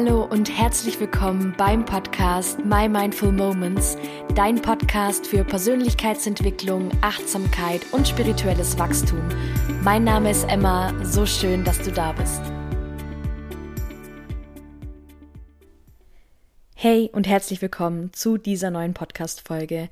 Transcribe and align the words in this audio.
Hallo 0.00 0.22
und 0.22 0.48
herzlich 0.56 1.00
willkommen 1.00 1.52
beim 1.58 1.84
Podcast 1.84 2.64
My 2.64 2.88
Mindful 2.88 3.32
Moments, 3.32 3.96
dein 4.36 4.62
Podcast 4.62 5.26
für 5.26 5.42
Persönlichkeitsentwicklung, 5.42 6.92
Achtsamkeit 7.00 7.80
und 7.90 8.06
spirituelles 8.06 8.78
Wachstum. 8.78 9.20
Mein 9.82 10.04
Name 10.04 10.30
ist 10.30 10.44
Emma, 10.48 10.94
so 11.04 11.26
schön, 11.26 11.64
dass 11.64 11.82
du 11.82 11.90
da 11.90 12.12
bist. 12.12 12.40
Hey 16.76 17.10
und 17.12 17.26
herzlich 17.26 17.60
willkommen 17.60 18.12
zu 18.12 18.38
dieser 18.38 18.70
neuen 18.70 18.94
Podcast-Folge. 18.94 19.88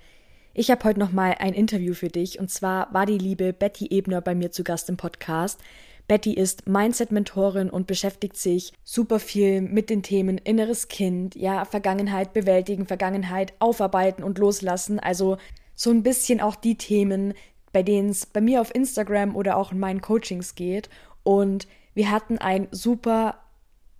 Ich 0.55 0.71
habe 0.71 0.85
heute 0.85 1.01
nochmal 1.01 1.35
ein 1.41 1.53
Interview 1.53 1.95
für 1.95 2.11
dich 2.11 2.39
und 2.39 2.49
zwar 2.49 2.95
war 2.95 3.07
die 3.07 3.19
liebe 3.19 3.53
Betty 3.53 3.89
Ebner 3.91 4.21
bei 4.21 4.37
mir 4.37 4.53
zu 4.53 4.63
Gast 4.63 4.89
im 4.89 4.97
Podcast. 4.97 5.61
Betty 6.09 6.35
ist 6.35 6.69
Mindset-Mentorin 6.69 7.71
und 7.71 7.87
beschäftigt 7.87 8.37
sich 8.37 8.73
super 8.85 9.19
viel 9.19 9.61
mit 9.61 9.91
den 9.91 10.03
Themen 10.03 10.39
inneres 10.39 10.89
Kind, 10.89 11.35
ja, 11.35 11.65
Vergangenheit 11.65 12.33
bewältigen, 12.33 12.87
Vergangenheit 12.87 13.55
aufarbeiten 13.59 14.23
und 14.23 14.39
loslassen. 14.39 15.01
Also 15.01 15.37
so 15.75 15.91
ein 15.91 16.03
bisschen 16.03 16.41
auch 16.41 16.55
die 16.55 16.77
Themen, 16.77 17.35
bei 17.73 17.83
denen 17.83 18.11
es 18.11 18.27
bei 18.27 18.41
mir 18.41 18.61
auf 18.61 18.75
Instagram 18.75 19.35
oder 19.35 19.57
auch 19.57 19.73
in 19.73 19.79
meinen 19.79 20.01
Coachings 20.01 20.55
geht. 20.55 20.89
Und 21.25 21.67
wir 21.95 22.11
hatten 22.11 22.39
ein 22.39 22.69
super 22.71 23.41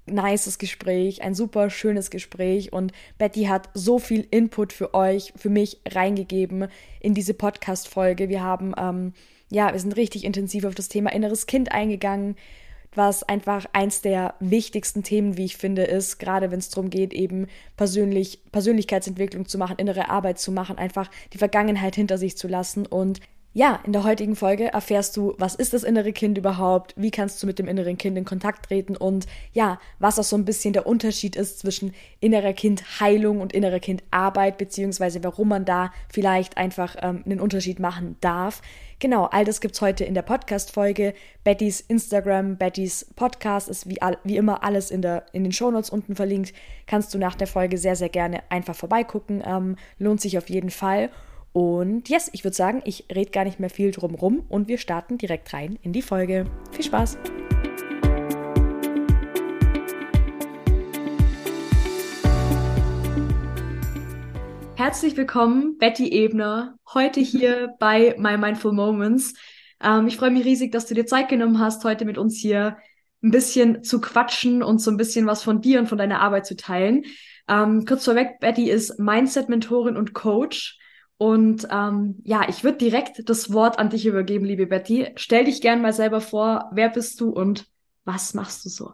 nices 0.07 0.59
Gespräch, 0.59 1.23
ein 1.23 1.35
super 1.35 1.69
schönes 1.69 2.11
Gespräch 2.11 2.73
und 2.73 2.93
Betty 3.19 3.45
hat 3.45 3.69
so 3.75 3.99
viel 3.99 4.27
Input 4.31 4.73
für 4.73 4.95
euch, 4.95 5.33
für 5.37 5.51
mich 5.51 5.81
reingegeben 5.87 6.69
in 7.01 7.15
diese 7.15 7.35
Podcast-Folge. 7.35 8.29
Wir 8.29 8.43
haben 8.43 8.73
ähm, 8.79 9.13
ja, 9.51 9.73
wir 9.73 9.79
sind 9.81 9.97
richtig 9.97 10.25
intensiv 10.25 10.65
auf 10.65 10.75
das 10.75 10.89
Thema 10.89 11.13
inneres 11.13 11.47
Kind 11.47 11.73
eingegangen, 11.73 12.37
was 12.95 13.23
einfach 13.23 13.67
eins 13.73 14.01
der 14.01 14.35
wichtigsten 14.41 15.03
Themen, 15.03 15.37
wie 15.37 15.45
ich 15.45 15.57
finde, 15.57 15.85
ist, 15.85 16.19
gerade 16.19 16.51
wenn 16.51 16.59
es 16.59 16.71
darum 16.71 16.89
geht, 16.89 17.13
eben 17.13 17.47
persönlich, 17.77 18.41
Persönlichkeitsentwicklung 18.53 19.47
zu 19.47 19.59
machen, 19.59 19.77
innere 19.79 20.09
Arbeit 20.09 20.39
zu 20.39 20.51
machen, 20.51 20.79
einfach 20.79 21.11
die 21.33 21.39
Vergangenheit 21.39 21.95
hinter 21.95 22.17
sich 22.17 22.39
zu 22.39 22.49
lassen 22.49 22.87
und 22.87 23.21
ja, 23.57 23.81
in 23.87 23.95
der 23.95 24.05
heutigen 24.05 24.37
Folge 24.37 24.71
erfährst 24.75 25.17
du, 25.17 25.33
was 25.39 25.55
ist 25.55 25.73
das 25.73 25.83
innere 25.83 26.13
Kind 26.13 26.37
überhaupt, 26.37 26.93
wie 26.99 27.11
kannst 27.11 27.43
du 27.43 27.47
mit 27.47 27.59
dem 27.59 27.69
inneren 27.69 27.97
Kind 27.97 28.19
in 28.19 28.27
Kontakt 28.27 28.67
treten 28.67 28.99
und 28.99 29.27
ja, 29.55 29.81
was 29.99 30.19
auch 30.19 30.25
so 30.25 30.37
ein 30.37 30.45
bisschen 30.45 30.75
der 30.75 30.87
Unterschied 30.87 31.37
ist 31.37 31.61
zwischen 31.61 31.95
innerer 32.21 32.53
Kindheilung 32.53 33.41
und 33.41 33.55
innerer 33.55 33.81
Kindarbeit, 33.81 34.59
beziehungsweise 34.59 35.25
warum 35.25 35.49
man 35.49 35.65
da 35.65 35.91
vielleicht 36.13 36.59
einfach 36.59 36.97
ähm, 37.01 37.23
einen 37.25 37.41
Unterschied 37.41 37.79
machen 37.79 38.17
darf. 38.21 38.61
Genau, 38.99 39.25
all 39.25 39.47
das 39.47 39.63
gibt's 39.63 39.81
heute 39.81 40.05
in 40.05 40.13
der 40.13 40.21
Podcast-Folge. 40.21 41.15
Bettys 41.43 41.81
Instagram, 41.81 42.59
Bettys 42.59 43.07
Podcast 43.17 43.71
ist 43.71 43.89
wie, 43.89 44.03
all, 44.03 44.19
wie 44.23 44.37
immer 44.37 44.65
alles 44.65 44.91
in, 44.91 45.01
der, 45.01 45.25
in 45.33 45.45
den 45.45 45.53
Shownotes 45.53 45.89
unten 45.89 46.15
verlinkt. 46.15 46.53
Kannst 46.87 47.15
du 47.15 47.19
nach 47.19 47.35
der 47.35 47.47
Folge 47.47 47.79
sehr, 47.79 47.97
sehr 47.97 48.11
gerne 48.11 48.43
einfach 48.51 48.77
vorbeigucken. 48.77 49.43
Ähm, 49.47 49.77
lohnt 49.99 50.21
sich 50.21 50.37
auf 50.37 50.51
jeden 50.51 50.71
Fall. 50.71 51.09
Und 51.57 52.11
yes, 52.11 52.29
ich 52.35 52.45
würde 52.45 52.55
sagen, 52.55 52.83
ich 52.85 53.07
rede 53.11 53.31
gar 53.31 53.45
nicht 53.45 53.59
mehr 53.59 53.71
viel 53.71 53.91
drum 53.91 54.15
rum 54.15 54.45
und 54.51 54.69
wir 54.69 54.77
starten 54.77 55.17
direkt 55.17 55.55
rein 55.55 55.79
in 55.81 55.95
die 55.95 56.03
Folge. 56.03 56.45
Viel 56.71 56.85
Spaß! 56.85 57.17
Herzlich 64.75 65.17
willkommen, 65.17 65.79
Betty 65.79 66.13
Ebner, 66.13 66.79
heute 66.93 67.21
hier 67.21 67.75
bei 67.79 68.15
My 68.19 68.37
Mindful 68.37 68.75
Moments. 68.75 69.33
Ähm, 69.83 70.09
ich 70.09 70.19
freue 70.19 70.33
mich 70.33 70.45
riesig, 70.45 70.73
dass 70.73 70.85
du 70.85 70.93
dir 70.93 71.07
Zeit 71.07 71.31
genommen 71.31 71.59
hast, 71.59 71.83
heute 71.85 72.05
mit 72.05 72.19
uns 72.19 72.37
hier 72.37 72.77
ein 73.23 73.31
bisschen 73.31 73.83
zu 73.83 74.03
quatschen 74.03 74.63
und 74.63 74.83
so 74.83 74.91
ein 74.91 74.99
bisschen 74.99 75.27
was 75.27 75.43
von 75.43 75.63
dir 75.63 75.81
und 75.81 75.87
von 75.87 75.97
deiner 75.97 76.21
Arbeit 76.21 76.45
zu 76.45 76.55
teilen. 76.55 77.07
Ähm, 77.49 77.87
kurz 77.87 78.05
vorweg, 78.05 78.41
Betty 78.41 78.69
ist 78.69 78.99
Mindset-Mentorin 78.99 79.97
und 79.97 80.13
Coach. 80.13 80.79
Und 81.19 81.67
ähm, 81.71 82.21
ja, 82.25 82.49
ich 82.49 82.63
würde 82.63 82.79
direkt 82.79 83.29
das 83.29 83.53
Wort 83.53 83.79
an 83.79 83.91
dich 83.91 84.07
übergeben, 84.07 84.45
liebe 84.45 84.67
Betty. 84.67 85.13
Stell 85.17 85.45
dich 85.45 85.61
gern 85.61 85.81
mal 85.81 85.93
selber 85.93 86.21
vor, 86.21 86.71
wer 86.73 86.91
bist 86.91 87.21
du 87.21 87.31
und 87.31 87.67
was 88.05 88.35
machst 88.35 88.65
du 88.65 88.69
so? 88.69 88.93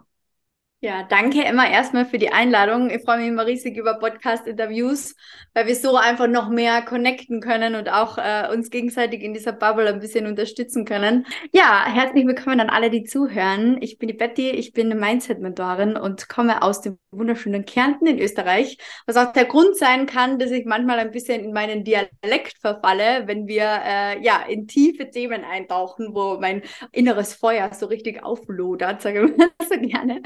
Ja, 0.85 1.05
danke 1.05 1.45
Emma 1.45 1.65
erstmal 1.65 2.07
für 2.07 2.19
die 2.19 2.33
Einladung. 2.33 2.91
Ich 2.91 3.05
freue 3.05 3.19
mich 3.19 3.29
immer 3.29 3.47
riesig 3.47 3.77
über 3.77 4.01
Podcast-Interviews, 4.01 5.15
weil 5.55 5.69
wir 5.69 5.77
so 5.77 5.95
einfach 5.95 6.27
noch 6.27 6.49
mehr 6.49 6.83
connecten 6.83 7.41
können 7.41 7.77
und 7.77 7.89
auch 7.89 8.19
äh, 8.19 8.49
uns 8.53 8.69
gegenseitig 8.69 9.23
in 9.23 9.33
dieser 9.33 9.53
Bubble 9.53 9.87
ein 9.87 10.01
bisschen 10.01 10.27
unterstützen 10.27 10.85
können. 10.85 11.25
Ja, 11.53 11.85
herzlich 11.87 12.27
willkommen 12.27 12.59
an 12.59 12.69
alle, 12.69 12.91
die 12.91 13.05
zuhören. 13.05 13.81
Ich 13.81 13.99
bin 13.99 14.09
die 14.09 14.15
Betty, 14.15 14.51
ich 14.51 14.73
bin 14.73 14.91
eine 14.91 15.01
Mindset-Mentorin 15.01 15.97
und 15.97 16.29
komme 16.29 16.63
aus 16.63 16.81
dem 16.81 16.99
wunderschönen 17.13 17.65
Kärnten 17.65 18.09
in 18.09 18.19
Österreich, 18.19 18.77
was 19.07 19.17
auch 19.17 19.33
der 19.33 19.45
Grund 19.45 19.77
sein 19.77 20.07
kann, 20.07 20.41
dass 20.41 20.51
ich 20.51 20.65
manchmal 20.65 20.99
ein 20.99 21.13
bisschen 21.13 21.45
in 21.45 21.53
meinen 21.53 21.85
Dialekt 21.85 22.59
verfalle, 22.61 23.29
wenn 23.29 23.47
wir 23.47 23.69
äh, 23.85 24.21
ja 24.21 24.43
in 24.49 24.67
tiefe 24.67 25.09
Themen 25.11 25.45
eintauchen, 25.45 26.09
wo 26.13 26.41
mein 26.41 26.63
inneres 26.91 27.35
Feuer 27.35 27.73
so 27.73 27.87
richtig 27.87 28.25
auflodert, 28.25 29.01
sage 29.01 29.27
ich 29.27 29.37
mal 29.37 29.51
so 29.61 29.79
gerne. 29.79 30.23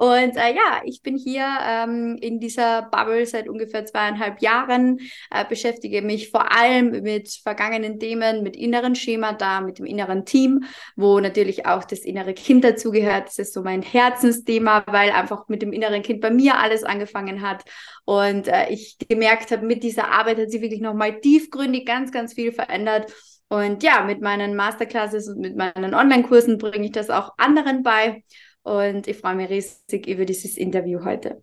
Und 0.00 0.34
äh, 0.38 0.54
ja, 0.54 0.80
ich 0.84 1.02
bin 1.02 1.18
hier 1.18 1.46
ähm, 1.62 2.16
in 2.22 2.40
dieser 2.40 2.88
Bubble 2.90 3.26
seit 3.26 3.50
ungefähr 3.50 3.84
zweieinhalb 3.84 4.40
Jahren, 4.40 4.98
äh, 5.30 5.44
beschäftige 5.46 6.00
mich 6.00 6.30
vor 6.30 6.56
allem 6.56 7.02
mit 7.02 7.28
vergangenen 7.42 8.00
Themen, 8.00 8.42
mit 8.42 8.56
inneren 8.56 8.94
Schemata, 8.94 9.60
mit 9.60 9.78
dem 9.78 9.84
inneren 9.84 10.24
Team, 10.24 10.64
wo 10.96 11.20
natürlich 11.20 11.66
auch 11.66 11.84
das 11.84 11.98
innere 11.98 12.32
Kind 12.32 12.64
dazugehört. 12.64 13.26
Das 13.26 13.38
ist 13.38 13.52
so 13.52 13.62
mein 13.62 13.82
Herzensthema, 13.82 14.84
weil 14.86 15.10
einfach 15.10 15.48
mit 15.48 15.60
dem 15.60 15.70
inneren 15.70 16.00
Kind 16.00 16.22
bei 16.22 16.30
mir 16.30 16.56
alles 16.56 16.82
angefangen 16.82 17.42
hat. 17.42 17.62
Und 18.06 18.48
äh, 18.48 18.70
ich 18.70 18.96
gemerkt 19.06 19.50
habe, 19.50 19.66
mit 19.66 19.82
dieser 19.82 20.10
Arbeit 20.10 20.38
hat 20.38 20.50
sich 20.50 20.62
wirklich 20.62 20.80
nochmal 20.80 21.20
tiefgründig 21.20 21.84
ganz, 21.84 22.10
ganz 22.10 22.32
viel 22.32 22.52
verändert. 22.52 23.12
Und 23.48 23.82
ja, 23.82 24.02
mit 24.04 24.22
meinen 24.22 24.56
Masterclasses 24.56 25.28
und 25.28 25.40
mit 25.40 25.56
meinen 25.56 25.92
Online-Kursen 25.92 26.56
bringe 26.56 26.86
ich 26.86 26.92
das 26.92 27.10
auch 27.10 27.34
anderen 27.36 27.82
bei. 27.82 28.22
Und 28.62 29.06
ich 29.06 29.16
freue 29.16 29.36
mich 29.36 29.50
riesig 29.50 30.06
über 30.06 30.24
dieses 30.24 30.56
Interview 30.56 31.04
heute. 31.04 31.42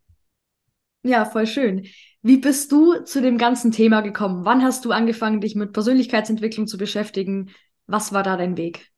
Ja, 1.03 1.25
voll 1.25 1.47
schön. 1.47 1.87
Wie 2.21 2.37
bist 2.37 2.71
du 2.71 2.99
zu 3.03 3.21
dem 3.21 3.37
ganzen 3.37 3.71
Thema 3.71 4.01
gekommen? 4.01 4.43
Wann 4.43 4.63
hast 4.63 4.83
du 4.85 4.91
angefangen, 4.91 5.41
dich 5.41 5.55
mit 5.55 5.71
Persönlichkeitsentwicklung 5.71 6.67
zu 6.67 6.77
beschäftigen? 6.77 7.51
Was 7.85 8.11
war 8.11 8.23
da 8.23 8.35
dein 8.35 8.57
Weg? 8.57 8.91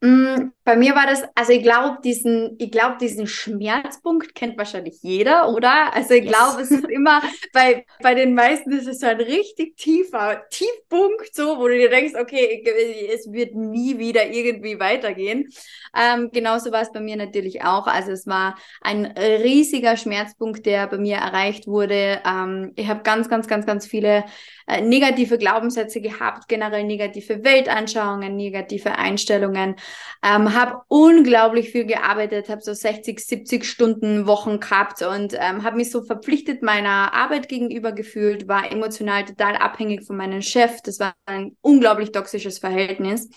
Mm, 0.00 0.52
bei 0.62 0.76
mir 0.76 0.94
war 0.94 1.06
das, 1.06 1.24
also 1.34 1.52
ich 1.52 1.62
glaube, 1.62 1.98
diesen, 2.04 2.54
ich 2.58 2.70
glaube, 2.70 2.98
diesen 3.00 3.26
Schmerzpunkt 3.26 4.32
kennt 4.32 4.56
wahrscheinlich 4.56 4.98
jeder, 5.02 5.48
oder? 5.48 5.92
Also 5.92 6.14
ich 6.14 6.24
yes. 6.24 6.32
glaube, 6.32 6.62
es 6.62 6.70
ist 6.70 6.84
immer, 6.88 7.20
bei, 7.52 7.84
bei 8.00 8.14
den 8.14 8.34
meisten 8.34 8.70
ist 8.70 8.86
es 8.86 9.00
so 9.00 9.06
ein 9.06 9.20
richtig 9.20 9.76
tiefer 9.76 10.42
Tiefpunkt, 10.50 11.34
so, 11.34 11.58
wo 11.58 11.66
du 11.66 11.76
dir 11.76 11.90
denkst, 11.90 12.14
okay, 12.14 12.64
es 13.12 13.32
wird 13.32 13.56
nie 13.56 13.98
wieder 13.98 14.28
irgendwie 14.30 14.78
weitergehen. 14.78 15.48
Ähm, 15.96 16.30
genauso 16.32 16.70
war 16.70 16.82
es 16.82 16.92
bei 16.92 17.00
mir 17.00 17.16
natürlich 17.16 17.64
auch. 17.64 17.88
Also 17.88 18.12
es 18.12 18.26
war 18.28 18.56
ein 18.80 19.06
riesiger 19.06 19.96
Schmerzpunkt, 19.96 20.64
der 20.64 20.86
bei 20.86 20.98
mir 20.98 21.16
erreicht 21.16 21.66
wurde. 21.66 22.20
Ähm, 22.24 22.72
ich 22.76 22.86
habe 22.86 23.02
ganz, 23.02 23.28
ganz, 23.28 23.48
ganz, 23.48 23.66
ganz 23.66 23.86
viele 23.86 24.24
äh, 24.68 24.80
negative 24.80 25.38
Glaubenssätze 25.38 26.00
gehabt, 26.00 26.46
generell 26.46 26.84
negative 26.84 27.42
Weltanschauungen, 27.42 28.36
negative 28.36 28.96
Einstellungen. 28.96 29.76
Ähm, 30.22 30.54
habe 30.54 30.82
unglaublich 30.88 31.70
viel 31.70 31.86
gearbeitet, 31.86 32.48
habe 32.48 32.60
so 32.60 32.72
60, 32.72 33.20
70 33.20 33.64
Stunden 33.64 34.26
Wochen 34.26 34.58
gehabt 34.58 35.02
und 35.02 35.34
ähm, 35.34 35.62
habe 35.62 35.76
mich 35.76 35.90
so 35.92 36.02
verpflichtet 36.02 36.62
meiner 36.62 37.14
Arbeit 37.14 37.48
gegenüber 37.48 37.92
gefühlt, 37.92 38.48
war 38.48 38.70
emotional 38.70 39.24
total 39.24 39.56
abhängig 39.56 40.04
von 40.04 40.16
meinem 40.16 40.42
Chef. 40.42 40.82
Das 40.82 40.98
war 40.98 41.14
ein 41.26 41.56
unglaublich 41.60 42.10
toxisches 42.10 42.58
Verhältnis. 42.58 43.28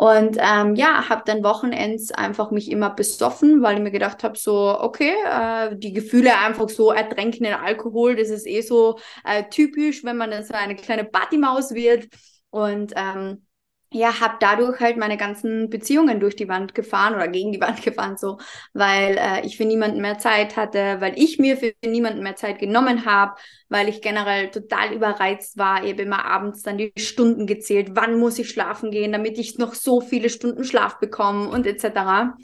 Und 0.00 0.38
ähm, 0.40 0.76
ja, 0.76 1.10
habe 1.10 1.24
dann 1.26 1.44
Wochenends 1.44 2.10
einfach 2.10 2.50
mich 2.50 2.70
immer 2.70 2.88
besoffen, 2.88 3.62
weil 3.62 3.76
ich 3.76 3.82
mir 3.82 3.90
gedacht 3.90 4.24
habe, 4.24 4.38
so, 4.38 4.80
okay, 4.80 5.12
äh, 5.26 5.76
die 5.76 5.92
Gefühle 5.92 6.38
einfach 6.38 6.70
so 6.70 6.90
ertränken 6.90 7.44
in 7.44 7.52
Alkohol, 7.52 8.16
das 8.16 8.30
ist 8.30 8.46
eh 8.46 8.62
so 8.62 8.98
äh, 9.24 9.44
typisch, 9.50 10.02
wenn 10.02 10.16
man 10.16 10.30
dann 10.30 10.42
so 10.42 10.54
eine 10.54 10.74
kleine 10.74 11.04
Partymaus 11.04 11.74
wird. 11.74 12.08
Und 12.48 12.94
ähm, 12.96 13.44
ja, 13.92 14.20
habe 14.20 14.36
dadurch 14.38 14.78
halt 14.80 14.96
meine 14.96 15.16
ganzen 15.16 15.68
Beziehungen 15.68 16.20
durch 16.20 16.36
die 16.36 16.48
Wand 16.48 16.74
gefahren 16.74 17.14
oder 17.14 17.26
gegen 17.28 17.50
die 17.52 17.60
Wand 17.60 17.82
gefahren, 17.84 18.16
so, 18.16 18.38
weil 18.72 19.16
äh, 19.18 19.44
ich 19.44 19.56
für 19.56 19.64
niemanden 19.64 20.00
mehr 20.00 20.18
Zeit 20.18 20.56
hatte, 20.56 21.00
weil 21.00 21.18
ich 21.18 21.38
mir 21.38 21.56
für 21.56 21.72
niemanden 21.84 22.22
mehr 22.22 22.36
Zeit 22.36 22.60
genommen 22.60 23.04
habe, 23.04 23.34
weil 23.68 23.88
ich 23.88 24.00
generell 24.00 24.50
total 24.50 24.92
überreizt 24.94 25.58
war. 25.58 25.78
Habe 25.78 26.02
immer 26.02 26.24
abends 26.24 26.62
dann 26.62 26.78
die 26.78 26.92
Stunden 26.98 27.46
gezählt, 27.46 27.90
wann 27.94 28.18
muss 28.18 28.38
ich 28.38 28.48
schlafen 28.48 28.90
gehen, 28.92 29.12
damit 29.12 29.38
ich 29.38 29.58
noch 29.58 29.74
so 29.74 30.00
viele 30.00 30.30
Stunden 30.30 30.64
Schlaf 30.64 30.98
bekomme 31.00 31.48
und 31.48 31.66
etc. 31.66 32.36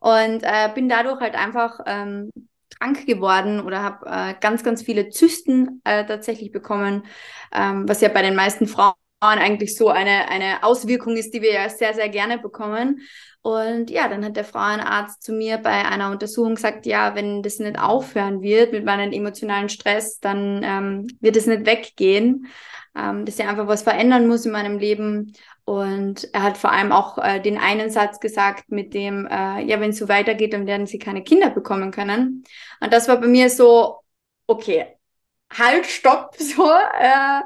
Und 0.00 0.42
äh, 0.42 0.70
bin 0.74 0.88
dadurch 0.88 1.20
halt 1.20 1.34
einfach 1.36 1.78
ähm, 1.86 2.30
krank 2.78 3.06
geworden 3.06 3.60
oder 3.60 3.82
habe 3.82 4.06
äh, 4.06 4.34
ganz, 4.40 4.64
ganz 4.64 4.82
viele 4.82 5.10
Zysten 5.10 5.80
äh, 5.84 6.04
tatsächlich 6.04 6.52
bekommen, 6.52 7.04
ähm, 7.52 7.88
was 7.88 8.00
ja 8.00 8.08
bei 8.08 8.22
den 8.22 8.34
meisten 8.36 8.66
Frauen 8.66 8.94
eigentlich 9.20 9.76
so 9.76 9.88
eine, 9.88 10.28
eine 10.28 10.62
Auswirkung 10.62 11.16
ist, 11.16 11.34
die 11.34 11.42
wir 11.42 11.52
ja 11.52 11.68
sehr, 11.68 11.94
sehr 11.94 12.08
gerne 12.08 12.38
bekommen. 12.38 13.00
Und 13.42 13.90
ja, 13.90 14.08
dann 14.08 14.24
hat 14.24 14.36
der 14.36 14.44
Frauenarzt 14.44 15.22
zu 15.22 15.32
mir 15.32 15.58
bei 15.58 15.86
einer 15.86 16.10
Untersuchung 16.10 16.54
gesagt, 16.56 16.86
ja, 16.86 17.14
wenn 17.14 17.42
das 17.42 17.58
nicht 17.58 17.78
aufhören 17.78 18.42
wird 18.42 18.72
mit 18.72 18.84
meinem 18.84 19.12
emotionalen 19.12 19.68
Stress, 19.68 20.20
dann 20.20 20.62
ähm, 20.64 21.06
wird 21.20 21.36
es 21.36 21.46
nicht 21.46 21.66
weggehen, 21.66 22.46
ähm, 22.96 23.24
dass 23.24 23.38
er 23.38 23.48
einfach 23.48 23.66
was 23.66 23.82
verändern 23.82 24.26
muss 24.26 24.44
in 24.44 24.52
meinem 24.52 24.78
Leben. 24.78 25.32
Und 25.64 26.32
er 26.32 26.42
hat 26.42 26.56
vor 26.56 26.72
allem 26.72 26.92
auch 26.92 27.18
äh, 27.18 27.40
den 27.40 27.58
einen 27.58 27.90
Satz 27.90 28.20
gesagt 28.20 28.70
mit 28.70 28.94
dem, 28.94 29.26
äh, 29.26 29.62
ja, 29.64 29.80
wenn 29.80 29.90
es 29.90 29.98
so 29.98 30.08
weitergeht, 30.08 30.52
dann 30.52 30.66
werden 30.66 30.86
sie 30.86 30.98
keine 30.98 31.22
Kinder 31.22 31.50
bekommen 31.50 31.90
können. 31.90 32.44
Und 32.80 32.92
das 32.92 33.08
war 33.08 33.20
bei 33.20 33.26
mir 33.28 33.50
so, 33.50 33.98
okay, 34.46 34.97
halt, 35.56 35.86
stopp, 35.86 36.34
so. 36.38 36.70
Äh, 36.70 37.40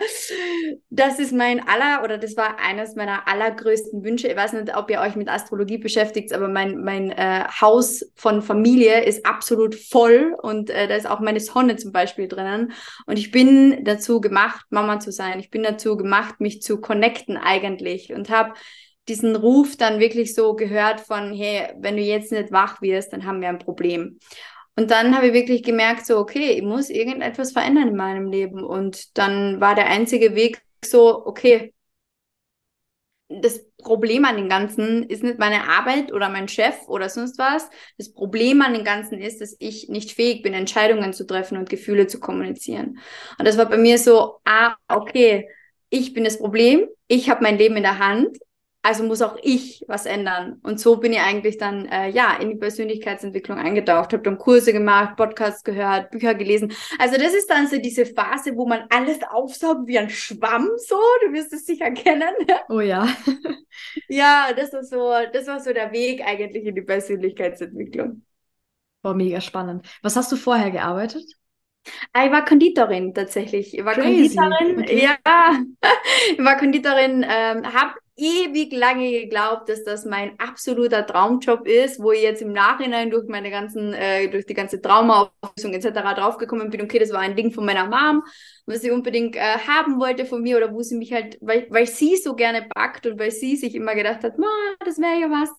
das 0.91 1.19
ist 1.19 1.33
mein 1.33 1.67
aller, 1.67 2.03
oder 2.05 2.19
das 2.19 2.37
war 2.37 2.59
eines 2.59 2.95
meiner 2.97 3.29
allergrößten 3.29 4.03
Wünsche. 4.05 4.29
Ich 4.29 4.37
weiß 4.37 4.55
nicht, 4.55 4.77
ob 4.77 4.91
ihr 4.91 5.01
euch 5.01 5.17
mit 5.17 5.29
Astrologie 5.29 5.79
beschäftigt, 5.79 6.33
aber 6.33 6.49
mein, 6.49 6.83
mein 6.83 7.11
äh, 7.11 7.45
Haus 7.61 8.05
von 8.15 8.43
Familie 8.43 9.05
ist 9.05 9.25
absolut 9.25 9.75
voll 9.75 10.37
und 10.43 10.71
äh, 10.71 10.89
da 10.89 10.97
ist 10.97 11.09
auch 11.09 11.21
meine 11.21 11.41
Sonne 11.41 11.77
zum 11.77 11.93
Beispiel 11.93 12.29
drinnen. 12.29 12.73
Und 13.07 13.19
ich 13.19 13.31
bin 13.31 13.85
dazu 13.85 14.21
gemacht, 14.21 14.67
Mama 14.71 15.01
zu 15.01 15.13
sein. 15.13 15.41
Ich 15.41 15.51
bin 15.51 15.63
dazu 15.63 15.97
gemacht, 15.97 16.41
mich 16.41 16.63
zu 16.63 16.81
connecten 16.81 17.37
eigentlich 17.37 18.13
und 18.13 18.31
habe 18.31 18.55
diesen 19.09 19.35
Ruf 19.35 19.77
dann 19.77 19.99
wirklich 19.99 20.35
so 20.35 20.55
gehört 20.55 21.01
von, 21.01 21.33
hey, 21.33 21.73
wenn 21.79 21.97
du 21.97 22.03
jetzt 22.03 22.31
nicht 22.31 22.53
wach 22.53 22.81
wirst, 22.83 23.13
dann 23.13 23.27
haben 23.27 23.41
wir 23.41 23.49
ein 23.49 23.59
Problem. 23.59 24.19
Und 24.77 24.91
dann 24.91 25.15
habe 25.15 25.29
ich 25.29 25.33
wirklich 25.35 25.63
gemerkt, 25.63 26.07
so, 26.07 26.19
okay, 26.19 26.53
ich 26.53 26.63
muss 26.63 26.89
irgendetwas 26.89 27.53
verändern 27.53 27.89
in 27.89 27.97
meinem 27.97 28.27
Leben. 28.27 28.65
Und 28.65 29.19
dann 29.19 29.61
war 29.61 29.75
der 29.75 29.87
einzige 29.87 30.35
Weg 30.35 30.63
so, 30.85 31.27
okay, 31.27 31.75
das 33.41 33.65
Problem 33.79 34.25
an 34.25 34.37
dem 34.37 34.49
Ganzen 34.49 35.05
ist 35.05 35.23
nicht 35.23 35.39
meine 35.39 35.69
Arbeit 35.69 36.13
oder 36.13 36.29
mein 36.29 36.49
Chef 36.49 36.75
oder 36.87 37.09
sonst 37.09 37.39
was. 37.39 37.69
Das 37.97 38.13
Problem 38.13 38.61
an 38.63 38.75
dem 38.75 38.85
Ganzen 38.85 39.19
ist, 39.21 39.41
dass 39.41 39.57
ich 39.59 39.89
nicht 39.89 40.13
fähig 40.13 40.43
bin, 40.43 40.55
Entscheidungen 40.55 41.13
zu 41.13 41.27
treffen 41.27 41.57
und 41.57 41.71
Gefühle 41.71 42.07
zu 42.07 42.21
kommunizieren. 42.21 42.99
Und 43.39 43.47
das 43.47 43.57
war 43.57 43.67
bei 43.67 43.79
mir 43.79 43.99
so, 43.99 44.41
ah, 44.45 44.75
okay, 44.89 45.49
ich 45.89 46.13
bin 46.13 46.25
das 46.25 46.39
Problem, 46.39 46.87
ich 47.09 47.31
habe 47.31 47.43
mein 47.43 47.59
Leben 47.59 47.77
in 47.77 47.83
der 47.83 47.99
Hand 47.99 48.39
also 48.83 49.05
muss 49.05 49.23
auch 49.23 49.37
ich 49.43 49.85
was 49.87 50.07
ändern. 50.07 50.59
Und 50.65 50.81
so 50.81 50.97
bin 50.97 51.13
ich 51.13 51.21
eigentlich 51.21 51.57
dann 51.57 51.87
äh, 51.87 52.09
ja 52.09 52.37
in 52.41 52.51
die 52.51 52.57
Persönlichkeitsentwicklung 52.57 53.57
eingetaucht, 53.57 54.13
habe 54.13 54.25
dann 54.25 54.39
Kurse 54.39 54.73
gemacht, 54.73 55.17
Podcasts 55.17 55.63
gehört, 55.63 56.11
Bücher 56.11 56.35
gelesen. 56.35 56.73
Also 56.99 57.17
das 57.17 57.33
ist 57.33 57.49
dann 57.49 57.69
so 57.69 57.79
diese 57.79 58.05
Phase, 58.07 58.57
wo 58.57 58.67
man 58.67 58.85
alles 58.91 59.19
aufsaugt 59.23 59.87
wie 59.87 59.99
ein 59.99 60.11
Schwamm, 60.11 60.69
so. 60.77 60.97
Du 61.25 61.33
wirst 61.33 61.53
es 61.53 61.65
sicher 61.65 61.91
kennen. 61.93 62.23
Oh 62.69 62.81
ja. 62.81 63.07
ja, 64.09 64.53
das 64.57 64.73
war 64.73 64.85
so, 64.85 65.13
das 65.33 65.47
war 65.47 65.61
so 65.61 65.73
der 65.73 65.93
Weg 65.93 66.23
eigentlich 66.25 66.65
in 66.65 66.75
die 66.75 66.83
Persönlichkeitsentwicklung. 66.83 68.25
War 69.03 69.15
mega 69.15 69.41
spannend. 69.41 69.87
Was 70.03 70.17
hast 70.17 70.33
du 70.33 70.37
vorher 70.37 70.71
gearbeitet? 70.71 71.25
Ich 71.85 72.31
war 72.31 72.45
Konditorin 72.45 73.13
tatsächlich. 73.15 73.77
Ich 73.77 73.85
war 73.85 73.95
Crazy. 73.95 74.37
Konditorin, 74.37 74.81
okay. 74.81 75.03
ja. 75.03 75.19
Ich 76.33 76.39
war 76.39 76.57
Konditorin, 76.57 77.27
ähm, 77.29 77.73
habe 77.73 77.95
ewig 78.17 78.73
lange 78.73 79.11
geglaubt, 79.11 79.69
dass 79.69 79.85
das 79.85 80.05
mein 80.05 80.39
absoluter 80.39 81.07
Traumjob 81.07 81.67
ist, 81.67 81.99
wo 81.99 82.13
ich 82.13 82.23
jetzt 82.23 82.43
im 82.43 82.53
Nachhinein 82.53 83.11
durch 83.11 83.27
meine 83.27 83.51
ganzen, 83.51 83.95
äh, 83.95 84.29
durch 84.29 84.45
die 84.45 84.55
ganze 84.55 84.81
Traumaauflösung 84.83 85.73
etc. 85.73 86.15
draufgekommen 86.15 86.69
bin, 86.69 86.83
okay, 86.83 86.99
das 86.99 87.13
war 87.13 87.21
ein 87.21 87.37
Ding 87.37 87.53
von 87.53 87.65
meiner 87.65 87.87
Mom, 87.87 88.23
was 88.67 88.83
sie 88.83 88.91
unbedingt 88.91 89.37
äh, 89.37 89.59
haben 89.67 89.99
wollte 89.99 90.27
von 90.27 90.43
mir 90.43 90.59
oder 90.59 90.73
wo 90.75 90.83
sie 90.83 90.97
mich 90.97 91.13
halt, 91.13 91.39
weil, 91.41 91.67
weil 91.71 91.87
sie 91.87 92.17
so 92.17 92.35
gerne 92.35 92.69
backt 92.75 93.07
und 93.07 93.19
weil 93.19 93.31
sie 93.31 93.57
sich 93.57 93.75
immer 93.75 93.95
gedacht 93.95 94.23
hat, 94.25 94.35
das 94.85 94.99
wäre 94.99 95.19
ja 95.19 95.31
was, 95.31 95.51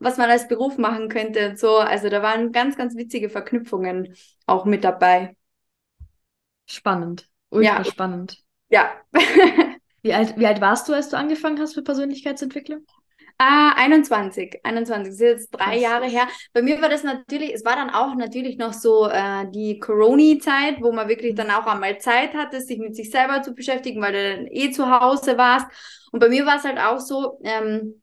was 0.00 0.18
man 0.18 0.30
als 0.30 0.48
Beruf 0.48 0.78
machen 0.78 1.08
könnte 1.08 1.50
und 1.50 1.58
so. 1.58 1.76
Also 1.76 2.08
da 2.08 2.22
waren 2.22 2.50
ganz, 2.50 2.76
ganz 2.76 2.96
witzige 2.96 3.28
Verknüpfungen 3.28 4.14
auch 4.46 4.64
mit 4.64 4.82
dabei. 4.82 5.36
Spannend, 6.66 7.28
ultra 7.50 7.78
ja. 7.78 7.84
spannend. 7.84 8.42
Ja. 8.68 8.90
Wie 10.02 10.14
alt, 10.14 10.36
wie 10.38 10.46
alt 10.46 10.60
warst 10.60 10.88
du, 10.88 10.92
als 10.94 11.08
du 11.10 11.16
angefangen 11.16 11.60
hast 11.60 11.76
mit 11.76 11.84
Persönlichkeitsentwicklung? 11.84 12.84
Ah, 13.38 13.72
21. 13.76 14.60
21. 14.64 15.06
Das 15.12 15.14
ist 15.14 15.20
jetzt 15.20 15.50
drei 15.50 15.72
Krass. 15.72 15.80
Jahre 15.80 16.06
her. 16.06 16.28
Bei 16.52 16.60
mir 16.60 16.80
war 16.82 16.90
das 16.90 17.04
natürlich, 17.04 17.54
es 17.54 17.64
war 17.64 17.74
dann 17.74 17.88
auch 17.88 18.14
natürlich 18.14 18.58
noch 18.58 18.74
so 18.74 19.08
äh, 19.08 19.46
die 19.50 19.78
Corona-Zeit, 19.78 20.82
wo 20.82 20.92
man 20.92 21.08
wirklich 21.08 21.34
dann 21.34 21.50
auch 21.50 21.66
einmal 21.66 21.98
Zeit 21.98 22.34
hatte, 22.34 22.60
sich 22.60 22.78
mit 22.78 22.94
sich 22.94 23.10
selber 23.10 23.40
zu 23.42 23.54
beschäftigen, 23.54 24.02
weil 24.02 24.12
du 24.12 24.36
dann 24.36 24.46
eh 24.50 24.70
zu 24.72 24.90
Hause 24.90 25.38
warst. 25.38 25.66
Und 26.12 26.20
bei 26.20 26.28
mir 26.28 26.44
war 26.44 26.56
es 26.56 26.64
halt 26.64 26.78
auch 26.78 26.98
so, 27.00 27.38
ähm, 27.42 28.02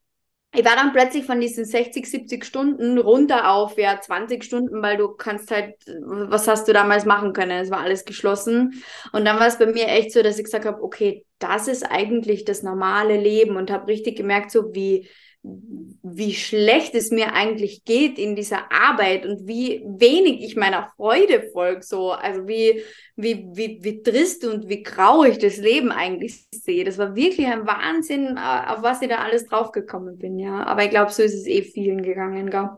ich 0.54 0.64
war 0.64 0.76
dann 0.76 0.92
plötzlich 0.92 1.24
von 1.26 1.40
diesen 1.40 1.64
60, 1.66 2.06
70 2.06 2.44
Stunden 2.44 2.98
runter 2.98 3.50
auf 3.52 3.78
ja 3.78 4.00
20 4.00 4.42
Stunden, 4.42 4.82
weil 4.82 4.96
du 4.96 5.08
kannst 5.10 5.50
halt, 5.52 5.74
was 6.00 6.48
hast 6.48 6.66
du 6.66 6.72
damals 6.72 7.04
machen 7.04 7.32
können? 7.32 7.52
Es 7.62 7.70
war 7.70 7.80
alles 7.80 8.04
geschlossen. 8.06 8.82
Und 9.12 9.24
dann 9.26 9.38
war 9.38 9.46
es 9.46 9.58
bei 9.58 9.66
mir 9.66 9.88
echt 9.88 10.12
so, 10.12 10.22
dass 10.22 10.38
ich 10.38 10.44
gesagt 10.44 10.64
habe, 10.64 10.82
okay, 10.82 11.26
das 11.38 11.68
ist 11.68 11.84
eigentlich 11.84 12.44
das 12.44 12.62
normale 12.62 13.16
Leben 13.16 13.56
und 13.56 13.70
habe 13.70 13.88
richtig 13.88 14.16
gemerkt, 14.16 14.50
so 14.50 14.74
wie 14.74 15.08
wie 15.42 16.34
schlecht 16.34 16.94
es 16.94 17.10
mir 17.10 17.32
eigentlich 17.32 17.84
geht 17.84 18.18
in 18.18 18.34
dieser 18.34 18.72
Arbeit 18.72 19.24
und 19.24 19.46
wie 19.46 19.82
wenig 19.86 20.42
ich 20.42 20.56
meiner 20.56 20.88
Freude 20.96 21.48
folge, 21.52 21.82
so, 21.82 22.10
also 22.12 22.46
wie, 22.48 22.82
wie, 23.16 23.46
wie, 23.52 23.78
wie 23.82 24.02
trist 24.02 24.44
und 24.44 24.68
wie 24.68 24.82
grau 24.82 25.24
ich 25.24 25.38
das 25.38 25.56
Leben 25.56 25.92
eigentlich 25.92 26.46
sehe. 26.52 26.84
Das 26.84 26.98
war 26.98 27.14
wirklich 27.14 27.46
ein 27.46 27.66
Wahnsinn, 27.66 28.36
äh, 28.36 28.70
auf 28.70 28.82
was 28.82 29.00
ich 29.00 29.08
da 29.08 29.18
alles 29.18 29.46
draufgekommen 29.46 30.18
bin, 30.18 30.38
ja. 30.38 30.64
Aber 30.64 30.84
ich 30.84 30.90
glaube, 30.90 31.12
so 31.12 31.22
ist 31.22 31.34
es 31.34 31.46
eh 31.46 31.62
vielen 31.62 32.02
gegangen, 32.02 32.50
gell? 32.50 32.70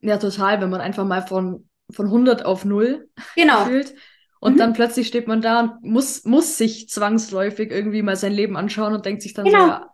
Ja, 0.00 0.16
total, 0.16 0.60
wenn 0.60 0.70
man 0.70 0.80
einfach 0.80 1.04
mal 1.04 1.22
von, 1.22 1.68
von 1.90 2.06
100 2.06 2.44
auf 2.44 2.64
0 2.64 3.08
genau. 3.34 3.64
fühlt. 3.64 3.94
Und 4.40 4.54
mhm. 4.54 4.58
dann 4.58 4.72
plötzlich 4.72 5.06
steht 5.06 5.28
man 5.28 5.40
da 5.40 5.60
und 5.60 5.82
muss, 5.82 6.24
muss 6.24 6.58
sich 6.58 6.88
zwangsläufig 6.88 7.70
irgendwie 7.70 8.02
mal 8.02 8.16
sein 8.16 8.32
Leben 8.32 8.56
anschauen 8.56 8.94
und 8.94 9.06
denkt 9.06 9.22
sich 9.22 9.34
dann 9.34 9.46
genau. 9.46 9.64
so, 9.64 9.70
ja, 9.70 9.90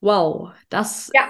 wow, 0.00 0.50
das 0.68 1.10
ja. 1.14 1.22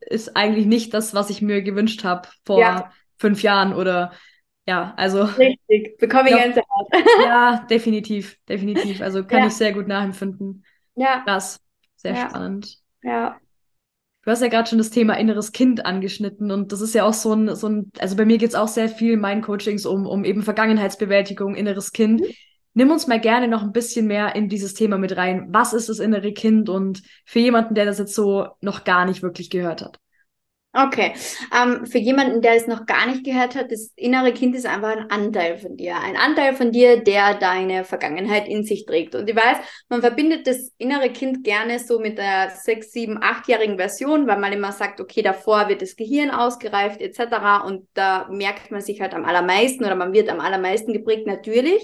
ist 0.00 0.36
eigentlich 0.36 0.66
nicht 0.66 0.94
das, 0.94 1.14
was 1.14 1.30
ich 1.30 1.42
mir 1.42 1.62
gewünscht 1.62 2.04
habe 2.04 2.28
vor 2.44 2.60
ja. 2.60 2.92
fünf 3.18 3.42
Jahren 3.42 3.74
oder 3.74 4.12
ja, 4.66 4.94
also. 4.96 5.24
Richtig, 5.24 5.98
bekomme 5.98 6.30
ich 6.30 6.36
ganze 6.36 6.62
ja, 7.24 7.66
definitiv, 7.68 8.38
definitiv. 8.48 9.00
Also 9.00 9.24
kann 9.24 9.48
ich 9.48 9.54
sehr 9.54 9.72
gut 9.72 9.88
nachempfinden. 9.88 10.64
Ja. 10.94 11.24
Das, 11.26 11.60
sehr 11.96 12.16
spannend. 12.16 12.78
Ja. 13.02 13.40
Du 14.24 14.30
hast 14.30 14.40
ja 14.40 14.48
gerade 14.48 14.68
schon 14.68 14.78
das 14.78 14.90
Thema 14.90 15.14
inneres 15.14 15.50
Kind 15.50 15.84
angeschnitten 15.84 16.52
und 16.52 16.70
das 16.70 16.80
ist 16.80 16.94
ja 16.94 17.04
auch 17.04 17.12
so 17.12 17.32
ein, 17.34 17.56
so 17.56 17.68
ein 17.68 17.90
also 17.98 18.16
bei 18.16 18.24
mir 18.24 18.38
geht 18.38 18.50
es 18.50 18.54
auch 18.54 18.68
sehr 18.68 18.88
viel 18.88 19.14
in 19.14 19.20
meinen 19.20 19.42
Coachings 19.42 19.84
um, 19.84 20.06
um 20.06 20.24
eben 20.24 20.42
Vergangenheitsbewältigung, 20.42 21.56
inneres 21.56 21.92
Kind. 21.92 22.20
Mhm. 22.20 22.26
Nimm 22.74 22.90
uns 22.90 23.06
mal 23.06 23.20
gerne 23.20 23.48
noch 23.48 23.62
ein 23.62 23.72
bisschen 23.72 24.06
mehr 24.06 24.34
in 24.36 24.48
dieses 24.48 24.74
Thema 24.74 24.96
mit 24.96 25.16
rein. 25.16 25.48
Was 25.50 25.72
ist 25.72 25.88
das 25.88 25.98
innere 25.98 26.32
Kind 26.32 26.68
und 26.68 27.02
für 27.26 27.40
jemanden, 27.40 27.74
der 27.74 27.84
das 27.84 27.98
jetzt 27.98 28.14
so 28.14 28.46
noch 28.60 28.84
gar 28.84 29.04
nicht 29.04 29.22
wirklich 29.22 29.50
gehört 29.50 29.82
hat? 29.82 29.98
Okay, 30.74 31.12
ähm, 31.54 31.84
für 31.84 31.98
jemanden, 31.98 32.40
der 32.40 32.54
es 32.54 32.66
noch 32.66 32.86
gar 32.86 33.06
nicht 33.06 33.24
gehört 33.24 33.54
hat, 33.56 33.70
das 33.70 33.92
innere 33.94 34.32
Kind 34.32 34.56
ist 34.56 34.64
einfach 34.64 34.96
ein 34.96 35.10
Anteil 35.10 35.58
von 35.58 35.76
dir. 35.76 35.96
Ein 36.00 36.16
Anteil 36.16 36.54
von 36.54 36.72
dir, 36.72 37.04
der 37.04 37.34
deine 37.34 37.84
Vergangenheit 37.84 38.48
in 38.48 38.64
sich 38.64 38.86
trägt. 38.86 39.14
Und 39.14 39.28
ich 39.28 39.36
weiß, 39.36 39.58
man 39.90 40.00
verbindet 40.00 40.46
das 40.46 40.72
innere 40.78 41.10
Kind 41.10 41.44
gerne 41.44 41.78
so 41.78 41.98
mit 41.98 42.16
der 42.16 42.48
sechs, 42.50 42.90
sieben, 42.90 43.22
achtjährigen 43.22 43.76
Version, 43.76 44.26
weil 44.26 44.38
man 44.38 44.54
immer 44.54 44.72
sagt, 44.72 44.98
okay, 44.98 45.20
davor 45.20 45.68
wird 45.68 45.82
das 45.82 45.94
Gehirn 45.94 46.30
ausgereift 46.30 47.02
etc. 47.02 47.66
Und 47.66 47.86
da 47.92 48.26
merkt 48.30 48.70
man 48.70 48.80
sich 48.80 49.02
halt 49.02 49.12
am 49.12 49.26
allermeisten 49.26 49.84
oder 49.84 49.94
man 49.94 50.14
wird 50.14 50.30
am 50.30 50.40
allermeisten 50.40 50.94
geprägt, 50.94 51.26
natürlich. 51.26 51.82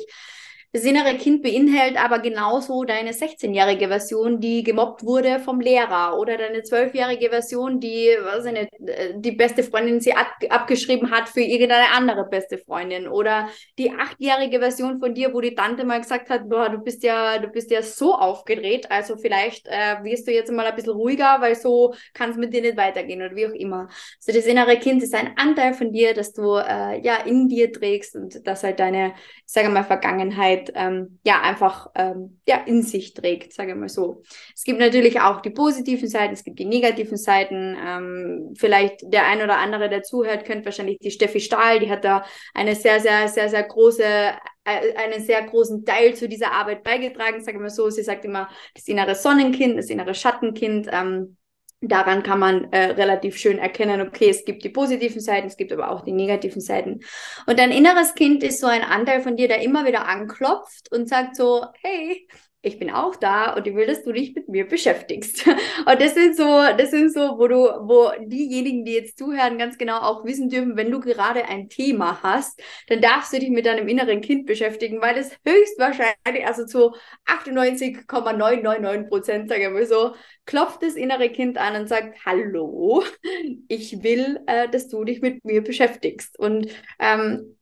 Das 0.73 0.85
innere 0.85 1.17
Kind 1.17 1.43
beinhaltet 1.43 1.99
aber 1.99 2.19
genauso 2.19 2.85
deine 2.85 3.13
16-jährige 3.13 3.89
Version, 3.89 4.39
die 4.39 4.63
gemobbt 4.63 5.03
wurde 5.03 5.41
vom 5.41 5.61
Lehrer 5.61 6.19
oder 6.19 6.37
deine 6.37 6.63
12-jährige 6.63 7.31
Version, 7.31 7.81
die, 7.81 8.15
was 8.23 8.45
ich 8.45 8.55
äh, 8.55 9.15
die 9.17 9.33
beste 9.33 9.63
Freundin 9.63 10.01
sie 10.01 10.13
ab 10.13 10.27
abgeschrieben 10.51 11.11
hat 11.11 11.31
für 11.31 11.41
irgendeine 11.41 11.91
andere 11.97 12.29
beste 12.29 12.59
Freundin 12.59 13.09
oder 13.09 13.49
die 13.79 13.93
8-jährige 13.93 14.59
Version 14.59 15.01
von 15.01 15.15
dir, 15.15 15.33
wo 15.33 15.41
die 15.41 15.55
Tante 15.55 15.85
mal 15.87 16.01
gesagt 16.03 16.29
hat, 16.29 16.49
boah, 16.51 16.69
du 16.69 16.79
bist 16.79 17.03
ja, 17.03 17.39
du 17.39 17.49
bist 17.49 17.71
ja 17.71 17.81
so 17.83 18.15
aufgedreht, 18.15 18.91
also 18.91 19.17
vielleicht 19.17 19.67
äh, 19.69 20.05
wirst 20.05 20.29
du 20.29 20.33
jetzt 20.33 20.53
mal 20.53 20.67
ein 20.67 20.77
bisschen 20.77 20.93
ruhiger, 20.93 21.41
weil 21.41 21.55
so 21.55 21.95
kann 22.13 22.31
es 22.31 22.37
mit 22.37 22.53
dir 22.53 22.61
nicht 22.61 22.77
weitergehen 22.77 23.23
oder 23.23 23.35
wie 23.35 23.47
auch 23.47 23.53
immer. 23.53 23.89
Also 24.19 24.39
das 24.39 24.45
innere 24.45 24.77
Kind 24.79 25.03
ist 25.03 25.15
ein 25.15 25.33
Anteil 25.39 25.73
von 25.73 25.93
dir, 25.93 26.13
dass 26.13 26.35
du 26.35 26.57
äh, 26.57 27.01
ja 27.01 27.17
in 27.25 27.49
dir 27.49 27.73
trägst 27.73 28.17
und 28.17 28.47
das 28.47 28.63
halt 28.63 28.81
deine, 28.81 29.15
ich 29.47 29.53
sage 29.53 29.71
mal, 29.71 29.85
Vergangenheit 29.85 30.58
Persönlichkeit 30.59 30.73
ähm, 30.75 31.19
ja 31.25 31.41
einfach 31.41 31.91
ähm, 31.95 32.41
ja, 32.47 32.57
in 32.67 32.83
sich 32.83 33.15
trägt, 33.15 33.53
sage 33.53 33.73
ich 33.73 33.77
mal 33.77 33.89
so. 33.89 34.23
Es 34.55 34.65
gibt 34.65 34.79
natürlich 34.79 35.21
auch 35.21 35.41
die 35.41 35.51
positiven 35.51 36.09
Seiten, 36.09 36.35
es 36.35 36.45
gibt 36.45 36.59
die 36.59 36.65
negativen 36.65 37.17
Seiten. 37.17 37.77
Ähm, 37.85 38.55
vielleicht 38.57 39.01
der 39.13 39.27
ein 39.27 39.43
oder 39.43 39.59
andere, 39.59 39.89
der 39.89 40.03
zuhört, 40.03 40.45
kennt 40.45 40.65
wahrscheinlich 40.65 40.99
die 40.99 41.11
Steffi 41.11 41.41
Stahl, 41.41 41.81
die 41.81 41.91
hat 41.91 42.05
da 42.05 42.25
eine 42.55 42.75
sehr, 42.75 43.01
sehr, 43.01 43.29
sehr, 43.29 43.49
sehr 43.49 43.63
große 43.63 44.05
äh, 44.05 44.95
einen 44.97 45.25
sehr 45.25 45.43
großen 45.43 45.85
Teil 45.85 46.15
zu 46.15 46.29
dieser 46.29 46.53
Arbeit 46.53 46.83
beigetragen, 46.83 47.43
sage 47.43 47.57
ich 47.57 47.63
mal 47.63 47.71
so. 47.71 47.91
Sie 47.91 48.03
sagt 48.03 48.25
immer, 48.25 48.49
das 48.75 48.87
innere 48.87 49.15
Sonnenkind, 49.15 49.79
das 49.79 49.91
innere 49.91 50.15
Schattenkind. 50.15 50.89
Ähm, 50.93 51.38
daran 51.81 52.23
kann 52.23 52.39
man 52.39 52.73
äh, 52.73 52.93
relativ 52.93 53.37
schön 53.37 53.59
erkennen, 53.59 54.01
okay, 54.01 54.29
es 54.31 54.45
gibt 54.45 54.65
die 54.65 54.69
positiven 54.69 55.21
Seiten, 55.21 55.47
es 55.47 55.57
gibt 55.57 55.73
aber 55.73 55.91
auch 55.91 56.03
die 56.03 56.13
negativen 56.13 56.61
Seiten. 56.61 57.01
Und 57.47 57.59
dein 57.59 57.71
inneres 57.71 58.15
Kind 58.15 58.43
ist 58.43 58.61
so 58.61 58.67
ein 58.67 58.83
Anteil 58.83 59.21
von 59.21 59.37
dir, 59.37 59.49
der 59.49 59.63
immer 59.63 59.87
wieder 59.87 60.07
anklopft 60.07 60.91
und 60.91 61.09
sagt 61.09 61.37
so, 61.37 61.65
hey, 61.83 62.29
ich 62.61 62.79
bin 62.79 62.91
auch 62.91 63.15
da 63.15 63.55
und 63.55 63.67
ich 63.69 63.75
will, 63.75 63.87
dass 63.87 64.03
du 64.03 64.13
dich 64.13 64.35
mit 64.35 64.49
mir 64.49 64.67
beschäftigst. 64.67 65.47
Und 65.87 66.01
das 66.01 66.15
sind 66.15 66.37
so, 66.37 66.43
das 66.77 66.91
sind 66.91 67.13
so, 67.13 67.39
wo 67.39 67.47
du, 67.47 67.57
wo 67.57 68.11
diejenigen, 68.19 68.85
die 68.85 68.95
jetzt 68.95 69.17
zuhören, 69.17 69.59
ganz 69.59 69.79
genau 69.79 69.99
auch 69.99 70.25
wissen 70.25 70.49
dürfen, 70.49 70.77
wenn 70.77 70.91
du 70.91 70.99
gerade 70.99 71.45
ein 71.45 71.69
Thema 71.69 72.21
hast, 72.23 72.61
dann 72.89 73.01
darfst 73.01 73.33
du 73.33 73.39
dich 73.39 73.51
mit 73.51 73.65
deinem 73.65 73.87
inneren 73.87 74.21
Kind 74.21 74.47
beschäftigen, 74.47 75.01
weil 75.01 75.17
es 75.19 75.31
höchstwahrscheinlich, 75.47 76.47
also 76.47 76.67
zu 76.67 76.95
98,999 77.27 79.09
Prozent, 79.09 79.49
sagen 79.49 79.77
wir 79.77 79.87
so, 79.87 80.15
klopft 80.45 80.83
das 80.83 80.95
innere 80.95 81.31
Kind 81.31 81.59
an 81.59 81.81
und 81.81 81.89
sagt, 81.89 82.25
hallo, 82.27 83.05
ich 83.69 84.03
will, 84.03 84.41
äh, 84.47 84.69
dass 84.69 84.89
du 84.89 85.05
dich 85.05 85.21
mit 85.21 85.45
mir 85.45 85.63
beschäftigst. 85.63 86.37
Und 86.39 86.67
ähm, 86.99 87.57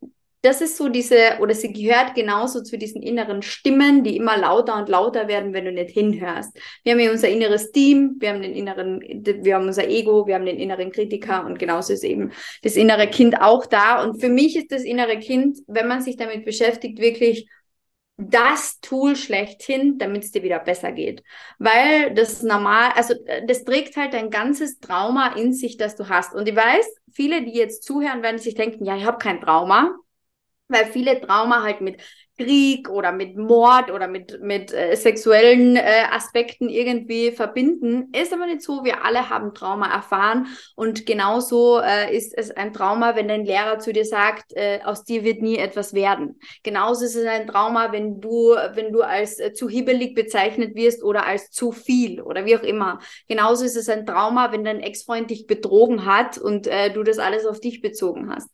das 0.47 0.61
ist 0.61 0.77
so 0.77 0.87
diese, 0.87 1.39
oder 1.41 1.53
sie 1.53 1.73
gehört 1.73 2.15
genauso 2.15 2.63
zu 2.63 2.77
diesen 2.77 3.01
inneren 3.01 3.41
Stimmen, 3.41 4.05
die 4.05 4.15
immer 4.15 4.37
lauter 4.37 4.77
und 4.77 4.87
lauter 4.87 5.27
werden, 5.27 5.51
wenn 5.51 5.65
du 5.65 5.73
nicht 5.73 5.89
hinhörst. 5.89 6.57
Wir 6.85 6.93
haben 6.93 7.01
ja 7.01 7.11
unser 7.11 7.27
inneres 7.27 7.73
Team, 7.73 8.15
wir 8.19 8.29
haben 8.29 8.41
den 8.41 8.53
inneren, 8.53 9.01
wir 9.01 9.55
haben 9.55 9.67
unser 9.67 9.89
Ego, 9.89 10.25
wir 10.25 10.35
haben 10.35 10.45
den 10.45 10.57
inneren 10.57 10.93
Kritiker 10.93 11.45
und 11.45 11.59
genauso 11.59 11.91
ist 11.91 12.05
eben 12.05 12.31
das 12.63 12.77
innere 12.77 13.07
Kind 13.07 13.41
auch 13.41 13.65
da. 13.65 14.01
Und 14.01 14.21
für 14.21 14.29
mich 14.29 14.55
ist 14.55 14.71
das 14.71 14.83
innere 14.83 15.19
Kind, 15.19 15.57
wenn 15.67 15.89
man 15.89 16.01
sich 16.01 16.15
damit 16.15 16.45
beschäftigt, 16.45 16.99
wirklich 16.99 17.49
das 18.15 18.79
Tool 18.79 19.17
schlechthin, 19.17 19.97
damit 19.97 20.23
es 20.23 20.31
dir 20.31 20.43
wieder 20.43 20.59
besser 20.59 20.93
geht. 20.93 21.23
Weil 21.59 22.13
das 22.13 22.41
normal, 22.41 22.91
also 22.95 23.15
das 23.45 23.65
trägt 23.65 23.97
halt 23.97 24.15
ein 24.15 24.29
ganzes 24.29 24.79
Trauma 24.79 25.35
in 25.35 25.51
sich, 25.51 25.75
das 25.75 25.97
du 25.97 26.07
hast. 26.07 26.33
Und 26.33 26.47
ich 26.47 26.55
weiß, 26.55 26.87
viele, 27.11 27.43
die 27.43 27.51
jetzt 27.51 27.83
zuhören, 27.83 28.23
werden 28.23 28.37
sich 28.37 28.55
denken, 28.55 28.85
ja, 28.85 28.95
ich 28.95 29.03
habe 29.03 29.17
kein 29.17 29.41
Trauma 29.41 29.93
weil 30.67 30.85
viele 30.85 31.19
Trauma 31.21 31.63
halt 31.63 31.81
mit 31.81 32.01
Krieg 32.37 32.89
oder 32.89 33.11
mit 33.11 33.35
Mord 33.35 33.91
oder 33.91 34.07
mit, 34.07 34.41
mit 34.41 34.71
äh, 34.71 34.95
sexuellen 34.95 35.75
äh, 35.75 36.03
Aspekten 36.11 36.69
irgendwie 36.69 37.31
verbinden. 37.31 38.11
Ist 38.13 38.31
aber 38.31 38.45
nicht 38.45 38.61
so, 38.61 38.83
wir 38.83 39.03
alle 39.03 39.29
haben 39.29 39.55
Trauma 39.55 39.91
erfahren 39.91 40.47
und 40.75 41.05
genauso 41.05 41.79
äh, 41.79 42.15
ist 42.15 42.37
es 42.37 42.51
ein 42.51 42.73
Trauma, 42.73 43.15
wenn 43.15 43.27
dein 43.27 43.45
Lehrer 43.45 43.79
zu 43.79 43.91
dir 43.91 44.05
sagt, 44.05 44.53
äh, 44.53 44.81
aus 44.83 45.03
dir 45.03 45.23
wird 45.23 45.41
nie 45.41 45.57
etwas 45.57 45.93
werden. 45.93 46.39
Genauso 46.63 47.05
ist 47.05 47.15
es 47.15 47.25
ein 47.25 47.47
Trauma, 47.47 47.91
wenn 47.91 48.21
du, 48.21 48.55
wenn 48.73 48.91
du 48.91 49.01
als 49.01 49.39
äh, 49.39 49.53
zu 49.53 49.67
hibbelig 49.67 50.13
bezeichnet 50.13 50.75
wirst 50.75 51.03
oder 51.03 51.25
als 51.25 51.49
zu 51.49 51.71
viel 51.71 52.21
oder 52.21 52.45
wie 52.45 52.55
auch 52.55 52.63
immer. 52.63 52.99
Genauso 53.27 53.65
ist 53.65 53.77
es 53.77 53.89
ein 53.89 54.05
Trauma, 54.05 54.51
wenn 54.51 54.63
dein 54.63 54.79
Ex-Freund 54.79 55.31
dich 55.31 55.47
betrogen 55.47 56.05
hat 56.05 56.37
und 56.37 56.67
äh, 56.67 56.91
du 56.91 57.01
das 57.01 57.17
alles 57.17 57.47
auf 57.47 57.59
dich 57.59 57.81
bezogen 57.81 58.29
hast. 58.29 58.49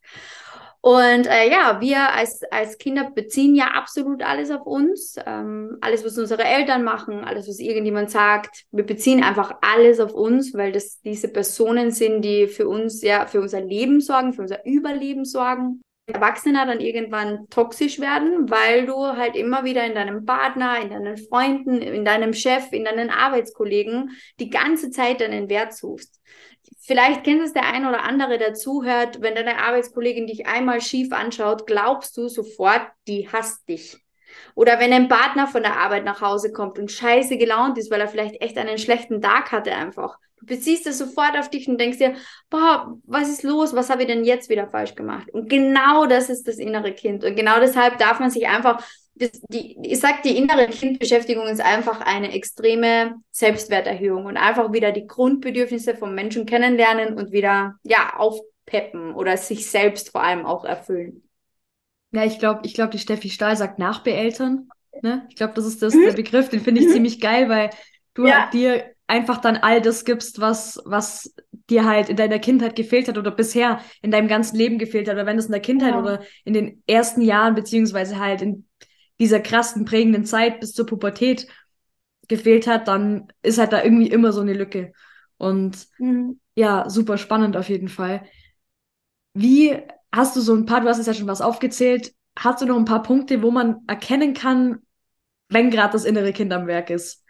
Und 0.85 1.27
äh, 1.27 1.49
ja, 1.49 1.79
wir 1.79 2.13
als, 2.13 2.43
als 2.51 2.77
Kinder 2.77 3.09
beziehen 3.09 3.55
ja 3.55 3.67
absolut 3.67 4.21
alles 4.21 4.51
auf 4.51 4.65
uns. 4.65 5.15
Ähm, 5.25 5.77
alles, 5.79 6.03
was 6.03 6.17
unsere 6.17 6.43
Eltern 6.43 6.83
machen, 6.83 7.23
alles, 7.23 7.47
was 7.47 7.59
irgendjemand 7.59 8.11
sagt. 8.11 8.65
Wir 8.71 8.85
beziehen 8.85 9.23
einfach 9.23 9.59
alles 9.61 10.01
auf 10.01 10.13
uns, 10.13 10.53
weil 10.53 10.73
das 10.73 10.99
diese 10.99 11.29
Personen 11.29 11.91
sind, 11.91 12.21
die 12.23 12.47
für 12.47 12.67
uns, 12.67 13.01
ja, 13.01 13.27
für 13.27 13.39
unser 13.39 13.61
Leben 13.61 14.01
sorgen, 14.01 14.33
für 14.33 14.41
unser 14.41 14.65
Überleben 14.65 15.23
sorgen. 15.23 15.81
Erwachsene 16.05 16.65
dann 16.65 16.81
irgendwann 16.81 17.47
toxisch 17.49 17.99
werden, 17.99 18.49
weil 18.49 18.85
du 18.85 18.95
halt 18.95 19.37
immer 19.37 19.63
wieder 19.63 19.85
in 19.85 19.95
deinem 19.95 20.25
Partner, 20.25 20.81
in 20.81 20.89
deinen 20.89 21.17
Freunden, 21.17 21.81
in 21.81 22.03
deinem 22.03 22.33
Chef, 22.33 22.73
in 22.73 22.83
deinen 22.83 23.09
Arbeitskollegen 23.09 24.11
die 24.39 24.49
ganze 24.49 24.91
Zeit 24.91 25.21
deinen 25.21 25.49
Wert 25.49 25.73
suchst. 25.73 26.19
Vielleicht 26.81 27.23
kennt 27.23 27.41
es 27.41 27.53
der 27.53 27.65
ein 27.65 27.85
oder 27.85 28.03
andere, 28.03 28.37
der 28.37 28.53
zuhört, 28.53 29.21
wenn 29.21 29.35
deine 29.35 29.59
Arbeitskollegin 29.59 30.27
dich 30.27 30.45
einmal 30.45 30.81
schief 30.81 31.13
anschaut, 31.13 31.65
glaubst 31.67 32.17
du 32.17 32.27
sofort, 32.27 32.85
die 33.07 33.29
hasst 33.31 33.67
dich. 33.69 33.97
Oder 34.55 34.79
wenn 34.79 34.91
ein 34.91 35.07
Partner 35.07 35.47
von 35.47 35.63
der 35.63 35.77
Arbeit 35.77 36.03
nach 36.03 36.19
Hause 36.19 36.51
kommt 36.51 36.79
und 36.79 36.91
scheiße 36.91 37.37
gelaunt 37.37 37.77
ist, 37.77 37.91
weil 37.91 38.01
er 38.01 38.07
vielleicht 38.09 38.41
echt 38.41 38.57
einen 38.57 38.77
schlechten 38.77 39.21
Tag 39.21 39.51
hatte 39.51 39.73
einfach. 39.73 40.17
Beziehst 40.45 40.87
es 40.87 40.97
sofort 40.97 41.37
auf 41.37 41.49
dich 41.49 41.67
und 41.67 41.79
denkst 41.79 41.97
dir, 41.97 42.15
boah, 42.49 42.97
was 43.05 43.29
ist 43.29 43.43
los? 43.43 43.73
Was 43.73 43.89
habe 43.89 44.03
ich 44.03 44.07
denn 44.07 44.25
jetzt 44.25 44.49
wieder 44.49 44.67
falsch 44.67 44.95
gemacht? 44.95 45.29
Und 45.31 45.49
genau 45.49 46.05
das 46.05 46.29
ist 46.29 46.47
das 46.47 46.57
innere 46.57 46.93
Kind. 46.93 47.23
Und 47.23 47.35
genau 47.35 47.59
deshalb 47.59 47.97
darf 47.97 48.19
man 48.19 48.29
sich 48.29 48.47
einfach 48.47 48.83
das, 49.15 49.31
die, 49.49 49.77
ich 49.83 49.99
sag, 49.99 50.23
die 50.23 50.37
innere 50.37 50.67
Kindbeschäftigung 50.67 51.47
ist 51.47 51.61
einfach 51.61 52.01
eine 52.01 52.33
extreme 52.33 53.15
Selbstwerterhöhung 53.31 54.25
und 54.25 54.37
einfach 54.37 54.73
wieder 54.73 54.91
die 54.91 55.05
Grundbedürfnisse 55.05 55.95
vom 55.95 56.15
Menschen 56.15 56.45
kennenlernen 56.45 57.13
und 57.15 57.31
wieder, 57.31 57.75
ja, 57.83 58.13
aufpeppen 58.17 59.13
oder 59.13 59.37
sich 59.37 59.69
selbst 59.69 60.09
vor 60.09 60.23
allem 60.23 60.45
auch 60.45 60.65
erfüllen. 60.65 61.23
Ja, 62.11 62.25
ich 62.25 62.39
glaube, 62.39 62.61
ich 62.63 62.73
glaube, 62.73 62.91
die 62.91 62.99
Steffi 62.99 63.29
Stahl 63.29 63.55
sagt 63.55 63.79
Nachbeeltern. 63.79 64.69
Ne? 65.01 65.25
Ich 65.29 65.35
glaube, 65.35 65.53
das 65.53 65.65
ist 65.65 65.81
das, 65.81 65.93
mhm. 65.93 66.05
der 66.05 66.13
Begriff, 66.13 66.49
den 66.49 66.61
finde 66.61 66.81
ich 66.81 66.87
mhm. 66.87 66.93
ziemlich 66.93 67.19
geil, 67.19 67.49
weil 67.49 67.69
du 68.13 68.27
ja. 68.27 68.49
dir 68.51 68.92
einfach 69.13 69.37
dann 69.37 69.57
all 69.57 69.79
das 69.79 70.05
gibst, 70.05 70.41
was, 70.41 70.81
was 70.85 71.35
dir 71.69 71.85
halt 71.85 72.09
in 72.09 72.17
deiner 72.17 72.39
Kindheit 72.39 72.75
gefehlt 72.75 73.07
hat 73.07 73.19
oder 73.19 73.29
bisher 73.29 73.79
in 74.01 74.09
deinem 74.09 74.27
ganzen 74.27 74.57
Leben 74.57 74.79
gefehlt 74.79 75.07
hat. 75.07 75.13
Oder 75.13 75.27
wenn 75.27 75.37
es 75.37 75.45
in 75.45 75.51
der 75.51 75.61
Kindheit 75.61 75.91
ja. 75.91 75.99
oder 75.99 76.23
in 76.45 76.53
den 76.53 76.81
ersten 76.87 77.21
Jahren, 77.21 77.53
beziehungsweise 77.53 78.17
halt 78.17 78.41
in 78.41 78.67
dieser 79.19 79.39
krassen, 79.39 79.85
prägenden 79.85 80.25
Zeit 80.25 80.59
bis 80.59 80.73
zur 80.73 80.87
Pubertät 80.87 81.47
gefehlt 82.27 82.65
hat, 82.65 82.87
dann 82.87 83.27
ist 83.43 83.59
halt 83.59 83.71
da 83.71 83.83
irgendwie 83.83 84.07
immer 84.07 84.33
so 84.33 84.41
eine 84.41 84.53
Lücke. 84.53 84.93
Und 85.37 85.87
mhm. 85.99 86.39
ja, 86.55 86.89
super 86.89 87.19
spannend 87.19 87.55
auf 87.55 87.69
jeden 87.69 87.89
Fall. 87.89 88.23
Wie 89.35 89.77
hast 90.11 90.35
du 90.35 90.41
so 90.41 90.55
ein 90.55 90.65
paar, 90.65 90.81
du 90.81 90.87
hast 90.87 90.97
jetzt 90.97 91.07
ja 91.07 91.13
schon 91.13 91.27
was 91.27 91.41
aufgezählt, 91.41 92.15
hast 92.35 92.63
du 92.63 92.65
noch 92.65 92.77
ein 92.77 92.85
paar 92.85 93.03
Punkte, 93.03 93.43
wo 93.43 93.51
man 93.51 93.83
erkennen 93.85 94.33
kann, 94.33 94.79
wenn 95.49 95.69
gerade 95.69 95.93
das 95.93 96.03
innere 96.03 96.33
Kind 96.33 96.51
am 96.51 96.65
Werk 96.65 96.89
ist? 96.89 97.22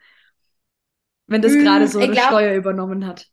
Wenn 1.28 1.42
das 1.42 1.54
gerade 1.54 1.88
so 1.88 2.00
eine 2.00 2.14
glaub, 2.14 2.28
Steuer 2.28 2.56
übernommen 2.56 3.06
hat. 3.06 3.28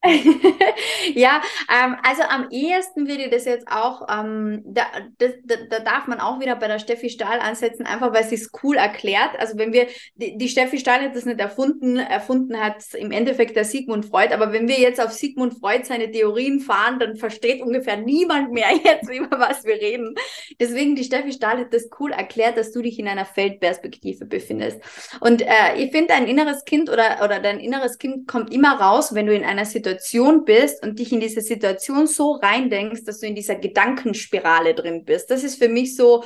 ja, 1.14 1.42
ähm, 1.68 1.96
also 2.04 2.22
am 2.22 2.50
ehesten 2.50 3.08
würde 3.08 3.24
ich 3.24 3.30
das 3.30 3.46
jetzt 3.46 3.66
auch, 3.66 4.06
ähm, 4.08 4.62
da, 4.64 4.86
das, 5.18 5.32
da, 5.42 5.56
da, 5.68 5.80
darf 5.80 6.06
man 6.06 6.20
auch 6.20 6.38
wieder 6.38 6.54
bei 6.54 6.68
der 6.68 6.78
Steffi 6.78 7.10
Stahl 7.10 7.40
ansetzen, 7.40 7.84
einfach 7.84 8.12
weil 8.12 8.22
sie 8.22 8.36
es 8.36 8.50
cool 8.62 8.76
erklärt. 8.76 9.30
Also 9.40 9.58
wenn 9.58 9.72
wir, 9.72 9.88
die, 10.14 10.38
die, 10.38 10.48
Steffi 10.48 10.78
Stahl 10.78 11.02
hat 11.02 11.16
das 11.16 11.24
nicht 11.24 11.40
erfunden, 11.40 11.96
erfunden 11.96 12.60
hat 12.60 12.94
im 12.94 13.10
Endeffekt 13.10 13.56
der 13.56 13.64
Sigmund 13.64 14.06
Freud, 14.06 14.32
aber 14.32 14.52
wenn 14.52 14.68
wir 14.68 14.78
jetzt 14.78 15.00
auf 15.00 15.10
Sigmund 15.10 15.58
Freud 15.58 15.82
seine 15.84 16.08
Theorien 16.12 16.60
fahren, 16.60 17.00
dann 17.00 17.16
versteht 17.16 17.60
ungefähr 17.60 17.96
niemand 17.96 18.52
mehr 18.52 18.70
jetzt, 18.84 19.10
über 19.10 19.40
was 19.40 19.64
wir 19.64 19.74
reden. 19.74 20.14
Deswegen, 20.60 20.94
die 20.94 21.04
Steffi 21.04 21.32
Stahl 21.32 21.58
hat 21.58 21.74
das 21.74 21.88
cool 21.98 22.12
erklärt, 22.12 22.56
dass 22.56 22.70
du 22.70 22.82
dich 22.82 23.00
in 23.00 23.08
einer 23.08 23.24
Feldperspektive 23.24 24.26
befindest. 24.26 24.80
Und 25.18 25.42
äh, 25.42 25.74
ich 25.76 25.90
finde, 25.90 26.08
dein 26.08 26.28
inneres 26.28 26.64
Kind 26.64 26.88
oder, 26.88 27.18
oder 27.24 27.40
dein 27.40 27.58
inneres 27.58 27.98
Kind 27.98 28.28
kommt 28.28 28.54
immer 28.54 28.80
raus, 28.80 29.12
wenn 29.12 29.26
du 29.26 29.34
in 29.34 29.44
einer 29.44 29.64
Situation 29.64 29.87
Situation 29.88 30.44
bist 30.44 30.82
und 30.84 30.98
dich 30.98 31.12
in 31.12 31.20
diese 31.20 31.40
Situation 31.40 32.06
so 32.06 32.32
reindenkst, 32.32 33.04
dass 33.04 33.20
du 33.20 33.26
in 33.26 33.34
dieser 33.34 33.56
Gedankenspirale 33.56 34.74
drin 34.74 35.04
bist. 35.04 35.30
Das 35.30 35.44
ist 35.44 35.56
für 35.56 35.68
mich 35.68 35.96
so 35.96 36.24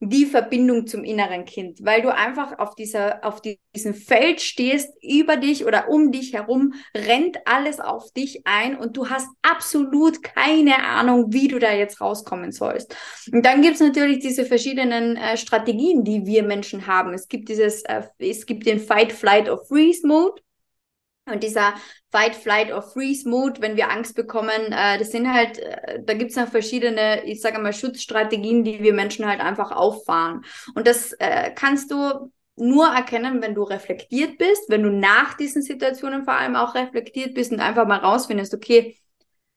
die 0.00 0.26
Verbindung 0.26 0.86
zum 0.86 1.04
inneren 1.04 1.44
Kind, 1.44 1.78
weil 1.82 2.02
du 2.02 2.14
einfach 2.14 2.58
auf 2.58 2.74
dieser, 2.74 3.24
auf 3.24 3.40
diesem 3.40 3.94
Feld 3.94 4.40
stehst, 4.40 4.90
über 5.02 5.36
dich 5.36 5.64
oder 5.64 5.88
um 5.88 6.12
dich 6.12 6.34
herum 6.34 6.74
rennt 6.94 7.38
alles 7.46 7.80
auf 7.80 8.12
dich 8.12 8.42
ein 8.44 8.76
und 8.76 8.96
du 8.96 9.08
hast 9.08 9.28
absolut 9.42 10.22
keine 10.22 10.82
Ahnung, 10.84 11.32
wie 11.32 11.48
du 11.48 11.58
da 11.58 11.72
jetzt 11.72 12.00
rauskommen 12.00 12.52
sollst. 12.52 12.94
Und 13.32 13.46
dann 13.46 13.62
gibt 13.62 13.74
es 13.74 13.80
natürlich 13.80 14.18
diese 14.18 14.44
verschiedenen 14.44 15.16
äh, 15.16 15.36
Strategien, 15.36 16.04
die 16.04 16.26
wir 16.26 16.42
Menschen 16.42 16.86
haben. 16.86 17.14
Es 17.14 17.28
gibt 17.28 17.48
dieses, 17.48 17.82
äh, 17.82 18.02
es 18.18 18.46
gibt 18.46 18.66
den 18.66 18.80
Fight, 18.80 19.12
Flight 19.12 19.48
or 19.48 19.64
Freeze 19.64 20.06
Mode. 20.06 20.42
Und 21.26 21.42
dieser 21.42 21.74
Fight, 22.10 22.34
Flight 22.34 22.70
or 22.70 22.82
Freeze 22.82 23.28
Mode, 23.28 23.62
wenn 23.62 23.76
wir 23.76 23.90
Angst 23.90 24.14
bekommen, 24.14 24.72
äh, 24.72 24.98
das 24.98 25.10
sind 25.10 25.32
halt, 25.32 25.58
äh, 25.58 26.00
da 26.04 26.12
gibt's 26.14 26.36
noch 26.36 26.48
verschiedene, 26.48 27.24
ich 27.24 27.40
sage 27.40 27.58
mal, 27.58 27.72
Schutzstrategien, 27.72 28.62
die 28.62 28.82
wir 28.82 28.92
Menschen 28.92 29.26
halt 29.26 29.40
einfach 29.40 29.72
auffahren. 29.72 30.44
Und 30.74 30.86
das 30.86 31.12
äh, 31.14 31.50
kannst 31.54 31.90
du 31.90 32.30
nur 32.56 32.86
erkennen, 32.88 33.42
wenn 33.42 33.54
du 33.54 33.62
reflektiert 33.62 34.38
bist, 34.38 34.68
wenn 34.68 34.82
du 34.82 34.90
nach 34.90 35.34
diesen 35.34 35.62
Situationen 35.62 36.24
vor 36.24 36.34
allem 36.34 36.56
auch 36.56 36.74
reflektiert 36.74 37.34
bist 37.34 37.52
und 37.52 37.60
einfach 37.60 37.86
mal 37.86 37.98
rausfindest, 37.98 38.54
okay, 38.54 38.96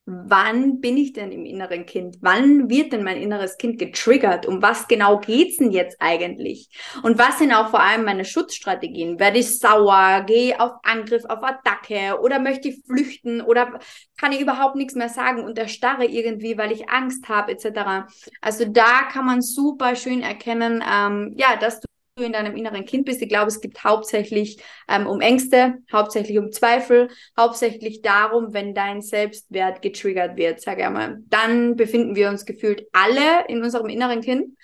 wann 0.08 0.80
bin 0.80 0.96
ich 0.96 1.12
denn 1.12 1.34
im 1.34 1.46
inneren 1.46 1.86
Kind? 1.86 2.18
Wann 2.22 2.70
wird 2.70 2.94
denn 2.94 3.04
mein 3.04 3.18
inneres 3.18 3.58
Kind 3.58 3.78
getriggert? 3.78 4.46
Um 4.46 4.62
was 4.62 4.88
genau 4.88 5.20
geht's 5.20 5.58
denn 5.58 5.72
jetzt 5.72 5.98
eigentlich? 6.00 6.70
Und 7.04 7.20
was 7.20 7.40
sind 7.40 7.52
auch 7.52 7.70
vor 7.72 7.82
allem 7.82 8.06
meine 8.06 8.24
Schutzstrategien? 8.24 9.20
Werde 9.20 9.40
ich 9.40 9.60
sauer? 9.60 10.24
Gehe 10.26 10.60
auf 10.62 10.72
Angriff, 10.84 11.26
auf 11.26 11.44
Attacke? 11.44 12.22
Oder 12.22 12.40
möchte 12.40 12.70
ich 12.70 12.82
flüchten? 12.86 13.42
Oder 13.42 13.80
kann 14.18 14.32
ich 14.32 14.40
überhaupt 14.40 14.78
nichts 14.78 14.96
mehr 14.96 15.10
sagen 15.10 15.44
und 15.44 15.58
erstarre 15.60 16.06
irgendwie, 16.06 16.58
weil 16.58 16.72
ich 16.72 16.90
Angst 16.90 17.28
habe, 17.28 17.52
etc. 17.52 18.08
Also 18.40 18.64
da 18.64 19.04
kann 19.12 19.26
man 19.26 19.42
super 19.42 19.98
schön 19.98 20.22
erkennen, 20.22 20.82
ähm, 20.90 21.34
ja, 21.36 21.58
dass 21.58 21.82
du 21.82 21.88
du 22.18 22.24
in 22.24 22.34
deinem 22.34 22.56
inneren 22.56 22.86
Kind 22.86 23.06
bist. 23.06 23.22
Ich 23.22 23.30
glaube, 23.30 23.48
es 23.48 23.62
geht 23.62 23.84
hauptsächlich 23.84 24.62
ähm, 24.88 25.08
um 25.08 25.22
Ängste, 25.22 25.76
hauptsächlich 25.92 26.38
um 26.38 26.52
Zweifel, 26.52 27.10
hauptsächlich 27.38 28.02
darum, 28.02 28.54
wenn 28.54 28.74
dein 28.74 29.02
Selbstwert 29.02 29.82
getriggert 29.82 30.36
wird, 30.36 30.62
sage 30.62 30.82
ich 30.82 30.88
einmal. 30.88 31.20
Dann 31.30 31.76
befinden 31.76 32.16
wir 32.16 32.30
uns 32.30 32.46
gefühlt 32.46 32.88
alle 32.92 33.46
in 33.48 33.64
unserem 33.64 33.88
inneren 33.88 34.22
Kind. 34.22 34.58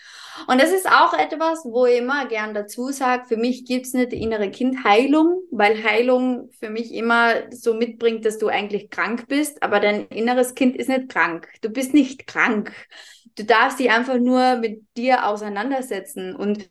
Und 0.47 0.59
das 0.59 0.71
ist 0.71 0.87
auch 0.89 1.13
etwas, 1.13 1.63
wo 1.63 1.85
ich 1.85 1.99
immer 1.99 2.25
gern 2.25 2.55
dazu 2.55 2.89
sage, 2.89 3.25
für 3.27 3.37
mich 3.37 3.65
gibt's 3.65 3.93
nicht 3.93 4.11
die 4.11 4.21
innere 4.21 4.49
Kindheilung, 4.49 5.43
weil 5.51 5.83
Heilung 5.83 6.49
für 6.59 6.71
mich 6.71 6.91
immer 6.91 7.51
so 7.51 7.75
mitbringt, 7.75 8.25
dass 8.25 8.39
du 8.39 8.47
eigentlich 8.47 8.89
krank 8.89 9.27
bist, 9.27 9.61
aber 9.61 9.79
dein 9.79 10.07
inneres 10.07 10.55
Kind 10.55 10.75
ist 10.75 10.89
nicht 10.89 11.09
krank. 11.09 11.47
Du 11.61 11.69
bist 11.69 11.93
nicht 11.93 12.25
krank. 12.25 12.73
Du 13.35 13.43
darfst 13.43 13.79
dich 13.79 13.91
einfach 13.91 14.17
nur 14.17 14.55
mit 14.57 14.83
dir 14.97 15.27
auseinandersetzen 15.27 16.35
und 16.35 16.67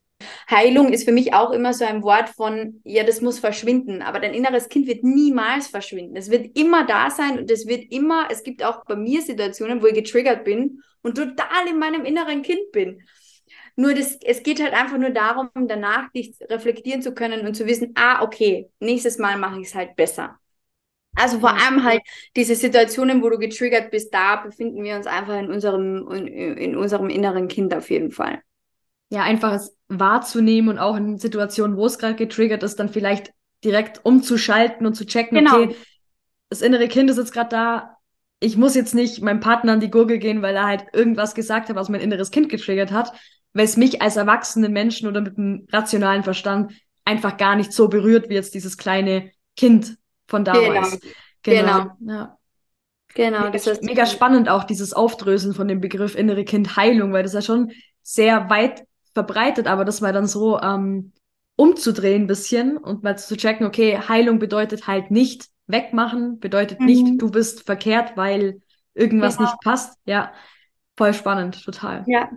Heilung 0.51 0.93
ist 0.93 1.05
für 1.05 1.13
mich 1.13 1.35
auch 1.35 1.51
immer 1.51 1.75
so 1.75 1.85
ein 1.85 2.03
Wort 2.03 2.29
von, 2.29 2.81
ja, 2.85 3.05
das 3.05 3.21
muss 3.21 3.39
verschwinden, 3.39 4.03
aber 4.03 4.21
dein 4.21 4.35
inneres 4.35 4.69
Kind 4.69 4.87
wird 4.87 5.05
niemals 5.05 5.69
verschwinden. 5.69 6.17
Es 6.17 6.31
wird 6.31 6.57
immer 6.59 6.87
da 6.87 7.11
sein 7.11 7.39
und 7.39 7.51
es 7.51 7.67
wird 7.67 7.91
immer, 7.91 8.29
es 8.31 8.43
gibt 8.43 8.65
auch 8.65 8.85
bei 8.85 8.97
mir 8.97 9.23
Situationen, 9.23 9.83
wo 9.83 9.87
ich 9.87 9.95
getriggert 9.95 10.45
bin 10.45 10.83
und 11.03 11.17
total 11.17 11.69
in 11.69 11.79
meinem 11.79 12.05
inneren 12.05 12.43
Kind 12.43 12.73
bin. 12.73 13.03
Nur 13.77 13.95
das, 13.95 14.19
es 14.23 14.43
geht 14.43 14.63
halt 14.63 14.75
einfach 14.75 14.99
nur 14.99 15.11
darum, 15.11 15.49
danach 15.55 16.11
dich 16.13 16.35
reflektieren 16.43 17.03
zu 17.03 17.15
können 17.15 17.47
und 17.47 17.55
zu 17.55 17.67
wissen, 17.67 17.93
ah, 17.95 18.23
okay, 18.23 18.69
nächstes 18.81 19.19
Mal 19.19 19.39
mache 19.39 19.61
ich 19.61 19.69
es 19.69 19.75
halt 19.75 19.97
besser. 19.97 20.39
Also 21.15 21.41
vor 21.41 21.51
allem 21.51 21.85
halt 21.85 22.03
diese 22.37 22.55
Situationen, 22.55 23.23
wo 23.23 23.29
du 23.31 23.39
getriggert 23.39 23.91
bist, 23.91 24.15
da 24.15 24.37
befinden 24.37 24.83
wir 24.83 24.97
uns 24.97 25.07
einfach 25.07 25.39
in 25.39 25.51
unserem, 25.51 26.11
in, 26.11 26.27
in 26.57 26.77
unserem 26.77 27.11
inneren 27.11 27.49
Kind 27.49 27.75
auf 27.75 27.91
jeden 27.91 28.13
Fall 28.13 28.43
ja, 29.13 29.25
einfach 29.25 29.53
es 29.53 29.77
wahrzunehmen 29.89 30.71
und 30.71 30.79
auch 30.79 30.97
in 30.97 31.19
Situationen, 31.19 31.77
wo 31.77 31.85
es 31.85 31.99
gerade 31.99 32.15
getriggert 32.15 32.63
ist, 32.63 32.81
dann 32.81 32.89
vielleicht 32.89 33.31
direkt 33.63 34.07
umzuschalten 34.07 34.87
und 34.87 34.95
zu 34.95 35.05
checken, 35.05 35.37
genau. 35.37 35.65
okay, 35.65 35.77
das 36.49 36.63
innere 36.63 36.89
Kind 36.89 37.11
ist 37.11 37.19
jetzt 37.19 37.35
gerade 37.35 37.51
da, 37.51 37.97
ich 38.41 38.57
muss 38.57 38.75
jetzt 38.75 38.95
nicht 38.95 39.21
meinem 39.21 39.41
Partner 39.41 39.75
an 39.75 39.81
die 39.81 39.91
Gurgel 39.91 40.17
gehen, 40.17 40.41
weil 40.41 40.57
er 40.57 40.67
halt 40.67 40.87
irgendwas 40.95 41.35
gesagt 41.35 41.69
hat, 41.69 41.77
was 41.77 41.91
mein 41.91 42.01
inneres 42.01 42.31
Kind 42.31 42.49
getriggert 42.49 42.91
hat, 42.91 43.13
weil 43.53 43.67
es 43.67 43.77
mich 43.77 44.01
als 44.01 44.17
erwachsenen 44.17 44.73
Menschen 44.73 45.07
oder 45.07 45.21
mit 45.21 45.37
einem 45.37 45.67
rationalen 45.71 46.23
Verstand 46.23 46.73
einfach 47.05 47.37
gar 47.37 47.55
nicht 47.55 47.75
so 47.75 47.89
berührt, 47.89 48.31
wie 48.31 48.35
jetzt 48.35 48.55
dieses 48.55 48.79
kleine 48.79 49.31
Kind 49.59 49.99
von 50.27 50.47
damals. 50.47 51.01
Genau. 51.43 51.91
genau. 51.99 52.13
Ja. 52.15 52.39
Genau, 53.15 53.41
mega, 53.41 53.51
das 53.51 53.67
ist 53.67 53.83
mega 53.83 54.07
spannend 54.07 54.49
auch 54.49 54.65
dieses 54.65 54.95
Aufdröseln 54.95 55.53
von 55.53 55.69
dem 55.69 55.83
Begriff 55.83 56.15
innere 56.15 56.47
Kind 56.47 56.77
Heilung, 56.77 57.13
weil 57.13 57.25
das 57.25 57.35
ja 57.35 57.43
schon 57.43 57.73
sehr 58.03 58.49
weit 58.49 58.85
verbreitet, 59.15 59.67
aber 59.67 59.85
das 59.85 60.01
mal 60.01 60.13
dann 60.13 60.27
so 60.27 60.61
ähm, 60.61 61.13
umzudrehen 61.57 62.23
ein 62.23 62.27
bisschen 62.27 62.77
und 62.77 63.03
mal 63.03 63.19
zu 63.19 63.37
checken, 63.37 63.67
okay, 63.67 63.99
Heilung 64.09 64.39
bedeutet 64.39 64.87
halt 64.87 65.11
nicht 65.11 65.49
wegmachen, 65.67 66.41
bedeutet 66.41 66.81
mhm. 66.81 66.87
nicht, 66.87 67.23
du 67.23 67.31
bist 67.31 67.65
verkehrt, 67.65 68.17
weil 68.17 68.61
irgendwas 68.95 69.37
genau. 69.37 69.51
nicht 69.51 69.61
passt. 69.63 69.99
Ja, 70.05 70.33
voll 70.97 71.15
spannend, 71.15 71.65
total. 71.65 72.05
Ja, 72.07 72.31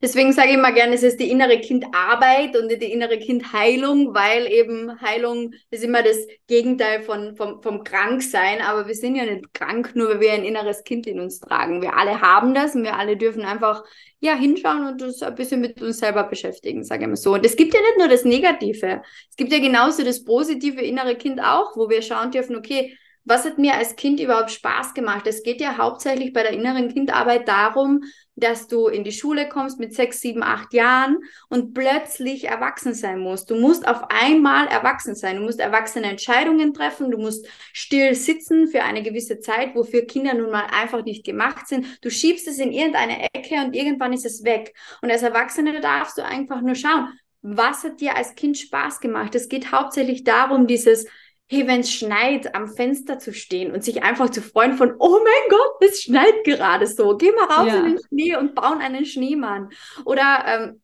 Deswegen 0.00 0.32
sage 0.32 0.48
ich 0.48 0.54
immer 0.54 0.72
gerne, 0.72 0.94
es 0.94 1.02
ist 1.02 1.18
die 1.20 1.30
innere 1.30 1.60
Kindarbeit 1.60 2.56
und 2.56 2.68
die 2.68 2.92
innere 2.92 3.18
Kindheilung, 3.18 4.14
weil 4.14 4.46
eben 4.50 5.00
Heilung 5.00 5.52
ist 5.70 5.84
immer 5.84 6.02
das 6.02 6.18
Gegenteil 6.46 7.02
von, 7.02 7.36
vom, 7.36 7.62
vom 7.62 7.82
Kranksein. 7.82 8.60
Aber 8.60 8.86
wir 8.86 8.94
sind 8.94 9.16
ja 9.16 9.24
nicht 9.24 9.52
krank, 9.54 9.92
nur 9.94 10.08
weil 10.08 10.20
wir 10.20 10.32
ein 10.32 10.44
inneres 10.44 10.84
Kind 10.84 11.06
in 11.06 11.20
uns 11.20 11.40
tragen. 11.40 11.82
Wir 11.82 11.96
alle 11.96 12.20
haben 12.20 12.54
das 12.54 12.74
und 12.74 12.84
wir 12.84 12.96
alle 12.96 13.16
dürfen 13.16 13.42
einfach 13.42 13.84
ja 14.20 14.34
hinschauen 14.34 14.86
und 14.86 15.02
uns 15.02 15.22
ein 15.22 15.34
bisschen 15.34 15.60
mit 15.60 15.80
uns 15.82 15.98
selber 15.98 16.24
beschäftigen, 16.24 16.84
sage 16.84 17.02
ich 17.02 17.08
mal 17.08 17.16
so. 17.16 17.34
Und 17.34 17.44
es 17.44 17.56
gibt 17.56 17.74
ja 17.74 17.80
nicht 17.80 17.98
nur 17.98 18.08
das 18.08 18.24
Negative. 18.24 19.02
Es 19.30 19.36
gibt 19.36 19.52
ja 19.52 19.58
genauso 19.58 20.04
das 20.04 20.24
positive 20.24 20.80
innere 20.80 21.16
Kind 21.16 21.40
auch, 21.40 21.76
wo 21.76 21.88
wir 21.88 22.02
schauen 22.02 22.30
dürfen, 22.30 22.56
okay, 22.56 22.96
was 23.26 23.44
hat 23.44 23.58
mir 23.58 23.74
als 23.74 23.96
Kind 23.96 24.20
überhaupt 24.20 24.52
Spaß 24.52 24.94
gemacht? 24.94 25.26
Es 25.26 25.42
geht 25.42 25.60
ja 25.60 25.78
hauptsächlich 25.78 26.32
bei 26.32 26.42
der 26.42 26.52
inneren 26.52 26.92
Kindarbeit 26.94 27.48
darum, 27.48 28.04
dass 28.36 28.68
du 28.68 28.86
in 28.86 29.02
die 29.02 29.12
Schule 29.12 29.48
kommst 29.48 29.80
mit 29.80 29.94
sechs, 29.94 30.20
sieben, 30.20 30.44
acht 30.44 30.72
Jahren 30.72 31.18
und 31.48 31.74
plötzlich 31.74 32.44
erwachsen 32.44 32.94
sein 32.94 33.18
musst. 33.18 33.50
Du 33.50 33.56
musst 33.56 33.88
auf 33.88 34.04
einmal 34.10 34.68
erwachsen 34.68 35.16
sein. 35.16 35.36
Du 35.36 35.42
musst 35.42 35.58
erwachsene 35.58 36.06
Entscheidungen 36.06 36.72
treffen. 36.72 37.10
Du 37.10 37.18
musst 37.18 37.48
still 37.72 38.14
sitzen 38.14 38.68
für 38.68 38.84
eine 38.84 39.02
gewisse 39.02 39.40
Zeit, 39.40 39.74
wofür 39.74 40.06
Kinder 40.06 40.34
nun 40.34 40.52
mal 40.52 40.66
einfach 40.70 41.04
nicht 41.04 41.24
gemacht 41.24 41.66
sind. 41.66 41.86
Du 42.04 42.10
schiebst 42.10 42.46
es 42.46 42.58
in 42.58 42.70
irgendeine 42.70 43.24
Ecke 43.34 43.56
und 43.56 43.74
irgendwann 43.74 44.12
ist 44.12 44.26
es 44.26 44.44
weg. 44.44 44.72
Und 45.02 45.10
als 45.10 45.22
Erwachsene 45.22 45.80
darfst 45.80 46.16
du 46.16 46.24
einfach 46.24 46.60
nur 46.60 46.76
schauen, 46.76 47.08
was 47.42 47.84
hat 47.84 48.00
dir 48.00 48.16
als 48.16 48.34
Kind 48.34 48.58
Spaß 48.58 49.00
gemacht? 49.00 49.34
Es 49.34 49.48
geht 49.48 49.72
hauptsächlich 49.72 50.24
darum, 50.24 50.66
dieses 50.66 51.06
hey, 51.48 51.66
wenn 51.66 51.80
es 51.80 51.92
schneit, 51.92 52.54
am 52.54 52.68
Fenster 52.68 53.18
zu 53.18 53.32
stehen 53.32 53.72
und 53.72 53.84
sich 53.84 54.02
einfach 54.02 54.30
zu 54.30 54.42
freuen 54.42 54.74
von, 54.74 54.94
oh 54.98 55.18
mein 55.22 55.50
Gott, 55.50 55.88
es 55.88 56.02
schneit 56.02 56.44
gerade 56.44 56.86
so, 56.86 57.16
geh 57.16 57.30
mal 57.32 57.44
raus 57.44 57.68
ja. 57.68 57.78
in 57.78 57.84
den 57.84 57.98
Schnee 58.08 58.36
und 58.36 58.54
bauen 58.54 58.78
einen 58.78 59.06
Schneemann. 59.06 59.70
Oder 60.04 60.44
ähm, 60.46 60.80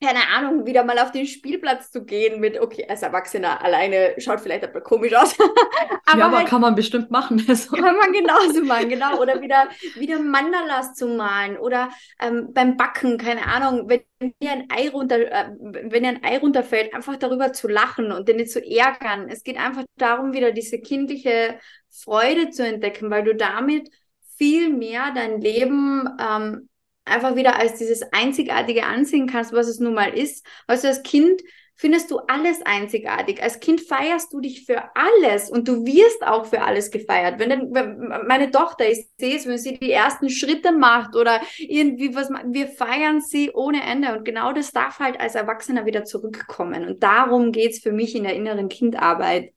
keine 0.00 0.28
Ahnung, 0.28 0.64
wieder 0.64 0.84
mal 0.84 0.98
auf 1.00 1.10
den 1.10 1.26
Spielplatz 1.26 1.90
zu 1.90 2.04
gehen 2.04 2.38
mit, 2.38 2.60
okay, 2.60 2.86
als 2.88 3.02
Erwachsener 3.02 3.64
alleine 3.64 4.14
schaut 4.18 4.40
vielleicht 4.40 4.62
etwas 4.62 4.84
komisch 4.84 5.12
aus. 5.12 5.36
aber 6.06 6.18
ja, 6.18 6.26
aber 6.26 6.38
halt, 6.38 6.48
kann 6.48 6.60
man 6.60 6.74
bestimmt 6.74 7.10
machen. 7.10 7.44
Also. 7.48 7.76
Kann 7.76 7.96
man 7.96 8.12
genauso 8.12 8.62
machen, 8.62 8.90
genau. 8.90 9.20
Oder 9.20 9.40
wieder, 9.40 9.68
wieder 9.96 10.20
Mandalas 10.20 10.94
zu 10.94 11.08
malen 11.08 11.56
oder 11.56 11.90
ähm, 12.20 12.52
beim 12.52 12.76
Backen, 12.76 13.16
keine 13.16 13.46
Ahnung, 13.46 13.88
wenn 13.88 14.02
dir 14.40 14.52
ein 14.52 14.68
Ei 14.70 14.90
runter, 14.90 15.18
äh, 15.18 15.50
wenn 15.58 16.02
dir 16.02 16.10
ein 16.10 16.24
Ei 16.24 16.38
runterfällt, 16.38 16.94
einfach 16.94 17.16
darüber 17.16 17.52
zu 17.52 17.68
lachen 17.68 18.12
und 18.12 18.28
den 18.28 18.36
nicht 18.36 18.52
zu 18.52 18.62
ärgern. 18.62 19.28
Es 19.28 19.42
geht 19.42 19.56
einfach 19.56 19.84
darum, 19.96 20.32
wieder 20.32 20.52
diese 20.52 20.78
kindliche 20.78 21.58
Freude 21.90 22.50
zu 22.50 22.66
entdecken, 22.66 23.10
weil 23.10 23.24
du 23.24 23.34
damit 23.34 23.88
viel 24.36 24.72
mehr 24.72 25.10
dein 25.14 25.40
Leben 25.40 26.08
ähm, 26.20 26.67
einfach 27.08 27.36
wieder 27.36 27.58
als 27.58 27.74
dieses 27.78 28.02
Einzigartige 28.12 28.84
ansehen 28.84 29.26
kannst, 29.26 29.52
was 29.52 29.68
es 29.68 29.80
nun 29.80 29.94
mal 29.94 30.16
ist. 30.16 30.44
Du, 30.66 30.72
als 30.72 31.02
Kind 31.02 31.42
findest 31.78 32.10
du 32.10 32.18
alles 32.26 32.60
einzigartig. 32.66 33.40
Als 33.40 33.60
Kind 33.60 33.80
feierst 33.80 34.32
du 34.32 34.40
dich 34.40 34.66
für 34.66 34.82
alles 34.96 35.48
und 35.48 35.68
du 35.68 35.86
wirst 35.86 36.26
auch 36.26 36.44
für 36.44 36.62
alles 36.62 36.90
gefeiert. 36.90 37.38
Wenn, 37.38 37.72
wenn 37.72 38.26
meine 38.26 38.50
Tochter, 38.50 38.90
ich 38.90 39.08
sehe 39.16 39.36
es, 39.36 39.46
wenn 39.46 39.58
sie 39.58 39.78
die 39.78 39.92
ersten 39.92 40.28
Schritte 40.28 40.72
macht 40.72 41.14
oder 41.14 41.40
irgendwie 41.58 42.14
was, 42.16 42.30
wir 42.30 42.66
feiern 42.66 43.20
sie 43.20 43.52
ohne 43.52 43.82
Ende 43.84 44.16
und 44.18 44.24
genau 44.24 44.52
das 44.52 44.72
darf 44.72 44.98
halt 44.98 45.20
als 45.20 45.36
Erwachsener 45.36 45.86
wieder 45.86 46.04
zurückkommen 46.04 46.84
und 46.84 47.02
darum 47.02 47.52
geht 47.52 47.72
es 47.72 47.78
für 47.78 47.92
mich 47.92 48.16
in 48.16 48.24
der 48.24 48.34
inneren 48.34 48.68
Kindarbeit. 48.68 49.52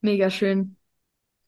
Mega 0.00 0.30
schön. 0.30 0.76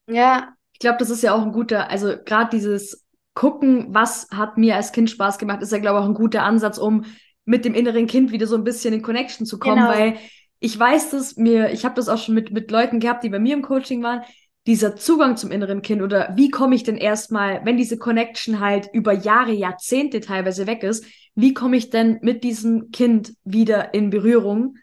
Ja. 0.06 0.54
Ich 0.74 0.78
glaube, 0.78 0.98
das 0.98 1.10
ist 1.10 1.22
ja 1.22 1.34
auch 1.34 1.42
ein 1.42 1.52
guter, 1.52 1.90
also 1.90 2.16
gerade 2.24 2.50
dieses 2.56 3.01
gucken, 3.34 3.86
was 3.90 4.28
hat 4.30 4.58
mir 4.58 4.76
als 4.76 4.92
Kind 4.92 5.10
Spaß 5.10 5.38
gemacht, 5.38 5.62
ist 5.62 5.72
ja, 5.72 5.78
glaube 5.78 5.98
ich, 5.98 6.04
auch 6.04 6.08
ein 6.08 6.14
guter 6.14 6.42
Ansatz, 6.42 6.78
um 6.78 7.04
mit 7.44 7.64
dem 7.64 7.74
inneren 7.74 8.06
Kind 8.06 8.30
wieder 8.30 8.46
so 8.46 8.56
ein 8.56 8.64
bisschen 8.64 8.94
in 8.94 9.02
Connection 9.02 9.46
zu 9.46 9.58
kommen, 9.58 9.76
genau. 9.76 9.90
weil 9.90 10.16
ich 10.60 10.78
weiß 10.78 11.10
das 11.10 11.36
mir, 11.36 11.72
ich 11.72 11.84
habe 11.84 11.96
das 11.96 12.08
auch 12.08 12.18
schon 12.18 12.34
mit, 12.34 12.52
mit 12.52 12.70
Leuten 12.70 13.00
gehabt, 13.00 13.24
die 13.24 13.30
bei 13.30 13.40
mir 13.40 13.54
im 13.54 13.62
Coaching 13.62 14.02
waren, 14.02 14.22
dieser 14.66 14.94
Zugang 14.94 15.36
zum 15.36 15.50
inneren 15.50 15.82
Kind 15.82 16.02
oder 16.02 16.34
wie 16.36 16.50
komme 16.50 16.76
ich 16.76 16.84
denn 16.84 16.96
erstmal, 16.96 17.64
wenn 17.64 17.76
diese 17.76 17.98
Connection 17.98 18.60
halt 18.60 18.88
über 18.92 19.12
Jahre, 19.12 19.52
Jahrzehnte 19.52 20.20
teilweise 20.20 20.68
weg 20.68 20.84
ist, 20.84 21.04
wie 21.34 21.52
komme 21.52 21.76
ich 21.76 21.90
denn 21.90 22.18
mit 22.22 22.44
diesem 22.44 22.92
Kind 22.92 23.34
wieder 23.42 23.92
in 23.92 24.10
Berührung? 24.10 24.76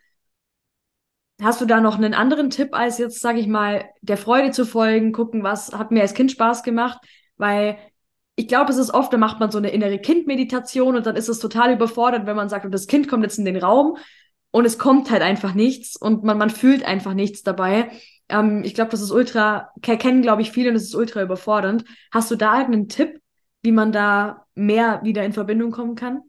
Hast 1.41 1.61
du 1.61 1.65
da 1.65 1.79
noch 1.79 1.95
einen 1.95 2.13
anderen 2.13 2.49
Tipp 2.49 2.73
als 2.73 2.97
jetzt, 2.97 3.21
sage 3.21 3.39
ich 3.39 3.47
mal, 3.47 3.85
der 4.01 4.17
Freude 4.17 4.51
zu 4.51 4.65
folgen, 4.65 5.13
gucken, 5.13 5.43
was 5.43 5.71
hat 5.71 5.91
mir 5.91 6.01
als 6.01 6.13
Kind 6.13 6.31
Spaß 6.31 6.63
gemacht? 6.63 6.99
Weil 7.37 7.77
ich 8.39 8.47
glaube, 8.47 8.71
es 8.71 8.77
ist 8.77 8.93
oft, 8.93 9.11
da 9.11 9.17
macht 9.17 9.41
man 9.41 9.51
so 9.51 9.57
eine 9.57 9.71
innere 9.71 9.99
Kindmeditation 9.99 10.95
und 10.95 11.05
dann 11.05 11.17
ist 11.17 11.27
es 11.27 11.39
total 11.39 11.73
überfordert, 11.73 12.25
wenn 12.25 12.37
man 12.37 12.47
sagt, 12.47 12.73
das 12.73 12.87
Kind 12.87 13.09
kommt 13.09 13.23
jetzt 13.23 13.37
in 13.37 13.43
den 13.43 13.57
Raum 13.57 13.97
und 14.51 14.63
es 14.63 14.79
kommt 14.79 15.11
halt 15.11 15.21
einfach 15.21 15.53
nichts 15.53 15.97
und 15.97 16.23
man, 16.23 16.37
man 16.37 16.49
fühlt 16.49 16.85
einfach 16.85 17.13
nichts 17.13 17.43
dabei. 17.43 17.91
Ähm, 18.29 18.63
ich 18.63 18.75
glaube, 18.75 18.91
das 18.91 19.01
ist 19.01 19.11
ultra, 19.11 19.73
kennen 19.81 20.21
glaube 20.21 20.41
ich 20.41 20.51
viele 20.51 20.69
und 20.69 20.77
es 20.77 20.83
ist 20.83 20.95
ultra 20.95 21.21
überfordernd. 21.21 21.83
Hast 22.13 22.31
du 22.31 22.37
da 22.37 22.59
irgendeinen 22.59 22.87
Tipp, 22.87 23.19
wie 23.61 23.73
man 23.73 23.91
da 23.91 24.45
mehr 24.55 25.01
wieder 25.03 25.25
in 25.25 25.33
Verbindung 25.33 25.71
kommen 25.71 25.95
kann? 25.95 26.21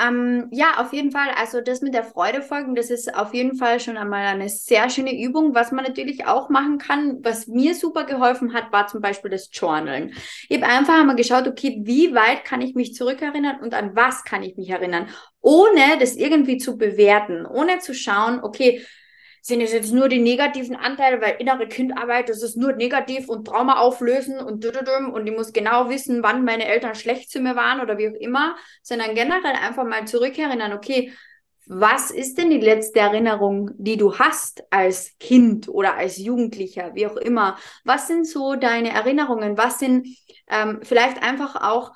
Ähm, 0.00 0.46
ja, 0.52 0.78
auf 0.78 0.92
jeden 0.92 1.10
Fall. 1.10 1.28
Also 1.36 1.60
das 1.60 1.80
mit 1.80 1.92
der 1.92 2.04
Freude 2.04 2.40
folgen, 2.40 2.76
das 2.76 2.88
ist 2.88 3.12
auf 3.14 3.34
jeden 3.34 3.56
Fall 3.56 3.80
schon 3.80 3.96
einmal 3.96 4.26
eine 4.26 4.48
sehr 4.48 4.88
schöne 4.90 5.20
Übung. 5.20 5.54
Was 5.54 5.72
man 5.72 5.84
natürlich 5.84 6.24
auch 6.26 6.50
machen 6.50 6.78
kann, 6.78 7.18
was 7.24 7.48
mir 7.48 7.74
super 7.74 8.04
geholfen 8.04 8.54
hat, 8.54 8.70
war 8.70 8.86
zum 8.86 9.00
Beispiel 9.00 9.30
das 9.30 9.50
Journalen. 9.52 10.12
Ich 10.48 10.62
habe 10.62 10.72
einfach 10.72 11.00
einmal 11.00 11.16
geschaut, 11.16 11.48
okay, 11.48 11.80
wie 11.82 12.14
weit 12.14 12.44
kann 12.44 12.60
ich 12.60 12.76
mich 12.76 12.94
zurückerinnern 12.94 13.60
und 13.60 13.74
an 13.74 13.96
was 13.96 14.22
kann 14.22 14.44
ich 14.44 14.56
mich 14.56 14.70
erinnern, 14.70 15.08
ohne 15.40 15.98
das 15.98 16.14
irgendwie 16.14 16.58
zu 16.58 16.78
bewerten, 16.78 17.44
ohne 17.44 17.80
zu 17.80 17.92
schauen, 17.92 18.40
okay, 18.40 18.84
sind 19.42 19.60
es 19.60 19.72
jetzt 19.72 19.92
nur 19.92 20.08
die 20.08 20.18
negativen 20.18 20.76
Anteile, 20.76 21.20
weil 21.20 21.36
innere 21.38 21.68
Kindarbeit, 21.68 22.28
das 22.28 22.42
ist 22.42 22.56
nur 22.56 22.72
negativ 22.72 23.28
und 23.28 23.46
Trauma 23.46 23.78
auflösen 23.78 24.38
und 24.38 24.64
und 24.68 25.26
ich 25.26 25.34
muss 25.34 25.52
genau 25.52 25.88
wissen, 25.88 26.22
wann 26.22 26.44
meine 26.44 26.66
Eltern 26.66 26.94
schlecht 26.94 27.30
zu 27.30 27.40
mir 27.40 27.56
waren 27.56 27.80
oder 27.80 27.98
wie 27.98 28.08
auch 28.08 28.20
immer, 28.20 28.56
sondern 28.82 29.14
generell 29.14 29.56
einfach 29.56 29.84
mal 29.84 30.06
zurückerinnern, 30.06 30.72
okay, 30.72 31.12
was 31.70 32.10
ist 32.10 32.38
denn 32.38 32.48
die 32.48 32.60
letzte 32.60 33.00
Erinnerung, 33.00 33.70
die 33.76 33.98
du 33.98 34.18
hast 34.18 34.64
als 34.70 35.18
Kind 35.18 35.68
oder 35.68 35.96
als 35.96 36.16
Jugendlicher, 36.16 36.94
wie 36.94 37.06
auch 37.06 37.16
immer? 37.16 37.58
Was 37.84 38.06
sind 38.06 38.26
so 38.26 38.54
deine 38.54 38.90
Erinnerungen? 38.90 39.58
Was 39.58 39.78
sind 39.78 40.06
ähm, 40.48 40.80
vielleicht 40.82 41.22
einfach 41.22 41.56
auch 41.56 41.92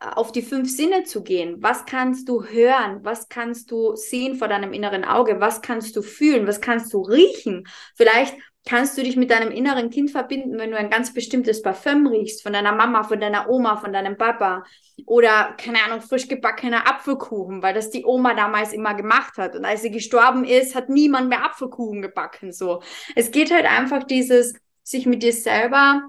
auf 0.00 0.32
die 0.32 0.42
fünf 0.42 0.70
Sinne 0.70 1.04
zu 1.04 1.22
gehen. 1.22 1.62
Was 1.62 1.86
kannst 1.86 2.28
du 2.28 2.44
hören? 2.44 3.00
Was 3.04 3.28
kannst 3.28 3.70
du 3.70 3.96
sehen 3.96 4.36
vor 4.36 4.48
deinem 4.48 4.72
inneren 4.72 5.04
Auge? 5.04 5.40
Was 5.40 5.62
kannst 5.62 5.96
du 5.96 6.02
fühlen? 6.02 6.46
Was 6.46 6.60
kannst 6.60 6.92
du 6.92 7.00
riechen? 7.00 7.66
Vielleicht 7.94 8.36
kannst 8.66 8.98
du 8.98 9.02
dich 9.02 9.16
mit 9.16 9.30
deinem 9.30 9.52
inneren 9.52 9.90
Kind 9.90 10.10
verbinden, 10.10 10.58
wenn 10.58 10.72
du 10.72 10.76
ein 10.76 10.90
ganz 10.90 11.14
bestimmtes 11.14 11.62
Parfüm 11.62 12.06
riechst, 12.06 12.42
von 12.42 12.52
deiner 12.52 12.72
Mama, 12.72 13.04
von 13.04 13.20
deiner 13.20 13.48
Oma, 13.48 13.76
von 13.76 13.92
deinem 13.92 14.18
Papa 14.18 14.64
oder, 15.06 15.54
keine 15.56 15.82
Ahnung, 15.84 16.02
frisch 16.02 16.28
gebackener 16.28 16.88
Apfelkuchen, 16.88 17.62
weil 17.62 17.74
das 17.74 17.90
die 17.90 18.04
Oma 18.04 18.34
damals 18.34 18.72
immer 18.72 18.94
gemacht 18.94 19.38
hat. 19.38 19.54
Und 19.54 19.64
als 19.64 19.82
sie 19.82 19.90
gestorben 19.90 20.44
ist, 20.44 20.74
hat 20.74 20.88
niemand 20.88 21.28
mehr 21.28 21.44
Apfelkuchen 21.44 22.02
gebacken, 22.02 22.52
so. 22.52 22.82
Es 23.14 23.30
geht 23.30 23.52
halt 23.52 23.66
einfach 23.66 24.02
dieses, 24.02 24.54
sich 24.82 25.06
mit 25.06 25.22
dir 25.22 25.32
selber 25.32 26.02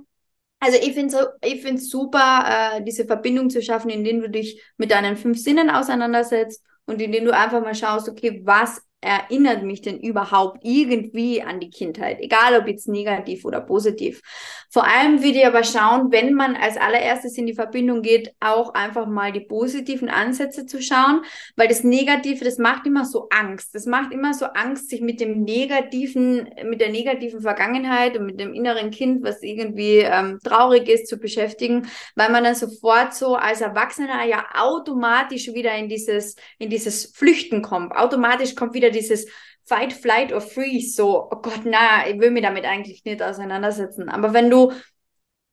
also 0.59 0.77
ich 0.81 0.93
finde 0.93 1.09
so, 1.11 1.19
ich 1.43 1.61
finde 1.61 1.81
super, 1.81 2.77
äh, 2.77 2.83
diese 2.83 3.05
Verbindung 3.05 3.49
zu 3.49 3.61
schaffen, 3.61 3.89
indem 3.89 4.21
du 4.21 4.29
dich 4.29 4.61
mit 4.77 4.91
deinen 4.91 5.17
fünf 5.17 5.37
Sinnen 5.39 5.69
auseinandersetzt 5.69 6.63
und 6.85 7.01
indem 7.01 7.25
du 7.25 7.33
einfach 7.33 7.61
mal 7.61 7.75
schaust, 7.75 8.09
okay, 8.09 8.41
was 8.43 8.81
erinnert 9.01 9.63
mich 9.63 9.81
denn 9.81 9.99
überhaupt 9.99 10.59
irgendwie 10.63 11.43
an 11.43 11.59
die 11.59 11.69
Kindheit? 11.69 12.19
Egal 12.19 12.59
ob 12.59 12.67
jetzt 12.67 12.87
negativ 12.87 13.45
oder 13.45 13.61
positiv. 13.61 14.21
Vor 14.69 14.85
allem 14.85 15.23
würde 15.23 15.39
ich 15.39 15.45
aber 15.45 15.63
schauen, 15.63 16.11
wenn 16.11 16.33
man 16.33 16.55
als 16.55 16.77
allererstes 16.77 17.37
in 17.37 17.45
die 17.45 17.53
Verbindung 17.53 18.01
geht, 18.01 18.33
auch 18.39 18.73
einfach 18.73 19.07
mal 19.07 19.31
die 19.31 19.41
positiven 19.41 20.09
Ansätze 20.09 20.65
zu 20.65 20.81
schauen, 20.81 21.21
weil 21.55 21.67
das 21.67 21.83
Negative, 21.83 22.43
das 22.43 22.57
macht 22.57 22.85
immer 22.87 23.05
so 23.05 23.27
Angst. 23.29 23.75
Das 23.75 23.85
macht 23.85 24.11
immer 24.11 24.33
so 24.33 24.45
Angst, 24.45 24.89
sich 24.89 25.01
mit 25.01 25.21
dem 25.21 25.43
negativen, 25.43 26.49
mit 26.65 26.81
der 26.81 26.89
negativen 26.89 27.41
Vergangenheit 27.41 28.17
und 28.17 28.25
mit 28.25 28.39
dem 28.39 28.53
inneren 28.53 28.89
Kind, 28.89 29.23
was 29.23 29.41
irgendwie 29.43 29.99
ähm, 29.99 30.39
traurig 30.43 30.89
ist, 30.89 31.07
zu 31.07 31.17
beschäftigen, 31.17 31.87
weil 32.15 32.31
man 32.31 32.43
dann 32.43 32.55
sofort 32.55 33.13
so 33.13 33.35
als 33.35 33.61
Erwachsener 33.61 34.25
ja 34.25 34.45
automatisch 34.53 35.53
wieder 35.53 35.75
in 35.75 35.87
dieses, 35.87 36.35
in 36.57 36.69
dieses 36.69 37.13
Flüchten 37.15 37.61
kommt. 37.61 37.93
Automatisch 37.93 38.55
kommt 38.55 38.73
wieder 38.87 38.99
dieses 38.99 39.27
Fight, 39.65 39.93
Flight 39.93 40.31
or 40.31 40.41
Freeze, 40.41 40.95
so, 40.95 41.27
oh 41.29 41.41
Gott, 41.41 41.61
na, 41.65 42.07
ich 42.07 42.19
will 42.19 42.31
mich 42.31 42.43
damit 42.43 42.65
eigentlich 42.65 43.03
nicht 43.03 43.21
auseinandersetzen. 43.21 44.09
Aber 44.09 44.33
wenn 44.33 44.49
du 44.49 44.71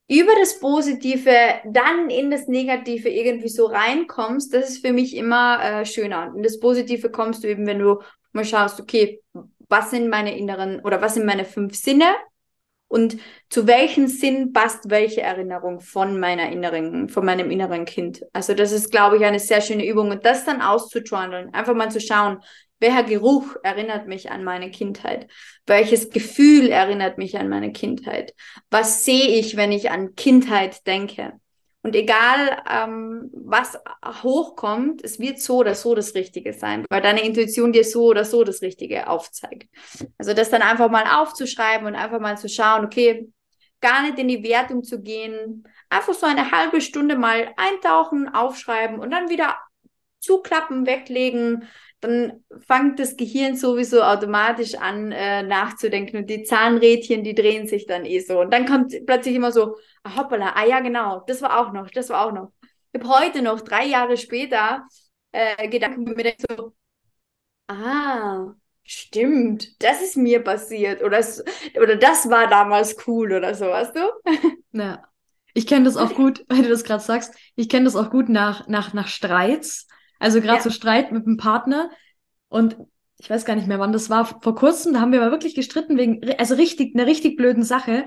über 0.07 0.33
das 0.39 0.61
Positive 0.61 1.33
dann 1.65 2.11
in 2.11 2.31
das 2.31 2.47
Negative 2.47 3.09
irgendwie 3.09 3.49
so 3.49 3.67
reinkommst, 3.67 4.53
das 4.55 4.71
ist 4.71 4.87
für 4.87 4.93
mich 4.93 5.17
immer 5.17 5.63
äh, 5.63 5.87
schöner. 5.87 6.29
Und 6.29 6.37
in 6.37 6.43
das 6.43 6.61
Positive 6.61 7.11
kommst 7.11 7.43
du 7.43 7.49
eben, 7.49 7.67
wenn 7.67 7.79
du 7.79 8.01
mal 8.33 8.45
schaust, 8.45 8.81
okay, 8.81 9.23
was 9.69 9.91
sind 9.91 10.09
meine 10.09 10.37
inneren 10.37 10.81
oder 10.81 11.01
was 11.01 11.15
sind 11.15 11.27
meine 11.27 11.45
fünf 11.45 11.75
Sinne 11.75 12.15
und 12.87 13.17
zu 13.49 13.67
welchem 13.67 14.07
Sinn 14.07 14.53
passt 14.53 14.91
welche 14.91 15.23
Erinnerung 15.23 15.81
von 15.81 16.21
meiner 16.21 16.53
inneren, 16.53 17.09
von 17.09 17.25
meinem 17.25 17.51
inneren 17.51 17.87
Kind. 17.87 18.23
Also 18.33 18.55
das 18.55 18.71
ist, 18.73 18.91
glaube 18.91 19.17
ich, 19.17 19.25
eine 19.25 19.41
sehr 19.41 19.61
schöne 19.63 19.87
Übung 19.87 20.11
und 20.11 20.25
das 20.25 20.45
dann 20.45 20.61
auszujournalen, 20.61 21.53
einfach 21.55 21.75
mal 21.75 21.91
zu 21.91 22.01
schauen, 22.01 22.39
welcher 22.81 23.05
Geruch 23.05 23.57
erinnert 23.63 24.07
mich 24.07 24.31
an 24.31 24.45
meine 24.45 24.71
Kindheit? 24.71 25.29
Welches 25.67 26.11
Gefühl 26.11 26.69
erinnert 26.69 27.19
mich 27.19 27.39
an 27.39 27.49
meine 27.49 27.73
Kindheit? 27.73 28.35
Was 28.71 29.05
sehe 29.05 29.39
ich, 29.39 29.57
wenn 29.57 29.73
ich 29.73 29.91
an 29.91 30.15
Kindheit 30.17 30.87
denke? 30.87 31.33
Und 31.85 31.95
egal, 31.95 32.63
ähm, 32.71 33.31
was 33.35 33.79
hochkommt, 34.23 35.05
es 35.05 35.19
wird 35.19 35.39
so 35.39 35.59
oder 35.59 35.75
so 35.75 35.95
das 35.95 36.15
Richtige 36.15 36.55
sein, 36.55 36.87
weil 36.89 37.03
deine 37.03 37.23
Intuition 37.23 37.73
dir 37.73 37.85
so 37.85 38.05
oder 38.05 38.25
so 38.25 38.43
das 38.43 38.63
Richtige 38.63 39.07
aufzeigt. 39.07 39.69
Also 40.17 40.33
das 40.33 40.49
dann 40.49 40.63
einfach 40.63 40.91
mal 40.91 41.05
aufzuschreiben 41.05 41.87
und 41.87 41.95
einfach 41.95 42.21
mal 42.21 42.39
zu 42.39 42.49
schauen, 42.49 42.87
okay, 42.87 43.31
gar 43.83 44.01
nicht 44.01 44.19
in 44.19 44.29
die 44.29 44.43
Wertung 44.43 44.83
zu 44.83 45.03
gehen, 45.03 45.69
einfach 45.91 46.15
so 46.15 46.25
eine 46.25 46.53
halbe 46.53 46.81
Stunde 46.81 47.17
mal 47.17 47.53
eintauchen, 47.59 48.35
aufschreiben 48.35 48.99
und 48.99 49.11
dann 49.11 49.29
wieder 49.29 49.59
zuklappen, 50.25 50.87
weglegen, 50.87 51.69
dann 52.01 52.45
fängt 52.67 52.99
das 52.99 53.17
Gehirn 53.17 53.57
sowieso 53.57 54.03
automatisch 54.03 54.75
an 54.75 55.11
äh, 55.11 55.43
nachzudenken 55.43 56.19
und 56.19 56.31
die 56.31 56.43
Zahnrädchen, 56.43 57.25
die 57.25 57.35
drehen 57.35 57.67
sich 57.67 57.87
dann 57.87 58.05
eh 58.05 58.21
so. 58.21 58.41
Und 58.41 58.53
dann 58.53 58.67
kommt 58.67 58.95
plötzlich 59.07 59.35
immer 59.35 59.53
so, 59.53 59.77
ah, 60.03 60.17
hoppala, 60.17 60.53
ah 60.55 60.67
ja 60.67 60.81
genau, 60.81 61.23
das 61.27 61.41
war 61.41 61.59
auch 61.59 61.73
noch, 61.73 61.91
das 61.91 62.11
war 62.11 62.27
auch 62.27 62.33
noch. 62.33 62.53
Ich 62.93 63.01
habe 63.01 63.25
heute 63.25 63.43
noch, 63.43 63.63
drei 63.63 63.87
Jahre 63.87 64.17
später, 64.17 64.87
äh, 65.33 65.69
Gedanken 65.69 66.05
mir 66.05 66.35
so, 66.51 66.75
ah, 67.69 68.53
stimmt, 68.83 69.83
das 69.83 70.03
ist 70.03 70.17
mir 70.17 70.45
passiert 70.45 71.03
oder, 71.03 71.25
oder 71.81 71.97
das 71.97 72.29
war 72.29 72.49
damals 72.49 72.97
cool 73.07 73.33
oder 73.33 73.55
so, 73.55 73.67
weißt 73.67 73.97
du? 73.97 74.01
Ja. 74.73 75.05
Ich 75.57 75.69
kenne 75.69 75.85
das 75.85 75.97
auch 75.97 76.15
gut, 76.17 76.45
weil 76.49 76.63
du 76.63 76.69
das 76.69 76.83
gerade 76.83 77.03
sagst, 77.03 77.33
ich 77.55 77.69
kenne 77.69 77.85
das 77.85 77.95
auch 77.95 78.11
gut 78.11 78.29
nach, 78.29 78.67
nach, 78.67 78.93
nach 78.93 79.07
Streits 79.07 79.87
also 80.19 80.41
gerade 80.41 80.59
ja. 80.59 80.63
so 80.63 80.71
Streit 80.71 81.13
mit 81.13 81.27
dem 81.27 81.37
Partner. 81.37 81.91
Und 82.49 82.77
ich 83.19 83.31
weiß 83.31 83.45
gar 83.45 83.57
nicht 83.57 83.69
mehr, 83.69 83.79
wann 83.79 83.93
das 83.93 84.11
war. 84.11 84.25
Vor 84.25 84.55
kurzem, 84.55 84.93
da 84.93 85.01
haben 85.01 85.13
wir 85.13 85.21
mal 85.21 85.31
wirklich 85.31 85.55
gestritten 85.55 85.97
wegen, 85.97 86.21
also 86.39 86.55
richtig, 86.55 86.95
einer 86.95 87.07
richtig 87.07 87.37
blöden 87.37 87.63
Sache. 87.63 88.07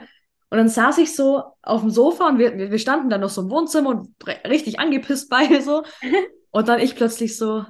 Und 0.50 0.58
dann 0.58 0.70
saß 0.70 0.98
ich 1.00 1.16
so 1.16 1.44
auf 1.62 1.82
dem 1.82 1.90
Sofa 1.90 2.28
und 2.28 2.40
wir, 2.40 2.58
wir 2.58 2.80
standen 2.80 3.10
dann 3.10 3.22
noch 3.22 3.30
so 3.30 3.42
im 3.42 3.50
Wohnzimmer 3.50 3.90
und 3.90 4.16
richtig 4.48 4.80
angepisst 4.80 5.30
beide 5.30 5.62
so. 5.62 5.84
Und 6.50 6.70
dann 6.70 6.80
ich 6.80 6.96
plötzlich 6.96 7.38
so, 7.38 7.66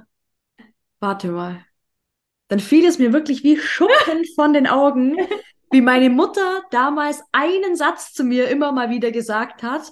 warte 1.00 1.30
mal. 1.30 1.65
Dann 2.47 2.60
fiel 2.60 2.86
es 2.86 3.00
mir 3.00 3.12
wirklich 3.12 3.43
wie 3.43 3.58
Schuppen 3.58 4.23
von 4.36 4.54
den 4.54 4.67
Augen, 4.67 5.17
wie 5.71 5.82
meine 5.82 6.10
Mutter 6.10 6.63
damals 6.71 7.21
einen 7.32 7.76
Satz 7.76 8.13
zu 8.13 8.23
mir 8.23 8.47
immer 8.47 8.71
mal 8.71 8.89
wieder 8.89 9.12
gesagt 9.12 9.63
hat 9.63 9.91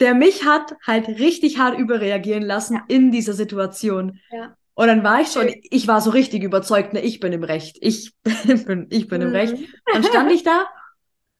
der 0.00 0.14
mich 0.14 0.44
hat 0.44 0.74
halt 0.86 1.08
richtig 1.08 1.58
hart 1.58 1.78
überreagieren 1.78 2.42
lassen 2.42 2.74
ja. 2.74 2.84
in 2.88 3.12
dieser 3.12 3.34
Situation. 3.34 4.18
Ja. 4.30 4.56
Und 4.74 4.86
dann 4.86 5.04
war 5.04 5.20
ich 5.20 5.28
schon, 5.28 5.52
ich 5.62 5.86
war 5.88 6.00
so 6.00 6.10
richtig 6.10 6.42
überzeugt, 6.42 6.94
ne, 6.94 7.00
ich 7.00 7.20
bin 7.20 7.32
im 7.32 7.44
Recht. 7.44 7.76
Ich 7.80 8.14
bin, 8.66 8.86
ich 8.90 9.08
bin 9.08 9.20
mhm. 9.20 9.28
im 9.28 9.32
Recht. 9.34 9.56
Dann 9.92 10.02
stand 10.02 10.32
ich 10.32 10.42
da 10.42 10.66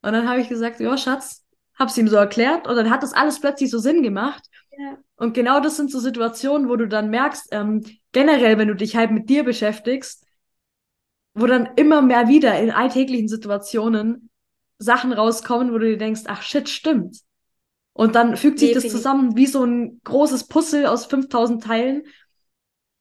und 0.03 0.13
dann 0.13 0.29
habe 0.29 0.41
ich 0.41 0.49
gesagt, 0.49 0.81
ja, 0.81 0.97
Schatz, 0.97 1.45
hab's 1.79 1.97
ihm 1.97 2.09
so 2.09 2.17
erklärt 2.17 2.69
und 2.69 2.77
dann 2.77 2.91
hat 2.91 3.03
das 3.03 3.15
alles 3.15 3.41
plötzlich 3.41 3.71
so 3.71 3.79
Sinn 3.79 4.03
gemacht. 4.03 4.45
Ja. 4.79 4.99
Und 5.17 5.35
genau 5.35 5.61
das 5.61 5.77
sind 5.77 5.91
so 5.91 5.99
Situationen, 5.99 6.69
wo 6.69 6.77
du 6.77 6.87
dann 6.87 7.11
merkst, 7.11 7.49
ähm, 7.53 7.85
generell, 8.13 8.59
wenn 8.59 8.69
du 8.69 8.75
dich 8.75 8.97
halt 8.97 9.11
mit 9.11 9.29
dir 9.29 9.45
beschäftigst, 9.45 10.27
wo 11.35 11.47
dann 11.47 11.71
immer 11.77 12.03
mehr 12.03 12.29
wieder 12.29 12.59
in 12.59 12.71
alltäglichen 12.71 13.29
Situationen 13.29 14.31
Sachen 14.79 15.13
rauskommen, 15.13 15.73
wo 15.73 15.79
du 15.79 15.87
dir 15.87 15.99
denkst, 15.99 16.23
ach 16.27 16.43
shit, 16.43 16.69
stimmt. 16.69 17.21
Und 17.93 18.15
dann 18.15 18.37
fügt 18.37 18.59
sich 18.59 18.71
Definitiv. 18.71 18.93
das 18.93 19.03
zusammen 19.03 19.37
wie 19.37 19.47
so 19.47 19.65
ein 19.65 20.01
großes 20.05 20.47
Puzzle 20.47 20.87
aus 20.87 21.07
5000 21.07 21.63
Teilen. 21.63 22.03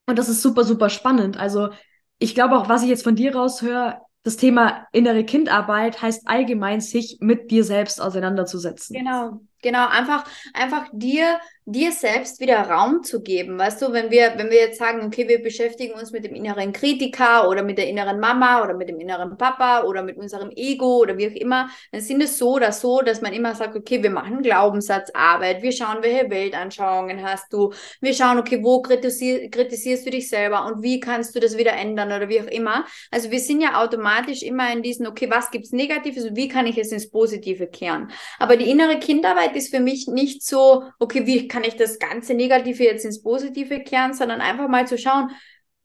Und 0.08 0.18
das 0.18 0.30
ist 0.30 0.42
super, 0.42 0.64
super 0.64 0.90
spannend. 0.90 1.38
Also 1.38 1.70
ich 2.18 2.36
glaube 2.36 2.58
auch, 2.58 2.68
was 2.68 2.84
ich 2.84 2.90
jetzt 2.90 3.04
von 3.04 3.16
dir 3.16 3.36
raushöre, 3.36 4.02
das 4.24 4.36
Thema 4.36 4.88
innere 4.92 5.24
Kindarbeit 5.24 6.02
heißt 6.02 6.28
allgemein, 6.28 6.82
sich 6.82 7.18
mit 7.22 7.52
dir 7.52 7.64
selbst 7.64 8.02
auseinanderzusetzen. 8.02 8.96
Genau, 8.96 9.40
genau. 9.62 9.88
Einfach, 9.88 10.26
einfach 10.54 10.88
dir 10.92 11.40
dir 11.72 11.92
selbst 11.92 12.40
wieder 12.40 12.62
Raum 12.62 13.04
zu 13.04 13.22
geben. 13.22 13.58
Weißt 13.58 13.82
du, 13.82 13.92
wenn 13.92 14.12
wir, 14.12 14.34
wenn 14.38 14.50
wir 14.50 14.58
jetzt 14.58 14.80
sagen, 14.80 15.06
okay, 15.06 15.28
wir 15.28 15.42
beschäftigen 15.42 15.94
uns 15.94 16.12
mit 16.12 16.26
dem 16.26 16.36
inneren 16.36 16.74
Kritiker 16.74 17.48
oder 17.50 17.64
mit 17.64 17.78
der 17.78 17.88
inneren 17.88 18.20
Mama 18.20 18.64
oder 18.64 18.74
mit 18.74 18.90
dem 18.90 19.00
inneren 19.00 19.38
Papa 19.38 19.84
oder 19.84 20.04
mit 20.04 20.18
unserem 20.18 20.52
Ego 20.56 20.98
oder 20.98 21.18
wie 21.18 21.28
auch 21.28 21.36
immer, 21.36 21.70
dann 21.92 22.02
sind 22.02 22.22
es 22.22 22.38
so 22.38 22.56
oder 22.56 22.72
so, 22.72 23.02
dass 23.02 23.22
man 23.22 23.34
immer 23.34 23.56
sagt, 23.56 23.76
okay, 23.76 24.02
wir 24.02 24.10
machen 24.10 24.42
Glaubenssatzarbeit, 24.42 25.62
wir 25.62 25.72
schauen, 25.72 25.98
welche 26.02 26.30
Weltanschauungen 26.30 27.24
hast 27.24 27.52
du, 27.54 27.74
wir 28.02 28.14
schauen, 28.14 28.40
okay, 28.40 28.64
wo 28.64 28.82
kritisier 28.82 29.50
kritisierst 29.50 30.06
du 30.06 30.12
dich 30.12 30.30
selber 30.30 30.66
und 30.66 30.84
wie 30.84 31.00
kannst 31.00 31.36
du 31.36 31.40
das 31.40 31.58
wieder 31.58 31.74
ändern 31.74 32.12
oder 32.12 32.30
wie 32.30 32.42
auch 32.42 32.48
immer. 32.48 32.86
Also 33.12 33.32
wir 33.32 33.40
sind 33.40 33.62
ja 33.62 33.82
automatisch 33.82 34.44
immer 34.44 34.72
in 34.72 34.82
diesen, 34.82 35.08
okay, 35.08 35.30
was 35.30 35.52
gibt's 35.52 35.72
Negatives 35.72 36.26
und 36.26 36.36
wie 36.36 36.48
kann 36.48 36.66
ich 36.66 36.78
es 36.78 36.92
ins 36.92 37.10
Positive 37.10 37.68
kehren? 37.68 38.12
Aber 38.40 38.58
die 38.58 38.70
innere 38.70 39.00
Kindarbeit 39.00 39.56
ist 39.56 39.74
für 39.74 39.80
mich 39.80 40.08
nicht 40.08 40.44
so, 40.44 40.84
okay, 41.00 41.26
wie 41.26 41.48
kann 41.48 41.59
kann 41.60 41.68
ich 41.68 41.76
das 41.76 42.00
ganze 42.00 42.34
Negative 42.34 42.84
jetzt 42.86 43.04
ins 43.04 43.22
Positive 43.22 43.82
kehren, 43.82 44.14
sondern 44.14 44.40
einfach 44.40 44.70
mal 44.70 44.88
zu 44.88 44.98
schauen, 44.98 45.32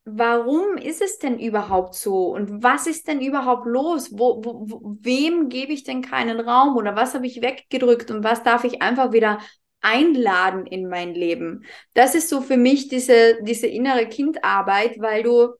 warum 0.04 0.76
ist 0.76 1.02
es 1.02 1.18
denn 1.18 1.40
überhaupt 1.40 1.96
so 1.96 2.28
und 2.28 2.62
was 2.62 2.86
ist 2.86 3.08
denn 3.08 3.20
überhaupt 3.20 3.66
los? 3.66 4.10
Wo, 4.12 4.40
wo, 4.44 4.96
wem 5.00 5.48
gebe 5.48 5.72
ich 5.72 5.82
denn 5.82 6.00
keinen 6.00 6.38
Raum 6.38 6.76
oder 6.76 6.94
was 6.94 7.14
habe 7.14 7.26
ich 7.26 7.42
weggedrückt 7.42 8.12
und 8.12 8.22
was 8.22 8.44
darf 8.44 8.62
ich 8.62 8.82
einfach 8.82 9.12
wieder 9.12 9.38
einladen 9.80 10.64
in 10.64 10.88
mein 10.88 11.12
Leben? 11.12 11.64
Das 11.94 12.14
ist 12.14 12.28
so 12.28 12.40
für 12.40 12.56
mich 12.56 12.86
diese, 12.86 13.42
diese 13.42 13.66
innere 13.66 14.06
Kindarbeit, 14.06 15.00
weil 15.00 15.24
du 15.24 15.54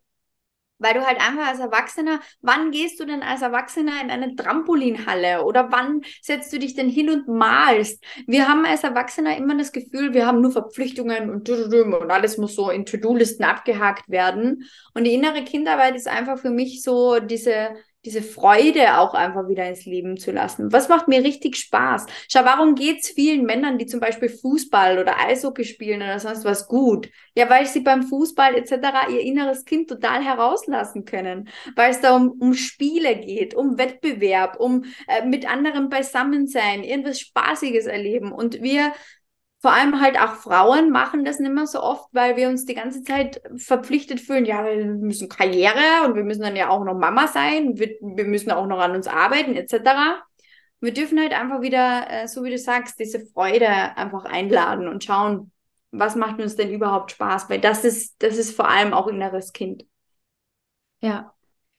weil 0.79 0.95
du 0.95 1.07
halt 1.07 1.21
einfach 1.21 1.49
als 1.49 1.61
Erwachsener, 1.61 2.21
wann 2.41 2.71
gehst 2.71 3.01
du 3.01 3.05
denn 3.05 3.23
als 3.23 3.43
Erwachsener 3.43 4.01
in 4.03 4.11
eine 4.11 4.35
Trampolinhalle 4.35 5.45
oder 5.45 5.71
wann 5.71 6.03
setzt 6.21 6.53
du 6.53 6.59
dich 6.59 6.75
denn 6.75 6.89
hin 6.89 7.11
und 7.11 7.29
malst? 7.29 8.05
Wir 8.27 8.49
haben 8.49 8.65
als 8.65 8.85
Erwachsener 8.85 9.37
immer 9.37 9.57
das 9.57 9.73
Gefühl, 9.73 10.15
wir 10.15 10.27
haben 10.27 10.41
nur 10.41 10.53
Verpflichtungen 10.53 11.31
und, 11.31 11.49
und 11.49 12.11
alles 12.11 12.39
muss 12.39 12.55
so 12.55 12.71
in 12.71 12.87
To-Do-Listen 12.87 13.45
abgehakt 13.45 14.09
werden. 14.09 14.65
Und 14.95 15.05
die 15.05 15.15
innere 15.15 15.45
Kindarbeit 15.45 15.97
ist 15.97 16.09
einfach 16.09 16.39
für 16.39 16.51
mich 16.51 16.83
so 16.83 17.21
diese, 17.21 17.71
diese 18.05 18.23
Freude 18.23 18.99
auch 18.99 19.15
einfach 19.15 19.49
wieder 19.49 19.69
ins 19.69 19.85
Leben 19.85 20.17
zu 20.17 20.31
lassen. 20.31 20.73
Was 20.73 20.89
macht 20.89 21.09
mir 21.09 21.23
richtig 21.23 21.57
Spaß? 21.57 22.07
Schau, 22.29 22.45
warum 22.45 22.75
geht's 22.75 23.11
vielen 23.11 23.45
Männern, 23.45 23.79
die 23.79 23.87
zum 23.87 24.01
Beispiel 24.01 24.29
Fußball 24.29 24.99
oder 24.99 25.19
Eishockey 25.19 25.65
spielen 25.65 26.03
oder 26.03 26.19
sonst 26.19 26.45
was 26.45 26.69
gut? 26.69 27.09
Ja, 27.35 27.49
weil 27.51 27.67
sie 27.67 27.81
beim 27.81 28.03
Fußball 28.03 28.55
etc. 28.55 29.09
ihr 29.11 29.21
inneres 29.21 29.65
Kind 29.65 29.89
total 29.89 30.23
herauslassen 30.23 31.05
können, 31.05 31.49
weil 31.77 31.91
es 31.91 32.01
da 32.01 32.15
um, 32.15 32.31
um 32.41 32.55
Spiele 32.55 33.17
geht, 33.17 33.55
um 33.55 33.79
Wettbewerb, 33.79 34.61
um 34.61 34.85
äh, 35.09 35.25
mit 35.25 35.51
anderen 35.51 35.89
beisammen 35.89 36.47
sein, 36.47 36.85
irgendwas 36.85 37.21
Spaßiges 37.21 37.87
erleben. 37.87 38.33
Und 38.33 38.63
wir 38.63 38.93
vor 39.65 39.73
allem 39.73 39.99
halt 39.99 40.21
auch 40.21 40.35
Frauen 40.35 40.91
machen 40.91 41.25
das 41.25 41.41
nicht 41.41 41.51
mehr 41.51 41.67
so 41.67 41.83
oft, 41.83 42.11
weil 42.13 42.37
wir 42.37 42.51
uns 42.51 42.67
die 42.67 42.75
ganze 42.75 43.03
Zeit 43.03 43.41
verpflichtet 43.57 44.21
fühlen, 44.21 44.45
ja, 44.45 44.63
wir 44.63 44.85
müssen 44.85 45.31
Karriere 45.31 46.05
und 46.05 46.17
wir 46.17 46.23
müssen 46.23 46.43
dann 46.43 46.55
ja 46.55 46.69
auch 46.69 46.85
noch 46.85 46.93
Mama 46.93 47.29
sein, 47.29 47.79
wir, 47.79 47.97
wir 48.03 48.27
müssen 48.27 48.51
auch 48.51 48.67
noch 48.67 48.79
an 48.79 48.95
uns 48.95 49.07
arbeiten, 49.07 49.57
etc. 49.57 50.23
Wir 50.81 50.93
dürfen 50.93 51.19
halt 51.19 51.33
einfach 51.33 51.63
wieder, 51.63 52.05
äh, 52.11 52.29
so 52.29 52.45
wie 52.45 52.51
du 52.51 52.59
sagst, 52.59 53.01
diese 53.01 53.25
Freude 53.25 53.67
einfach 53.97 54.27
einladen 54.27 54.87
und 54.87 55.03
schauen, 55.03 55.51
was 55.93 56.15
macht 56.15 56.43
uns 56.43 56.57
denn 56.57 56.71
überhaupt 56.71 57.13
Spaß, 57.13 57.49
weil 57.49 57.59
das 57.59 57.87
ist, 57.87 58.23
das 58.23 58.37
ist 58.37 58.55
vor 58.55 58.69
allem 58.69 58.93
auch 58.93 59.07
inneres 59.07 59.55
Kind. 59.55 59.87
Ja, 61.01 61.33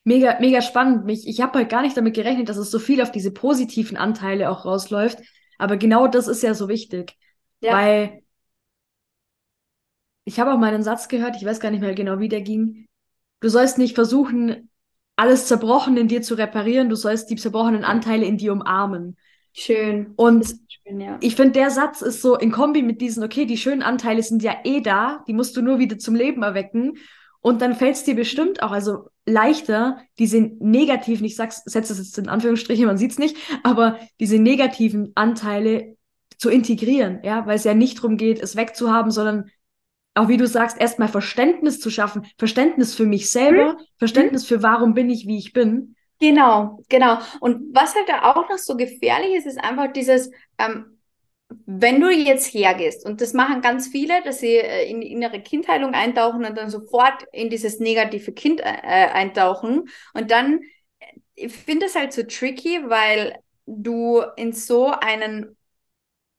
mega, 0.03 0.39
mega 0.39 0.63
spannend. 0.63 1.05
Mich, 1.05 1.27
ich 1.27 1.39
habe 1.39 1.59
halt 1.59 1.69
gar 1.69 1.83
nicht 1.83 1.95
damit 1.95 2.15
gerechnet, 2.15 2.49
dass 2.49 2.57
es 2.57 2.71
so 2.71 2.79
viel 2.79 3.03
auf 3.03 3.11
diese 3.11 3.29
positiven 3.29 3.95
Anteile 3.95 4.49
auch 4.49 4.65
rausläuft. 4.65 5.19
Aber 5.59 5.77
genau 5.77 6.07
das 6.07 6.27
ist 6.27 6.41
ja 6.41 6.55
so 6.55 6.67
wichtig. 6.67 7.15
Ja. 7.61 7.73
Weil 7.73 8.21
ich 10.25 10.39
habe 10.39 10.51
auch 10.51 10.57
mal 10.57 10.73
einen 10.73 10.83
Satz 10.83 11.07
gehört, 11.07 11.35
ich 11.35 11.45
weiß 11.45 11.59
gar 11.59 11.71
nicht 11.71 11.81
mehr 11.81 11.93
genau, 11.93 12.19
wie 12.19 12.29
der 12.29 12.41
ging. 12.41 12.87
Du 13.39 13.49
sollst 13.49 13.77
nicht 13.77 13.95
versuchen, 13.95 14.69
alles 15.15 15.47
zerbrochen 15.47 15.97
in 15.97 16.07
dir 16.07 16.21
zu 16.21 16.35
reparieren, 16.35 16.89
du 16.89 16.95
sollst 16.95 17.29
die 17.29 17.35
zerbrochenen 17.35 17.83
Anteile 17.83 18.25
in 18.25 18.37
dir 18.37 18.51
umarmen. 18.51 19.17
Schön. 19.53 20.13
Und 20.17 20.53
schön, 20.67 20.99
ja. 20.99 21.17
ich 21.21 21.35
finde, 21.35 21.53
der 21.53 21.69
Satz 21.69 22.01
ist 22.01 22.21
so 22.21 22.35
in 22.35 22.51
Kombi 22.51 22.81
mit 22.81 22.99
diesen, 22.99 23.23
okay, 23.23 23.45
die 23.45 23.57
schönen 23.57 23.83
Anteile 23.83 24.21
sind 24.21 24.43
ja 24.43 24.57
eh 24.65 24.81
da, 24.81 25.23
die 25.27 25.33
musst 25.33 25.55
du 25.55 25.61
nur 25.61 25.79
wieder 25.79 25.97
zum 25.97 26.15
Leben 26.15 26.43
erwecken. 26.43 26.97
Und 27.39 27.61
dann 27.61 27.75
fällt 27.75 27.95
es 27.95 28.03
dir 28.03 28.15
bestimmt 28.15 28.63
auch, 28.63 28.71
also 28.71 29.09
leichter, 29.25 29.99
diese 30.17 30.41
negativen, 30.41 31.25
ich 31.25 31.35
sag's, 31.35 31.61
setze 31.65 31.93
das 31.95 32.05
jetzt 32.05 32.17
in 32.17 32.27
Anführungsstriche, 32.27 32.85
man 32.85 32.97
sieht's 32.97 33.19
nicht, 33.19 33.37
aber 33.63 33.99
diese 34.19 34.39
negativen 34.39 35.11
Anteile 35.15 35.95
zu 36.37 36.49
integrieren, 36.49 37.19
ja, 37.23 37.45
weil 37.45 37.55
es 37.55 37.63
ja 37.63 37.73
nicht 37.73 37.97
darum 37.97 38.17
geht, 38.17 38.41
es 38.41 38.55
wegzuhaben, 38.55 39.11
sondern 39.11 39.49
auch 40.15 40.29
wie 40.29 40.37
du 40.37 40.47
sagst, 40.47 40.79
erstmal 40.79 41.09
Verständnis 41.09 41.79
zu 41.79 41.89
schaffen, 41.89 42.25
Verständnis 42.37 42.95
für 42.95 43.05
mich 43.05 43.29
selber, 43.29 43.73
mhm. 43.73 43.85
Verständnis 43.97 44.45
für 44.45 44.63
warum 44.63 44.93
bin 44.93 45.09
ich, 45.09 45.27
wie 45.27 45.37
ich 45.37 45.53
bin. 45.53 45.95
Genau, 46.19 46.79
genau. 46.87 47.19
Und 47.41 47.75
was 47.75 47.93
halt 47.93 48.07
da 48.07 48.31
auch 48.31 48.49
noch 48.49 48.57
so 48.57 48.77
gefährlich 48.77 49.35
ist, 49.35 49.45
ist 49.45 49.61
einfach 49.61 49.91
dieses, 49.91 50.31
ähm, 50.57 50.95
wenn 51.65 51.99
du 51.99 52.09
jetzt 52.09 52.53
hergehst, 52.53 53.05
und 53.05 53.19
das 53.19 53.33
machen 53.33 53.61
ganz 53.61 53.87
viele, 53.87 54.23
dass 54.23 54.39
sie 54.39 54.55
äh, 54.55 54.89
in 54.89 55.01
die 55.01 55.11
innere 55.11 55.41
Kindheilung 55.41 55.93
eintauchen 55.93 56.45
und 56.45 56.57
dann 56.57 56.69
sofort 56.69 57.25
in 57.33 57.49
dieses 57.49 57.79
negative 57.79 58.31
Kind 58.31 58.61
äh, 58.61 58.63
eintauchen 58.63 59.89
und 60.13 60.31
dann, 60.31 60.61
äh, 60.99 61.05
ich 61.35 61.53
finde 61.53 61.87
es 61.87 61.95
halt 61.95 62.13
so 62.13 62.23
tricky, 62.23 62.79
weil 62.87 63.37
du 63.65 64.21
in 64.37 64.53
so 64.53 64.87
einen 64.87 65.57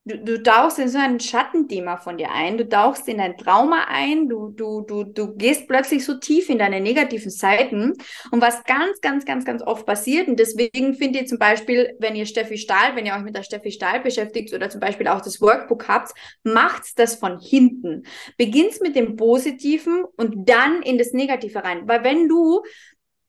du, 0.06 0.18
du 0.18 0.42
tauchst 0.42 0.78
in 0.78 0.88
so 0.88 0.98
ein 0.98 1.20
Schattenthema 1.20 1.96
von 1.98 2.16
dir 2.16 2.30
ein, 2.30 2.56
du 2.56 2.66
tauchst 2.68 3.08
in 3.08 3.20
ein 3.20 3.36
Trauma 3.36 3.86
ein, 3.88 4.28
du, 4.28 4.48
du, 4.50 4.80
du, 4.82 5.04
du 5.04 5.34
gehst 5.34 5.66
plötzlich 5.66 6.04
so 6.04 6.14
tief 6.14 6.48
in 6.48 6.58
deine 6.58 6.80
negativen 6.80 7.30
Seiten. 7.30 7.92
Und 8.30 8.40
was 8.40 8.62
ganz, 8.64 9.00
ganz, 9.00 9.24
ganz, 9.24 9.44
ganz 9.44 9.62
oft 9.62 9.84
passiert, 9.84 10.28
und 10.28 10.38
deswegen 10.38 10.94
finde 10.94 11.20
ich 11.20 11.28
zum 11.28 11.38
Beispiel, 11.38 11.94
wenn 11.98 12.14
ihr 12.14 12.26
Steffi 12.26 12.56
Stahl, 12.56 12.94
wenn 12.94 13.04
ihr 13.04 13.14
euch 13.14 13.22
mit 13.22 13.36
der 13.36 13.42
Steffi 13.42 13.72
Stahl 13.72 14.00
beschäftigt 14.00 14.54
oder 14.54 14.70
zum 14.70 14.80
Beispiel 14.80 15.08
auch 15.08 15.20
das 15.20 15.40
Workbook 15.40 15.88
habt, 15.88 16.12
macht's 16.44 16.94
das 16.94 17.16
von 17.16 17.40
hinten. 17.40 18.04
Beginnst 18.38 18.80
mit 18.82 18.94
dem 18.94 19.16
Positiven 19.16 20.04
und 20.16 20.48
dann 20.48 20.82
in 20.82 20.98
das 20.98 21.12
Negative 21.12 21.64
rein. 21.64 21.88
Weil 21.88 22.04
wenn 22.04 22.28
du 22.28 22.62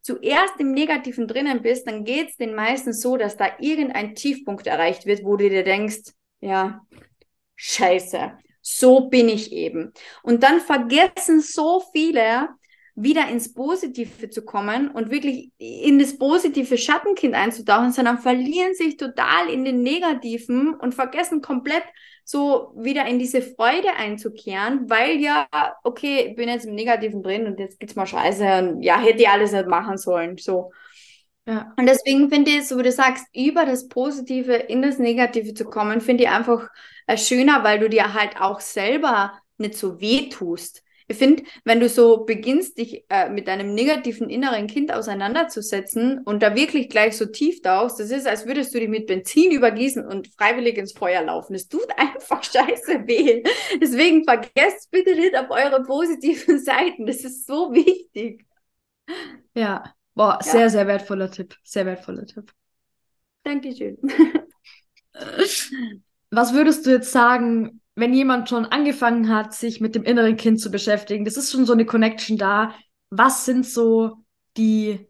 zuerst 0.04 0.54
im 0.60 0.72
Negativen 0.72 1.28
drinnen 1.28 1.62
bist, 1.62 1.88
dann 1.88 2.06
geht's 2.06 2.38
den 2.38 2.54
meisten 2.54 2.94
so, 2.94 3.18
dass 3.18 3.36
da 3.36 3.48
irgendein 3.60 4.16
Tiefpunkt 4.16 4.68
erreicht 4.68 5.06
wird, 5.06 5.26
wo 5.26 5.36
du 5.36 5.50
dir 5.50 5.64
denkst, 5.64 6.14
ja, 6.40 6.82
scheiße, 7.56 8.38
so 8.62 9.10
bin 9.10 9.30
ich 9.30 9.52
eben. 9.52 9.94
Und 10.24 10.44
dann 10.44 10.60
vergessen 10.60 11.42
so 11.42 11.84
viele, 11.94 12.50
wieder 13.00 13.30
ins 13.30 13.54
Positive 13.54 14.30
zu 14.32 14.44
kommen 14.44 14.90
und 14.90 15.12
wirklich 15.12 15.52
in 15.60 16.00
das 16.00 16.18
positive 16.18 16.80
Schattenkind 16.80 17.36
einzutauchen, 17.36 17.92
sondern 17.92 18.18
verlieren 18.18 18.74
sich 18.74 18.98
total 18.98 19.50
in 19.52 19.64
den 19.64 19.84
Negativen 19.84 20.74
und 20.74 20.96
vergessen 20.96 21.42
komplett 21.42 21.84
so 22.24 22.74
wieder 22.76 23.06
in 23.06 23.20
diese 23.20 23.44
Freude 23.44 23.94
einzukehren, 23.96 24.90
weil 24.90 25.18
ja, 25.20 25.48
okay, 25.84 26.30
ich 26.30 26.36
bin 26.36 26.50
jetzt 26.50 26.66
im 26.66 26.74
Negativen 26.74 27.22
drin 27.22 27.46
und 27.46 27.60
jetzt 27.60 27.80
geht's 27.80 27.96
mal 27.96 28.08
scheiße 28.08 28.44
und 28.58 28.82
ja, 28.82 29.00
hätte 29.00 29.22
ich 29.22 29.30
alles 29.30 29.52
nicht 29.52 29.68
machen 29.68 29.98
sollen, 29.98 30.38
so. 30.38 30.72
Ja. 31.48 31.74
Und 31.78 31.86
deswegen 31.88 32.30
finde 32.30 32.52
ich, 32.52 32.68
so 32.68 32.78
wie 32.78 32.84
du 32.84 32.92
sagst, 32.92 33.26
über 33.34 33.66
das 33.66 33.88
Positive 33.88 34.54
in 34.54 34.82
das 34.82 35.00
Negative 35.00 35.54
zu 35.54 35.64
kommen, 35.64 36.02
finde 36.02 36.26
ich 36.26 36.30
einfach 36.30 36.68
äh, 37.08 37.18
schöner, 37.18 37.64
weil 37.64 37.80
du 37.80 37.90
dir 37.90 38.14
halt 38.14 38.40
auch 38.42 38.60
selber 38.60 39.34
nicht 39.58 39.76
so 39.76 40.02
weh 40.02 40.28
tust. 40.30 40.84
Ich 41.10 41.16
finde, 41.18 41.44
wenn 41.64 41.80
du 41.80 41.88
so 41.88 42.26
beginnst, 42.26 42.78
dich 42.78 43.06
äh, 43.10 43.30
mit 43.30 43.48
deinem 43.48 43.74
negativen 43.74 44.30
inneren 44.30 44.68
Kind 44.68 44.92
auseinanderzusetzen 44.92 46.20
und 46.26 46.44
da 46.44 46.54
wirklich 46.54 46.90
gleich 46.90 47.16
so 47.16 47.26
tief 47.26 47.62
tauchst, 47.62 48.02
das 48.02 48.12
ist, 48.12 48.28
als 48.28 48.46
würdest 48.46 48.76
du 48.76 48.80
dich 48.82 48.90
mit 48.90 49.08
Benzin 49.08 49.52
übergießen 49.54 50.06
und 50.06 50.28
freiwillig 50.28 50.78
ins 50.78 50.92
Feuer 50.92 51.24
laufen. 51.24 51.56
Es 51.56 51.70
tut 51.70 51.88
einfach 51.98 52.44
scheiße 52.44 53.08
weh. 53.08 53.42
Deswegen 53.82 54.26
vergesst 54.26 54.92
bitte 54.92 55.16
nicht 55.16 55.38
auf 55.38 55.50
eure 55.50 55.82
positiven 55.84 56.60
Seiten. 56.64 57.06
Das 57.06 57.24
ist 57.24 57.48
so 57.48 57.72
wichtig. 57.74 58.46
Ja, 59.54 59.97
Boah, 60.18 60.40
ja. 60.44 60.52
sehr, 60.52 60.70
sehr 60.72 60.88
wertvoller 60.88 61.30
Tipp. 61.30 61.56
Sehr 61.64 61.86
wertvoller 61.86 62.26
Tipp. 62.26 62.52
Dankeschön. 63.44 64.00
Was 66.32 66.54
würdest 66.54 66.86
du 66.86 66.90
jetzt 66.90 67.12
sagen, 67.12 67.82
wenn 67.94 68.16
jemand 68.16 68.50
schon 68.50 68.66
angefangen 68.66 69.30
hat, 69.30 69.54
sich 69.54 69.80
mit 69.80 69.94
dem 69.94 70.04
inneren 70.04 70.36
Kind 70.36 70.60
zu 70.60 70.72
beschäftigen? 70.72 71.24
Das 71.24 71.38
ist 71.38 71.52
schon 71.52 71.68
so 71.68 71.74
eine 71.74 71.86
Connection 71.86 72.36
da. 72.38 72.74
Was 73.12 73.46
sind 73.46 73.68
so 73.68 74.24
die, 74.58 75.08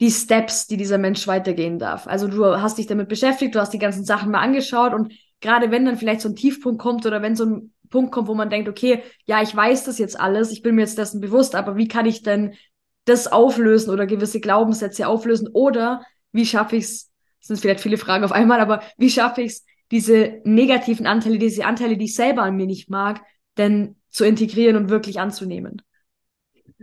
die 0.00 0.10
Steps, 0.10 0.66
die 0.66 0.78
dieser 0.78 0.98
Mensch 0.98 1.26
weitergehen 1.26 1.78
darf? 1.78 2.06
Also 2.06 2.26
du 2.26 2.42
hast 2.58 2.78
dich 2.78 2.86
damit 2.86 3.10
beschäftigt, 3.10 3.54
du 3.54 3.60
hast 3.60 3.74
die 3.74 3.78
ganzen 3.78 4.06
Sachen 4.06 4.30
mal 4.30 4.40
angeschaut 4.40 4.94
und 4.94 5.12
gerade 5.42 5.70
wenn 5.70 5.84
dann 5.84 5.98
vielleicht 5.98 6.22
so 6.22 6.30
ein 6.30 6.36
Tiefpunkt 6.36 6.80
kommt 6.80 7.04
oder 7.04 7.20
wenn 7.20 7.36
so 7.36 7.44
ein 7.44 7.74
Punkt 7.90 8.12
kommt, 8.12 8.28
wo 8.28 8.34
man 8.34 8.48
denkt, 8.48 8.70
okay, 8.70 9.02
ja, 9.26 9.42
ich 9.42 9.54
weiß 9.54 9.84
das 9.84 9.98
jetzt 9.98 10.18
alles, 10.18 10.50
ich 10.50 10.62
bin 10.62 10.74
mir 10.74 10.80
jetzt 10.80 10.96
dessen 10.96 11.20
bewusst, 11.20 11.54
aber 11.54 11.76
wie 11.76 11.88
kann 11.88 12.06
ich 12.06 12.22
denn 12.22 12.54
das 13.04 13.30
auflösen 13.30 13.90
oder 13.90 14.06
gewisse 14.06 14.40
Glaubenssätze 14.40 15.06
auflösen? 15.06 15.48
Oder 15.52 16.04
wie 16.32 16.46
schaffe 16.46 16.76
ich 16.76 16.84
es, 16.84 17.10
das 17.40 17.48
sind 17.48 17.60
vielleicht 17.60 17.80
viele 17.80 17.98
Fragen 17.98 18.24
auf 18.24 18.32
einmal, 18.32 18.60
aber 18.60 18.82
wie 18.96 19.10
schaffe 19.10 19.42
ich 19.42 19.52
es, 19.52 19.66
diese 19.90 20.40
negativen 20.44 21.06
Anteile, 21.06 21.38
diese 21.38 21.66
Anteile, 21.66 21.96
die 21.96 22.06
ich 22.06 22.14
selber 22.14 22.42
an 22.42 22.56
mir 22.56 22.66
nicht 22.66 22.88
mag, 22.88 23.20
denn 23.58 23.96
zu 24.08 24.24
integrieren 24.24 24.76
und 24.76 24.88
wirklich 24.88 25.20
anzunehmen? 25.20 25.82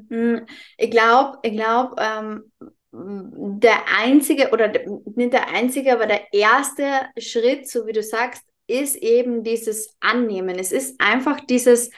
Hm, 0.09 0.45
ich 0.77 0.91
glaube, 0.91 1.39
ich 1.41 1.53
glaube, 1.53 1.95
ähm, 1.99 2.51
der 2.91 3.77
einzige 3.99 4.49
oder 4.51 4.71
nicht 5.15 5.33
der 5.33 5.49
einzige, 5.49 5.93
aber 5.93 6.07
der 6.07 6.33
erste 6.33 6.83
Schritt, 7.17 7.69
so 7.69 7.85
wie 7.85 7.93
du 7.93 8.03
sagst, 8.03 8.43
ist 8.67 8.95
eben 8.97 9.43
dieses 9.43 9.95
Annehmen. 9.99 10.57
Es 10.57 10.71
ist 10.71 10.99
einfach 10.99 11.39
dieses, 11.41 11.89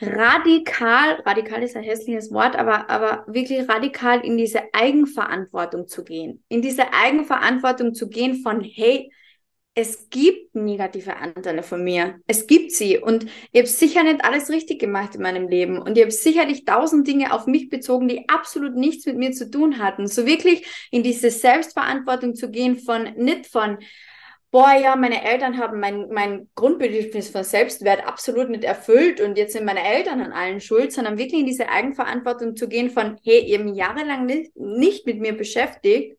radikal, 0.00 1.22
radikal 1.24 1.62
ist 1.62 1.76
ein 1.76 1.82
hässliches 1.82 2.30
Wort, 2.32 2.56
aber, 2.56 2.90
aber 2.90 3.24
wirklich 3.26 3.68
radikal 3.68 4.20
in 4.20 4.36
diese 4.36 4.62
Eigenverantwortung 4.72 5.88
zu 5.88 6.04
gehen. 6.04 6.42
In 6.48 6.62
diese 6.62 6.92
Eigenverantwortung 6.92 7.94
zu 7.94 8.08
gehen 8.08 8.42
von, 8.42 8.62
hey, 8.62 9.10
es 9.78 10.08
gibt 10.08 10.54
negative 10.54 11.16
Anteile 11.16 11.62
von 11.62 11.84
mir. 11.84 12.18
Es 12.26 12.46
gibt 12.46 12.72
sie. 12.72 12.98
Und 12.98 13.26
ich 13.52 13.60
habe 13.60 13.68
sicher 13.68 14.02
nicht 14.02 14.24
alles 14.24 14.48
richtig 14.48 14.80
gemacht 14.80 15.14
in 15.14 15.20
meinem 15.20 15.48
Leben. 15.48 15.78
Und 15.78 15.98
ich 15.98 16.02
habe 16.02 16.12
sicherlich 16.12 16.64
tausend 16.64 17.06
Dinge 17.06 17.34
auf 17.34 17.46
mich 17.46 17.68
bezogen, 17.68 18.08
die 18.08 18.26
absolut 18.26 18.74
nichts 18.74 19.04
mit 19.04 19.18
mir 19.18 19.32
zu 19.32 19.50
tun 19.50 19.78
hatten. 19.78 20.06
So 20.06 20.24
wirklich 20.24 20.66
in 20.90 21.02
diese 21.02 21.30
Selbstverantwortung 21.30 22.34
zu 22.34 22.50
gehen 22.50 22.78
von, 22.78 23.02
nicht 23.16 23.48
von, 23.48 23.76
boah, 24.56 24.72
ja, 24.72 24.96
meine 24.96 25.22
Eltern 25.22 25.58
haben 25.58 25.80
mein, 25.80 26.08
mein 26.08 26.48
Grundbedürfnis 26.54 27.28
von 27.28 27.44
Selbstwert 27.44 28.06
absolut 28.06 28.48
nicht 28.48 28.64
erfüllt 28.64 29.20
und 29.20 29.36
jetzt 29.36 29.52
sind 29.52 29.66
meine 29.66 29.84
Eltern 29.84 30.22
an 30.22 30.32
allen 30.32 30.62
schuld, 30.62 30.94
sondern 30.94 31.18
wirklich 31.18 31.40
in 31.40 31.46
diese 31.46 31.68
Eigenverantwortung 31.68 32.56
zu 32.56 32.66
gehen 32.66 32.88
von, 32.88 33.18
hey, 33.22 33.50
habt 33.50 33.76
jahrelang 33.76 34.24
nicht, 34.24 34.56
nicht 34.56 35.04
mit 35.04 35.20
mir 35.20 35.36
beschäftigt. 35.36 36.16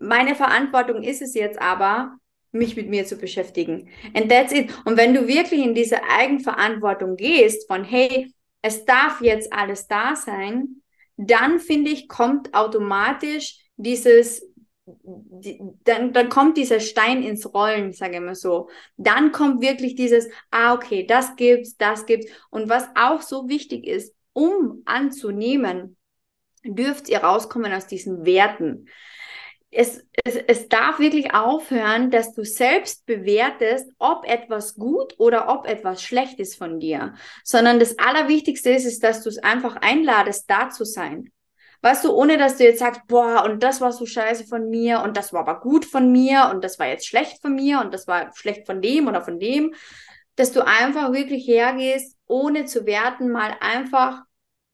Meine 0.00 0.34
Verantwortung 0.34 1.04
ist 1.04 1.22
es 1.22 1.34
jetzt 1.34 1.62
aber, 1.62 2.16
mich 2.50 2.74
mit 2.74 2.88
mir 2.88 3.06
zu 3.06 3.16
beschäftigen. 3.16 3.90
And 4.12 4.28
that's 4.28 4.52
it. 4.52 4.76
Und 4.84 4.96
wenn 4.96 5.14
du 5.14 5.28
wirklich 5.28 5.60
in 5.60 5.74
diese 5.74 6.02
Eigenverantwortung 6.02 7.14
gehst, 7.14 7.68
von 7.68 7.84
hey, 7.84 8.34
es 8.60 8.84
darf 8.86 9.20
jetzt 9.20 9.52
alles 9.52 9.86
da 9.86 10.16
sein, 10.16 10.82
dann 11.16 11.60
finde 11.60 11.92
ich, 11.92 12.08
kommt 12.08 12.54
automatisch 12.54 13.60
dieses, 13.76 14.49
die, 15.02 15.60
dann, 15.84 16.12
dann 16.12 16.28
kommt 16.28 16.56
dieser 16.56 16.80
Stein 16.80 17.22
ins 17.22 17.52
Rollen, 17.52 17.92
sage 17.92 18.16
ich 18.16 18.20
mal 18.20 18.34
so. 18.34 18.68
Dann 18.96 19.32
kommt 19.32 19.60
wirklich 19.60 19.94
dieses, 19.94 20.28
ah, 20.50 20.74
okay, 20.74 21.06
das 21.06 21.36
gibt's, 21.36 21.76
das 21.76 22.06
gibt's. 22.06 22.30
Und 22.50 22.68
was 22.68 22.88
auch 22.94 23.22
so 23.22 23.48
wichtig 23.48 23.86
ist, 23.86 24.14
um 24.32 24.82
anzunehmen, 24.84 25.96
dürft 26.64 27.08
ihr 27.08 27.18
rauskommen 27.18 27.72
aus 27.72 27.86
diesen 27.86 28.24
Werten 28.24 28.86
es, 29.70 30.04
es, 30.24 30.36
es 30.36 30.68
darf 30.68 30.98
wirklich 30.98 31.32
aufhören, 31.32 32.10
dass 32.10 32.34
du 32.34 32.44
selbst 32.44 33.06
bewertest, 33.06 33.90
ob 33.98 34.26
etwas 34.26 34.74
gut 34.74 35.14
oder 35.18 35.48
ob 35.48 35.66
etwas 35.66 36.02
schlecht 36.02 36.40
ist 36.40 36.56
von 36.56 36.80
dir, 36.80 37.14
sondern 37.44 37.78
das 37.78 37.98
Allerwichtigste 37.98 38.70
ist, 38.70 38.84
ist, 38.84 39.04
dass 39.04 39.22
du 39.22 39.28
es 39.28 39.38
einfach 39.38 39.76
einladest, 39.76 40.50
da 40.50 40.70
zu 40.70 40.84
sein. 40.84 41.30
Weißt 41.82 42.04
du, 42.04 42.12
ohne 42.12 42.36
dass 42.36 42.58
du 42.58 42.64
jetzt 42.64 42.80
sagst, 42.80 43.02
boah, 43.06 43.44
und 43.44 43.62
das 43.62 43.80
war 43.80 43.92
so 43.92 44.04
scheiße 44.04 44.44
von 44.46 44.68
mir 44.68 45.02
und 45.02 45.16
das 45.16 45.32
war 45.32 45.40
aber 45.40 45.60
gut 45.60 45.84
von 45.86 46.12
mir 46.12 46.50
und 46.52 46.62
das 46.62 46.78
war 46.78 46.86
jetzt 46.88 47.06
schlecht 47.06 47.40
von 47.40 47.54
mir 47.54 47.80
und 47.80 47.94
das 47.94 48.06
war 48.06 48.34
schlecht 48.36 48.66
von 48.66 48.82
dem 48.82 49.08
oder 49.08 49.22
von 49.22 49.38
dem, 49.38 49.74
dass 50.36 50.52
du 50.52 50.64
einfach 50.66 51.12
wirklich 51.12 51.46
hergehst, 51.46 52.18
ohne 52.26 52.66
zu 52.66 52.84
werten, 52.86 53.30
mal 53.30 53.54
einfach 53.60 54.22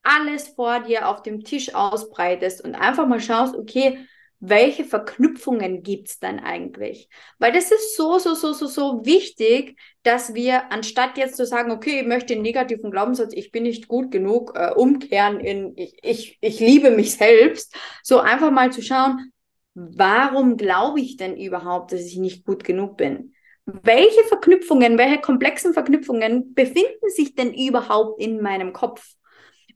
alles 0.02 0.48
vor 0.48 0.80
dir 0.80 1.08
auf 1.08 1.22
dem 1.22 1.44
Tisch 1.44 1.74
ausbreitest 1.74 2.62
und 2.64 2.74
einfach 2.74 3.06
mal 3.06 3.20
schaust, 3.20 3.56
okay, 3.56 4.06
welche 4.38 4.84
Verknüpfungen 4.84 5.82
gibt 5.82 6.08
es 6.08 6.18
dann 6.18 6.38
eigentlich? 6.38 7.08
Weil 7.38 7.52
das 7.52 7.70
ist 7.70 7.96
so, 7.96 8.18
so, 8.18 8.34
so, 8.34 8.52
so, 8.52 8.66
so 8.66 9.04
wichtig, 9.06 9.78
dass 10.02 10.34
wir, 10.34 10.70
anstatt 10.72 11.16
jetzt 11.16 11.36
zu 11.36 11.46
sagen, 11.46 11.70
okay, 11.70 12.00
ich 12.00 12.06
möchte 12.06 12.34
den 12.34 12.42
negativen 12.42 12.90
Glaubenssatz, 12.90 13.32
ich 13.32 13.50
bin 13.50 13.62
nicht 13.62 13.88
gut 13.88 14.10
genug, 14.10 14.52
äh, 14.54 14.72
umkehren 14.72 15.40
in, 15.40 15.76
ich, 15.76 15.98
ich, 16.02 16.38
ich 16.40 16.60
liebe 16.60 16.90
mich 16.90 17.14
selbst, 17.16 17.74
so 18.02 18.18
einfach 18.18 18.50
mal 18.50 18.72
zu 18.72 18.82
schauen, 18.82 19.32
warum 19.74 20.56
glaube 20.56 21.00
ich 21.00 21.16
denn 21.16 21.36
überhaupt, 21.36 21.92
dass 21.92 22.00
ich 22.00 22.18
nicht 22.18 22.44
gut 22.44 22.62
genug 22.64 22.96
bin? 22.96 23.32
Welche 23.64 24.22
Verknüpfungen, 24.28 24.96
welche 24.96 25.20
komplexen 25.20 25.72
Verknüpfungen 25.72 26.54
befinden 26.54 27.08
sich 27.08 27.34
denn 27.34 27.52
überhaupt 27.52 28.20
in 28.20 28.40
meinem 28.40 28.72
Kopf? 28.72 29.16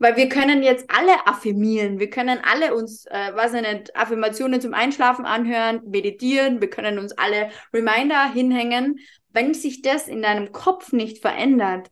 Weil 0.01 0.17
wir 0.17 0.31
können 0.31 0.63
jetzt 0.63 0.87
alle 0.89 1.27
affirmieren, 1.27 2.01
wir 2.01 2.09
können 2.09 2.41
alle 2.43 2.75
uns, 2.75 3.05
äh, 3.05 3.33
was 3.35 3.53
ich 3.53 3.61
nicht, 3.61 3.95
Affirmationen 3.95 4.59
zum 4.59 4.73
Einschlafen 4.73 5.27
anhören, 5.27 5.83
meditieren, 5.87 6.63
wir 6.63 6.71
können 6.71 6.99
uns 6.99 7.13
alle 7.13 7.51
Reminder 7.75 8.33
hinhängen. 8.33 8.99
Wenn 9.29 9.53
sich 9.53 9.83
das 9.83 10.09
in 10.09 10.23
deinem 10.23 10.53
Kopf 10.53 10.93
nicht 10.93 11.19
verändert, 11.19 11.91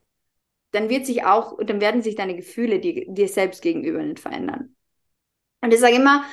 dann 0.70 0.88
wird 0.88 1.04
sich 1.04 1.24
auch, 1.24 1.58
dann 1.62 1.82
werden 1.82 2.00
sich 2.00 2.14
deine 2.14 2.34
Gefühle 2.34 2.80
dir, 2.80 3.04
dir 3.06 3.28
selbst 3.28 3.60
gegenüber 3.60 4.02
nicht 4.02 4.20
verändern. 4.20 4.74
Und 5.60 5.74
ich 5.74 5.80
sage 5.80 5.96
immer, 5.96 6.24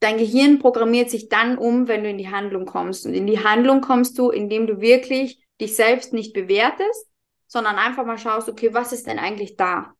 dein 0.00 0.18
Gehirn 0.18 0.58
programmiert 0.58 1.08
sich 1.08 1.30
dann 1.30 1.56
um, 1.56 1.88
wenn 1.88 2.04
du 2.04 2.10
in 2.10 2.18
die 2.18 2.30
Handlung 2.30 2.66
kommst. 2.66 3.06
Und 3.06 3.14
in 3.14 3.26
die 3.26 3.42
Handlung 3.42 3.80
kommst 3.80 4.18
du, 4.18 4.28
indem 4.28 4.66
du 4.66 4.82
wirklich 4.82 5.42
dich 5.58 5.76
selbst 5.76 6.12
nicht 6.12 6.34
bewertest, 6.34 7.06
sondern 7.46 7.76
einfach 7.76 8.04
mal 8.04 8.18
schaust, 8.18 8.50
okay, 8.50 8.74
was 8.74 8.92
ist 8.92 9.06
denn 9.06 9.18
eigentlich 9.18 9.56
da? 9.56 9.94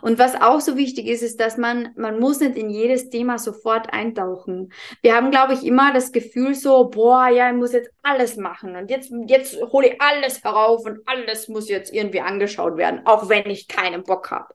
Und 0.00 0.18
was 0.18 0.40
auch 0.40 0.60
so 0.60 0.76
wichtig 0.76 1.06
ist, 1.06 1.22
ist, 1.22 1.40
dass 1.40 1.56
man, 1.56 1.90
man 1.96 2.18
muss 2.18 2.40
nicht 2.40 2.56
in 2.56 2.70
jedes 2.70 3.10
Thema 3.10 3.38
sofort 3.38 3.92
eintauchen. 3.92 4.72
Wir 5.02 5.14
haben, 5.14 5.30
glaube 5.30 5.54
ich, 5.54 5.64
immer 5.64 5.92
das 5.92 6.12
Gefühl 6.12 6.54
so, 6.54 6.88
boah, 6.88 7.28
ja, 7.28 7.50
ich 7.50 7.56
muss 7.56 7.72
jetzt 7.72 7.90
alles 8.02 8.36
machen 8.36 8.76
und 8.76 8.90
jetzt, 8.90 9.12
jetzt 9.26 9.60
hole 9.60 9.88
ich 9.88 10.00
alles 10.00 10.42
herauf 10.42 10.84
und 10.84 11.00
alles 11.06 11.48
muss 11.48 11.68
jetzt 11.68 11.92
irgendwie 11.92 12.20
angeschaut 12.20 12.76
werden, 12.76 13.02
auch 13.04 13.28
wenn 13.28 13.48
ich 13.50 13.68
keinen 13.68 14.02
Bock 14.02 14.30
habe. 14.30 14.52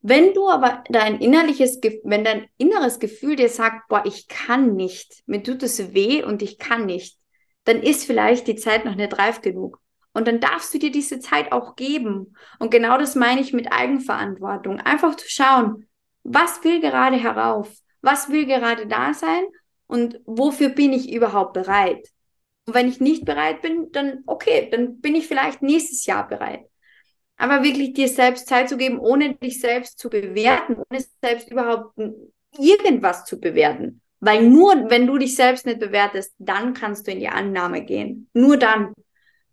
Wenn 0.00 0.34
du 0.34 0.48
aber 0.48 0.82
dein 0.88 1.20
innerliches, 1.20 1.80
wenn 2.02 2.24
dein 2.24 2.48
inneres 2.58 2.98
Gefühl 2.98 3.36
dir 3.36 3.48
sagt, 3.48 3.88
boah, 3.88 4.02
ich 4.04 4.26
kann 4.26 4.74
nicht, 4.74 5.22
mir 5.26 5.42
tut 5.42 5.62
es 5.62 5.94
weh 5.94 6.24
und 6.24 6.42
ich 6.42 6.58
kann 6.58 6.86
nicht, 6.86 7.18
dann 7.64 7.82
ist 7.82 8.04
vielleicht 8.04 8.48
die 8.48 8.56
Zeit 8.56 8.84
noch 8.84 8.96
nicht 8.96 9.16
reif 9.16 9.40
genug. 9.40 9.81
Und 10.12 10.28
dann 10.28 10.40
darfst 10.40 10.74
du 10.74 10.78
dir 10.78 10.90
diese 10.90 11.20
Zeit 11.20 11.52
auch 11.52 11.74
geben. 11.74 12.36
Und 12.58 12.70
genau 12.70 12.98
das 12.98 13.14
meine 13.14 13.40
ich 13.40 13.52
mit 13.52 13.72
Eigenverantwortung. 13.72 14.80
Einfach 14.80 15.16
zu 15.16 15.28
schauen, 15.28 15.86
was 16.22 16.62
will 16.64 16.80
gerade 16.80 17.16
herauf? 17.16 17.70
Was 18.02 18.30
will 18.30 18.46
gerade 18.46 18.86
da 18.86 19.14
sein? 19.14 19.44
Und 19.86 20.20
wofür 20.24 20.68
bin 20.68 20.92
ich 20.92 21.12
überhaupt 21.12 21.54
bereit? 21.54 22.08
Und 22.66 22.74
wenn 22.74 22.88
ich 22.88 23.00
nicht 23.00 23.24
bereit 23.24 23.62
bin, 23.62 23.90
dann 23.92 24.22
okay, 24.26 24.68
dann 24.70 25.00
bin 25.00 25.14
ich 25.14 25.26
vielleicht 25.26 25.62
nächstes 25.62 26.06
Jahr 26.06 26.28
bereit. 26.28 26.66
Aber 27.36 27.64
wirklich 27.64 27.94
dir 27.94 28.08
selbst 28.08 28.46
Zeit 28.46 28.68
zu 28.68 28.76
geben, 28.76 28.98
ohne 28.98 29.34
dich 29.34 29.60
selbst 29.60 29.98
zu 29.98 30.08
bewerten, 30.08 30.76
ohne 30.76 31.04
selbst 31.22 31.50
überhaupt 31.50 31.98
irgendwas 32.56 33.24
zu 33.24 33.40
bewerten. 33.40 34.00
Weil 34.20 34.48
nur 34.48 34.88
wenn 34.88 35.08
du 35.08 35.18
dich 35.18 35.34
selbst 35.34 35.66
nicht 35.66 35.80
bewertest, 35.80 36.34
dann 36.38 36.74
kannst 36.74 37.06
du 37.06 37.10
in 37.10 37.18
die 37.18 37.28
Annahme 37.28 37.82
gehen. 37.82 38.28
Nur 38.32 38.56
dann. 38.56 38.92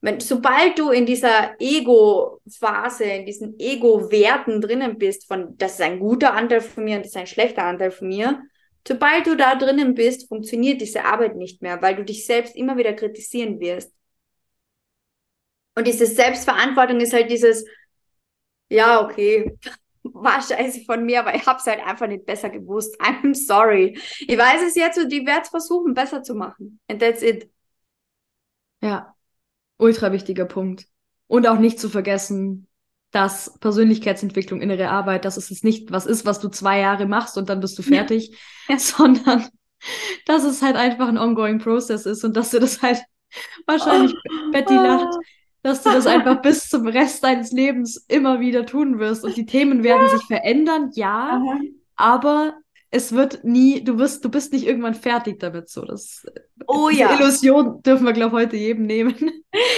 Wenn, 0.01 0.19
sobald 0.21 0.79
du 0.79 0.91
in 0.91 1.05
dieser 1.05 1.59
Ego-Phase, 1.59 3.03
in 3.03 3.25
diesen 3.25 3.59
Ego-Werten 3.59 4.61
drinnen 4.61 4.97
bist, 4.97 5.27
von 5.27 5.57
das 5.57 5.73
ist 5.73 5.81
ein 5.81 5.99
guter 5.99 6.33
Anteil 6.33 6.61
von 6.61 6.85
mir 6.85 6.97
und 6.97 7.03
das 7.03 7.11
ist 7.11 7.17
ein 7.17 7.27
schlechter 7.27 7.63
Anteil 7.63 7.91
von 7.91 8.07
mir, 8.07 8.41
sobald 8.87 9.27
du 9.27 9.35
da 9.35 9.55
drinnen 9.55 9.95
bist, 9.95 10.29
funktioniert 10.29 10.79
diese 10.81 11.03
Arbeit 11.03 11.35
nicht 11.35 11.61
mehr, 11.61 11.81
weil 11.81 11.95
du 11.95 12.05
dich 12.05 12.25
selbst 12.25 12.55
immer 12.55 12.77
wieder 12.77 12.93
kritisieren 12.93 13.59
wirst. 13.59 13.93
Und 15.75 15.85
diese 15.87 16.05
Selbstverantwortung 16.05 16.99
ist 17.01 17.13
halt 17.13 17.29
dieses, 17.29 17.65
ja, 18.69 19.03
okay, 19.03 19.57
war 20.03 20.41
scheiße 20.41 20.85
von 20.85 21.05
mir, 21.05 21.19
aber 21.19 21.35
ich 21.35 21.45
hab's 21.45 21.67
halt 21.67 21.81
einfach 21.85 22.07
nicht 22.07 22.25
besser 22.25 22.49
gewusst. 22.49 22.99
I'm 23.01 23.33
sorry. 23.35 23.97
Ich 24.19 24.37
weiß 24.37 24.61
es 24.65 24.75
jetzt 24.75 24.97
und 24.97 25.11
ich 25.11 25.25
werde 25.25 25.41
es 25.43 25.49
versuchen, 25.49 25.93
besser 25.93 26.23
zu 26.23 26.35
machen. 26.35 26.79
And 26.87 27.01
that's 27.01 27.21
it. 27.21 27.49
Ja, 28.81 29.13
ultra 29.79 30.11
wichtiger 30.11 30.45
Punkt. 30.45 30.85
Und 31.27 31.47
auch 31.47 31.59
nicht 31.59 31.79
zu 31.79 31.89
vergessen, 31.89 32.67
dass 33.11 33.57
Persönlichkeitsentwicklung, 33.59 34.61
innere 34.61 34.89
Arbeit, 34.89 35.25
dass 35.25 35.37
es 35.37 35.63
nicht 35.63 35.91
was 35.91 36.05
ist, 36.05 36.25
was 36.25 36.39
du 36.39 36.49
zwei 36.49 36.79
Jahre 36.79 37.07
machst 37.07 37.37
und 37.37 37.49
dann 37.49 37.59
bist 37.59 37.77
du 37.79 37.81
fertig, 37.81 38.37
ja. 38.67 38.77
sondern 38.77 39.47
dass 40.25 40.43
es 40.43 40.61
halt 40.61 40.75
einfach 40.75 41.07
ein 41.07 41.17
ongoing 41.17 41.59
Process 41.59 42.05
ist 42.05 42.23
und 42.23 42.35
dass 42.35 42.51
du 42.51 42.59
das 42.59 42.81
halt 42.81 42.99
wahrscheinlich, 43.65 44.13
oh. 44.13 44.51
Betty 44.51 44.75
lacht, 44.75 45.17
dass 45.63 45.81
du 45.81 45.89
das 45.89 46.05
einfach 46.05 46.41
bis 46.41 46.69
zum 46.69 46.87
Rest 46.87 47.23
deines 47.23 47.51
Lebens 47.51 48.05
immer 48.07 48.39
wieder 48.39 48.65
tun 48.65 48.99
wirst 48.99 49.23
und 49.23 49.35
die 49.35 49.45
Themen 49.45 49.83
werden 49.83 50.09
sich 50.09 50.25
verändern, 50.27 50.91
ja, 50.93 51.41
Aha. 51.41 51.59
aber 51.95 52.53
es 52.91 53.11
wird 53.11 53.43
nie, 53.43 53.83
du 53.83 53.99
wirst, 53.99 54.25
du 54.25 54.29
bist 54.29 54.51
nicht 54.51 54.65
irgendwann 54.65 54.95
fertig 54.95 55.39
damit. 55.39 55.69
So, 55.69 55.85
das 55.85 56.25
oh, 56.65 56.89
ja. 56.89 57.13
Illusion 57.13 57.81
dürfen 57.83 58.05
wir, 58.05 58.13
glaube 58.13 58.37
ich, 58.37 58.43
heute 58.43 58.57
jedem 58.57 58.85
nehmen. 58.85 59.15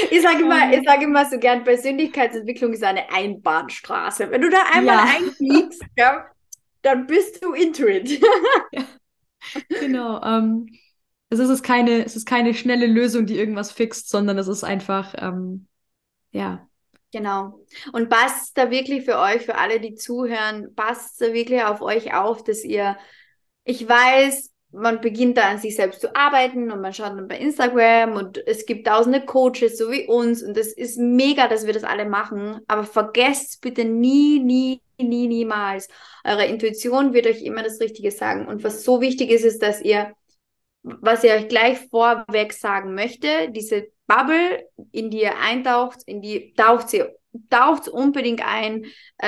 Ich 0.09 0.21
sage 0.21 0.43
immer, 0.43 0.73
ich 0.73 0.85
sage 0.85 1.05
immer 1.05 1.25
so 1.29 1.37
gern, 1.37 1.63
Persönlichkeitsentwicklung 1.63 2.73
ist 2.73 2.83
eine 2.83 3.11
Einbahnstraße. 3.11 4.29
Wenn 4.29 4.41
du 4.41 4.49
da 4.49 4.59
einmal 4.73 4.95
ja. 4.95 5.15
einfliegst, 5.17 5.81
ja, 5.97 6.25
dann 6.81 7.07
bist 7.07 7.43
du 7.43 7.53
into 7.53 7.87
it. 7.87 8.09
ja. 8.71 8.83
Genau. 9.79 10.21
Ähm, 10.23 10.67
es, 11.29 11.39
ist 11.39 11.63
keine, 11.63 12.05
es 12.05 12.15
ist 12.15 12.25
keine 12.25 12.53
schnelle 12.53 12.87
Lösung, 12.87 13.25
die 13.25 13.37
irgendwas 13.37 13.71
fixt, 13.71 14.09
sondern 14.09 14.37
es 14.37 14.47
ist 14.47 14.63
einfach, 14.63 15.15
ähm, 15.17 15.67
ja, 16.31 16.67
Genau. 17.11 17.59
Und 17.91 18.09
passt 18.09 18.57
da 18.57 18.71
wirklich 18.71 19.03
für 19.03 19.19
euch, 19.19 19.41
für 19.41 19.55
alle, 19.55 19.79
die 19.79 19.95
zuhören, 19.95 20.73
passt 20.75 21.19
da 21.19 21.33
wirklich 21.33 21.61
auf 21.63 21.81
euch 21.81 22.13
auf, 22.13 22.43
dass 22.43 22.63
ihr, 22.63 22.97
ich 23.65 23.87
weiß, 23.87 24.51
man 24.71 25.01
beginnt 25.01 25.37
da 25.37 25.49
an 25.49 25.59
sich 25.59 25.75
selbst 25.75 25.99
zu 25.99 26.15
arbeiten 26.15 26.71
und 26.71 26.79
man 26.79 26.93
schaut 26.93 27.17
dann 27.17 27.27
bei 27.27 27.37
Instagram 27.37 28.13
und 28.13 28.37
es 28.47 28.65
gibt 28.65 28.87
tausende 28.87 29.25
Coaches, 29.25 29.77
so 29.77 29.91
wie 29.91 30.07
uns 30.07 30.41
und 30.41 30.57
es 30.57 30.71
ist 30.71 30.97
mega, 30.97 31.47
dass 31.47 31.65
wir 31.65 31.73
das 31.73 31.83
alle 31.83 32.05
machen, 32.05 32.61
aber 32.67 32.85
vergesst 32.85 33.61
bitte 33.61 33.83
nie, 33.83 34.39
nie, 34.39 34.81
nie, 34.97 35.27
niemals. 35.27 35.89
Eure 36.23 36.45
Intuition 36.45 37.13
wird 37.13 37.27
euch 37.27 37.41
immer 37.41 37.63
das 37.63 37.81
Richtige 37.81 38.11
sagen. 38.11 38.47
Und 38.47 38.63
was 38.63 38.83
so 38.83 39.01
wichtig 39.01 39.29
ist, 39.29 39.43
ist, 39.43 39.61
dass 39.61 39.81
ihr, 39.81 40.13
was 40.83 41.23
ihr 41.23 41.33
euch 41.33 41.49
gleich 41.49 41.79
vorweg 41.89 42.53
sagen 42.53 42.95
möchte, 42.95 43.49
diese 43.49 43.87
Bubble, 44.13 44.67
in 44.91 45.09
die 45.09 45.21
ihr 45.21 45.37
eintaucht, 45.39 46.03
in 46.05 46.21
die 46.21 46.53
taucht 46.53 46.89
sie 46.89 47.03
taucht 47.49 47.87
unbedingt 47.87 48.45
ein. 48.45 48.85
Äh, 49.21 49.27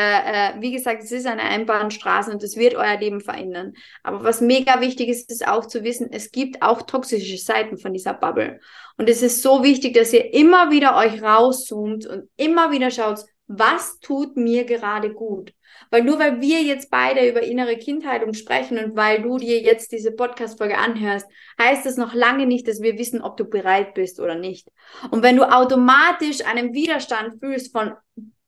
äh, 0.49 0.61
wie 0.61 0.71
gesagt, 0.71 1.03
es 1.03 1.11
ist 1.11 1.25
eine 1.25 1.43
Einbahnstraße 1.43 2.31
und 2.31 2.43
es 2.43 2.57
wird 2.57 2.75
euer 2.75 2.97
Leben 2.97 3.21
verändern. 3.21 3.73
Aber 4.03 4.23
was 4.23 4.41
mega 4.41 4.81
wichtig 4.81 5.07
ist, 5.07 5.31
ist 5.31 5.47
auch 5.47 5.65
zu 5.65 5.83
wissen, 5.83 6.09
es 6.11 6.31
gibt 6.31 6.61
auch 6.61 6.81
toxische 6.81 7.37
Seiten 7.37 7.77
von 7.77 7.93
dieser 7.93 8.13
Bubble. 8.13 8.59
Und 8.97 9.09
es 9.09 9.21
ist 9.21 9.41
so 9.41 9.63
wichtig, 9.63 9.93
dass 9.93 10.11
ihr 10.11 10.33
immer 10.33 10.69
wieder 10.69 10.97
euch 10.97 11.21
rauszoomt 11.21 12.05
und 12.05 12.29
immer 12.35 12.71
wieder 12.71 12.91
schaut, 12.91 13.19
was 13.47 13.99
tut 13.99 14.35
mir 14.35 14.65
gerade 14.65 15.13
gut? 15.13 15.53
Weil 15.93 16.05
nur 16.05 16.17
weil 16.17 16.41
wir 16.41 16.63
jetzt 16.63 16.89
beide 16.89 17.29
über 17.29 17.43
innere 17.43 17.77
Kindheilung 17.77 18.33
sprechen 18.33 18.79
und 18.79 18.95
weil 18.95 19.21
du 19.21 19.37
dir 19.37 19.61
jetzt 19.61 19.91
diese 19.91 20.11
Podcast-Folge 20.11 20.75
anhörst, 20.75 21.27
heißt 21.61 21.85
das 21.85 21.97
noch 21.97 22.15
lange 22.15 22.47
nicht, 22.47 22.67
dass 22.67 22.81
wir 22.81 22.97
wissen, 22.97 23.21
ob 23.21 23.37
du 23.37 23.45
bereit 23.45 23.93
bist 23.93 24.19
oder 24.19 24.33
nicht. 24.33 24.67
Und 25.11 25.21
wenn 25.21 25.35
du 25.35 25.43
automatisch 25.43 26.43
einen 26.47 26.73
Widerstand 26.73 27.39
fühlst 27.39 27.71
von, 27.71 27.93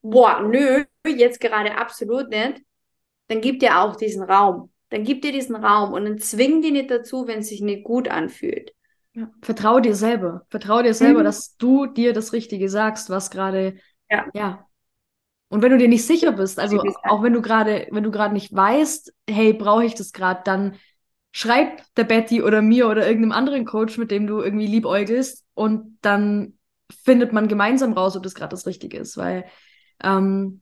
boah, 0.02 0.42
nö, 0.42 0.86
jetzt 1.06 1.40
gerade 1.40 1.78
absolut 1.78 2.30
nicht, 2.30 2.64
dann 3.28 3.42
gib 3.42 3.60
dir 3.60 3.78
auch 3.78 3.96
diesen 3.96 4.24
Raum. 4.24 4.72
Dann 4.90 5.04
gib 5.04 5.22
dir 5.22 5.32
diesen 5.32 5.56
Raum 5.56 5.94
und 5.94 6.06
dann 6.06 6.18
zwing 6.18 6.64
dir 6.64 6.72
nicht 6.72 6.90
dazu, 6.90 7.28
wenn 7.28 7.42
es 7.42 7.50
sich 7.50 7.62
nicht 7.62 7.84
gut 7.84 8.08
anfühlt. 8.08 8.74
Ja. 9.14 9.30
Vertrau 9.44 9.80
dir 9.80 9.94
selber. 9.94 10.48
Vertrau 10.50 10.82
dir 10.82 10.96
selber, 10.96 11.20
mhm. 11.20 11.26
dass 11.26 11.56
du 11.58 11.86
dir 11.86 12.14
das 12.14 12.34
Richtige 12.34 12.70
sagst, 12.70 13.12
was 13.12 13.30
gerade 13.30 13.76
ja. 14.10 14.26
ja. 14.34 14.66
Und 15.50 15.62
wenn 15.62 15.72
du 15.72 15.78
dir 15.78 15.88
nicht 15.88 16.06
sicher 16.06 16.32
bist, 16.32 16.60
also 16.60 16.82
auch 17.04 17.24
wenn 17.24 17.34
du 17.34 17.42
gerade, 17.42 17.88
wenn 17.92 18.04
du 18.04 18.12
gerade 18.12 18.34
nicht 18.34 18.54
weißt, 18.54 19.14
hey, 19.30 19.54
brauche 19.54 19.86
ich 19.86 19.94
das 19.94 20.12
gerade, 20.12 20.42
dann 20.44 20.76
schreib 21.32 21.82
der 21.96 22.06
Betty 22.06 22.42
oder 22.42 22.62
mir 22.62 22.88
oder 22.90 23.08
irgendeinem 23.08 23.32
anderen 23.34 23.66
Coach, 23.66 23.98
mit 23.98 24.10
dem 24.10 24.26
du 24.26 24.42
irgendwie 24.42 24.68
liebäugelst 24.68 25.44
und 25.54 25.98
dann 26.02 26.58
findet 27.04 27.34
man 27.34 27.48
gemeinsam 27.48 27.94
raus, 27.94 28.16
ob 28.16 28.24
das 28.24 28.36
gerade 28.36 28.52
das 28.52 28.66
Richtige 28.66 28.98
ist, 28.98 29.18
weil 29.18 29.46
ähm, 30.04 30.62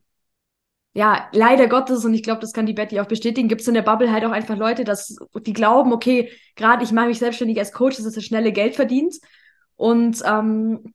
ja, 0.94 1.28
leider 1.32 1.66
Gottes, 1.66 2.04
und 2.04 2.14
ich 2.14 2.22
glaube, 2.22 2.40
das 2.40 2.52
kann 2.52 2.66
die 2.66 2.72
Betty 2.72 3.00
auch 3.00 3.06
bestätigen, 3.06 3.48
gibt 3.48 3.62
es 3.62 3.68
in 3.68 3.74
der 3.74 3.82
Bubble 3.82 4.12
halt 4.12 4.24
auch 4.24 4.30
einfach 4.30 4.56
Leute, 4.56 4.84
dass, 4.84 5.16
die 5.44 5.52
glauben, 5.52 5.92
okay, 5.92 6.30
gerade 6.54 6.84
ich 6.84 6.92
mache 6.92 7.08
mich 7.08 7.18
selbstständig 7.18 7.58
als 7.58 7.72
Coach, 7.72 7.96
das 7.96 8.06
ist 8.06 8.16
das 8.16 8.24
schnelle 8.24 8.52
Geld 8.52 8.76
verdient. 8.76 9.16
Und 9.74 10.22
ähm, 10.24 10.94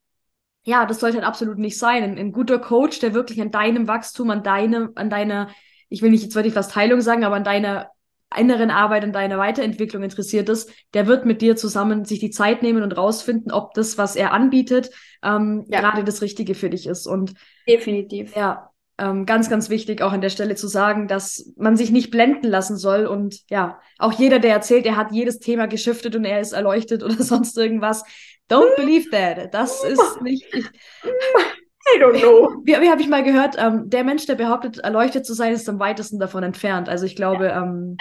ja, 0.70 0.86
das 0.86 1.00
sollte 1.00 1.18
halt 1.18 1.26
absolut 1.26 1.58
nicht 1.58 1.80
sein. 1.80 2.04
Ein, 2.04 2.18
ein, 2.20 2.32
guter 2.32 2.60
Coach, 2.60 3.00
der 3.00 3.16
wirklich 3.16 3.42
an 3.42 3.50
deinem 3.50 3.88
Wachstum, 3.88 4.30
an 4.30 4.44
deinem, 4.44 4.92
an 4.96 5.10
deiner, 5.10 5.50
ich 5.90 6.04
will 6.04 6.12
nicht 6.12 6.24
jetzt 6.24 6.36
wirklich 6.36 6.54
fast 6.54 6.76
Heilung 6.76 7.02
sagen, 7.02 7.24
aber 7.24 7.36
an 7.36 7.44
deiner 7.44 7.90
inneren 8.38 8.70
Arbeit, 8.70 9.04
an 9.04 9.12
deiner 9.12 9.40
Weiterentwicklung 9.40 10.04
interessiert 10.04 10.48
ist, 10.50 10.72
der 10.94 11.08
wird 11.08 11.26
mit 11.26 11.42
dir 11.42 11.56
zusammen 11.56 12.06
sich 12.06 12.20
die 12.20 12.30
Zeit 12.30 12.62
nehmen 12.62 12.84
und 12.84 12.92
rausfinden, 12.92 13.52
ob 13.52 13.74
das, 13.74 13.98
was 13.98 14.16
er 14.16 14.32
anbietet, 14.32 14.92
ähm, 15.24 15.66
ja. 15.68 15.80
gerade 15.80 16.04
das 16.04 16.22
Richtige 16.22 16.54
für 16.54 16.70
dich 16.70 16.86
ist. 16.86 17.08
Und 17.08 17.34
definitiv. 17.68 18.36
Ja, 18.36 18.70
ähm, 19.00 19.26
ganz, 19.26 19.50
ganz 19.50 19.70
wichtig 19.70 20.02
auch 20.02 20.12
an 20.12 20.22
der 20.22 20.30
Stelle 20.30 20.56
zu 20.56 20.68
sagen, 20.68 21.08
dass 21.08 21.54
man 21.58 21.78
sich 21.78 21.90
nicht 21.90 22.12
blenden 22.12 22.48
lassen 22.48 22.78
soll. 22.78 23.08
Und 23.08 23.40
ja, 23.50 23.80
auch 23.98 24.12
jeder, 24.12 24.38
der 24.40 24.54
erzählt, 24.54 24.86
er 24.86 24.98
hat 24.98 25.12
jedes 25.12 25.40
Thema 25.40 25.68
geschiftet 25.68 26.16
und 26.16 26.26
er 26.26 26.40
ist 26.42 26.52
erleuchtet 26.52 27.02
oder 27.06 27.24
sonst 27.24 27.58
irgendwas, 27.58 28.04
Don't 28.50 28.76
believe 28.76 29.10
that. 29.12 29.54
Das 29.54 29.84
ist 29.84 30.22
nicht. 30.22 30.46
Ich, 30.54 30.66
I 31.96 32.00
don't 32.00 32.20
know. 32.20 32.62
Wie, 32.64 32.74
wie 32.74 32.90
habe 32.90 33.02
ich 33.02 33.08
mal 33.08 33.24
gehört, 33.24 33.56
ähm, 33.58 33.90
der 33.90 34.04
Mensch, 34.04 34.26
der 34.26 34.36
behauptet, 34.36 34.80
erleuchtet 34.80 35.26
zu 35.26 35.34
sein, 35.34 35.54
ist 35.54 35.70
am 35.70 35.80
weitesten 35.80 36.20
davon 36.20 36.44
entfernt. 36.44 36.90
Also 36.90 37.06
ich 37.06 37.16
glaube, 37.16 37.46
ja. 37.46 37.64
ähm, 37.64 37.98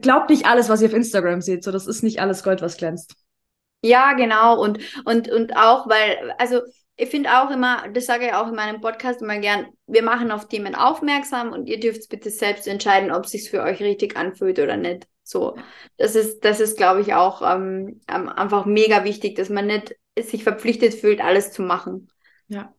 glaubt 0.00 0.30
nicht 0.30 0.46
alles, 0.46 0.68
was 0.68 0.80
ihr 0.82 0.88
auf 0.88 0.94
Instagram 0.94 1.40
seht. 1.40 1.64
So, 1.64 1.70
das 1.70 1.86
ist 1.86 2.02
nicht 2.02 2.20
alles 2.20 2.42
Gold, 2.42 2.62
was 2.62 2.76
glänzt. 2.76 3.16
Ja, 3.82 4.14
genau. 4.14 4.60
Und, 4.60 4.78
und, 5.04 5.30
und 5.30 5.56
auch, 5.56 5.88
weil, 5.88 6.34
also 6.38 6.60
ich 6.96 7.10
finde 7.10 7.30
auch 7.38 7.50
immer, 7.50 7.88
das 7.92 8.06
sage 8.06 8.26
ich 8.26 8.34
auch 8.34 8.48
in 8.48 8.54
meinem 8.54 8.80
Podcast 8.80 9.22
immer 9.22 9.38
gern, 9.38 9.66
wir 9.86 10.02
machen 10.02 10.30
auf 10.30 10.48
Themen 10.48 10.74
aufmerksam 10.74 11.52
und 11.52 11.66
ihr 11.66 11.78
dürft 11.78 12.08
bitte 12.08 12.30
selbst 12.30 12.66
entscheiden, 12.66 13.12
ob 13.12 13.24
es 13.24 13.32
sich 13.32 13.50
für 13.50 13.62
euch 13.62 13.80
richtig 13.80 14.16
anfühlt 14.16 14.58
oder 14.58 14.76
nicht. 14.76 15.06
So, 15.28 15.56
das 15.96 16.14
ist, 16.14 16.44
das 16.44 16.60
ist, 16.60 16.76
glaube 16.76 17.00
ich, 17.00 17.14
auch 17.14 17.42
ähm, 17.42 18.00
einfach 18.06 18.64
mega 18.64 19.02
wichtig, 19.04 19.34
dass 19.34 19.48
man 19.48 19.66
nicht 19.66 19.96
sich 20.18 20.44
verpflichtet 20.44 20.94
fühlt, 20.94 21.20
alles 21.20 21.50
zu 21.50 21.62
machen. 21.62 22.08
Ja. 22.46 22.72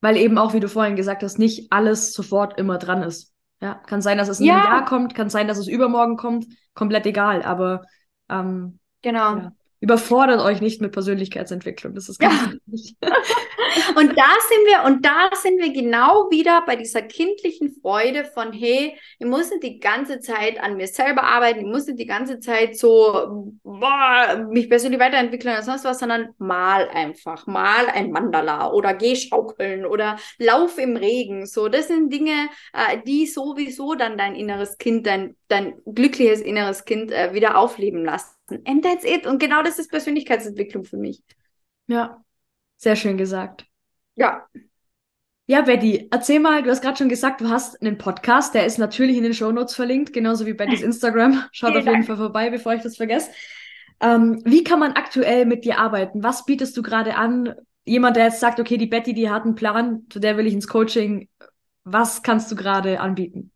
Weil 0.00 0.16
eben 0.16 0.38
auch, 0.38 0.54
wie 0.54 0.60
du 0.60 0.68
vorhin 0.68 0.96
gesagt 0.96 1.22
hast, 1.22 1.38
nicht 1.38 1.70
alles 1.70 2.12
sofort 2.12 2.58
immer 2.58 2.78
dran 2.78 3.02
ist. 3.02 3.34
Ja, 3.60 3.74
kann 3.74 4.00
sein, 4.00 4.16
dass 4.16 4.28
es 4.28 4.40
in 4.40 4.46
ja. 4.46 4.54
einem 4.54 4.64
Jahr 4.64 4.84
kommt, 4.84 5.14
kann 5.14 5.28
sein, 5.28 5.48
dass 5.48 5.58
es 5.58 5.68
übermorgen 5.68 6.16
kommt, 6.16 6.46
komplett 6.74 7.04
egal, 7.06 7.42
aber 7.42 7.82
ähm, 8.30 8.78
genau. 9.02 9.36
Ja 9.36 9.52
überfordert 9.80 10.40
euch 10.40 10.60
nicht 10.60 10.80
mit 10.80 10.92
Persönlichkeitsentwicklung. 10.92 11.94
Das 11.94 12.08
ist 12.08 12.18
ganz 12.18 12.34
ja. 12.34 12.52
wichtig. 12.66 12.96
und 13.96 14.16
da 14.16 14.30
sind 14.48 14.66
wir, 14.66 14.84
und 14.86 15.04
da 15.04 15.30
sind 15.34 15.58
wir 15.58 15.72
genau 15.72 16.30
wieder 16.30 16.62
bei 16.66 16.76
dieser 16.76 17.02
kindlichen 17.02 17.74
Freude 17.80 18.24
von, 18.24 18.52
hey, 18.52 18.96
ich 19.18 19.26
muss 19.26 19.50
nicht 19.50 19.62
die 19.62 19.80
ganze 19.80 20.20
Zeit 20.20 20.60
an 20.60 20.76
mir 20.76 20.86
selber 20.86 21.22
arbeiten, 21.22 21.60
ich 21.60 21.66
muss 21.66 21.86
nicht 21.86 21.98
die 21.98 22.06
ganze 22.06 22.40
Zeit 22.40 22.76
so 22.76 23.52
boah, 23.62 24.46
mich 24.50 24.68
persönlich 24.68 25.00
weiterentwickeln 25.00 25.54
oder 25.54 25.62
sonst 25.62 25.84
was, 25.84 25.98
sondern 25.98 26.30
mal 26.38 26.88
einfach, 26.88 27.46
mal 27.46 27.86
ein 27.86 28.10
Mandala 28.10 28.72
oder 28.72 28.94
geh 28.94 29.16
schaukeln 29.16 29.86
oder 29.86 30.18
lauf 30.38 30.78
im 30.78 30.96
Regen. 30.96 31.46
So, 31.46 31.68
das 31.68 31.88
sind 31.88 32.12
Dinge, 32.12 32.48
äh, 32.72 32.98
die 33.06 33.26
sowieso 33.26 33.94
dann 33.94 34.18
dein 34.18 34.34
inneres 34.34 34.78
Kind, 34.78 35.06
dein, 35.06 35.36
dein 35.48 35.80
glückliches 35.84 36.40
inneres 36.40 36.84
Kind 36.84 37.10
äh, 37.10 37.34
wieder 37.34 37.58
aufleben 37.58 38.04
lassen. 38.04 38.34
And 38.64 38.82
that's 38.82 39.04
it. 39.04 39.26
Und 39.26 39.38
genau 39.38 39.62
das 39.62 39.78
ist 39.78 39.90
Persönlichkeitsentwicklung 39.90 40.84
für 40.84 40.96
mich. 40.96 41.22
Ja, 41.86 42.22
sehr 42.76 42.96
schön 42.96 43.16
gesagt. 43.16 43.67
Ja. 44.18 44.46
Ja, 45.46 45.62
Betty, 45.62 46.08
erzähl 46.10 46.40
mal, 46.40 46.62
du 46.62 46.68
hast 46.70 46.82
gerade 46.82 46.98
schon 46.98 47.08
gesagt, 47.08 47.40
du 47.40 47.48
hast 47.48 47.80
einen 47.80 47.96
Podcast, 47.96 48.52
der 48.52 48.66
ist 48.66 48.78
natürlich 48.78 49.16
in 49.16 49.22
den 49.22 49.32
Show 49.32 49.50
Notes 49.50 49.74
verlinkt, 49.74 50.12
genauso 50.12 50.44
wie 50.44 50.52
Bettys 50.52 50.82
Instagram. 50.82 51.44
Schaut 51.52 51.74
auf 51.74 51.86
jeden 51.86 52.02
Fall 52.02 52.18
vorbei, 52.18 52.50
bevor 52.50 52.74
ich 52.74 52.82
das 52.82 52.96
vergesse. 52.96 53.30
Ähm, 54.00 54.42
wie 54.44 54.62
kann 54.62 54.78
man 54.78 54.92
aktuell 54.92 55.46
mit 55.46 55.64
dir 55.64 55.78
arbeiten? 55.78 56.22
Was 56.22 56.44
bietest 56.44 56.76
du 56.76 56.82
gerade 56.82 57.14
an? 57.14 57.54
Jemand, 57.84 58.16
der 58.16 58.24
jetzt 58.24 58.40
sagt, 58.40 58.60
okay, 58.60 58.76
die 58.76 58.86
Betty, 58.86 59.14
die 59.14 59.30
hat 59.30 59.44
einen 59.44 59.54
Plan, 59.54 60.02
zu 60.10 60.18
der 60.18 60.36
will 60.36 60.46
ich 60.46 60.52
ins 60.52 60.68
Coaching. 60.68 61.28
Was 61.84 62.22
kannst 62.22 62.52
du 62.52 62.56
gerade 62.56 63.00
anbieten? 63.00 63.50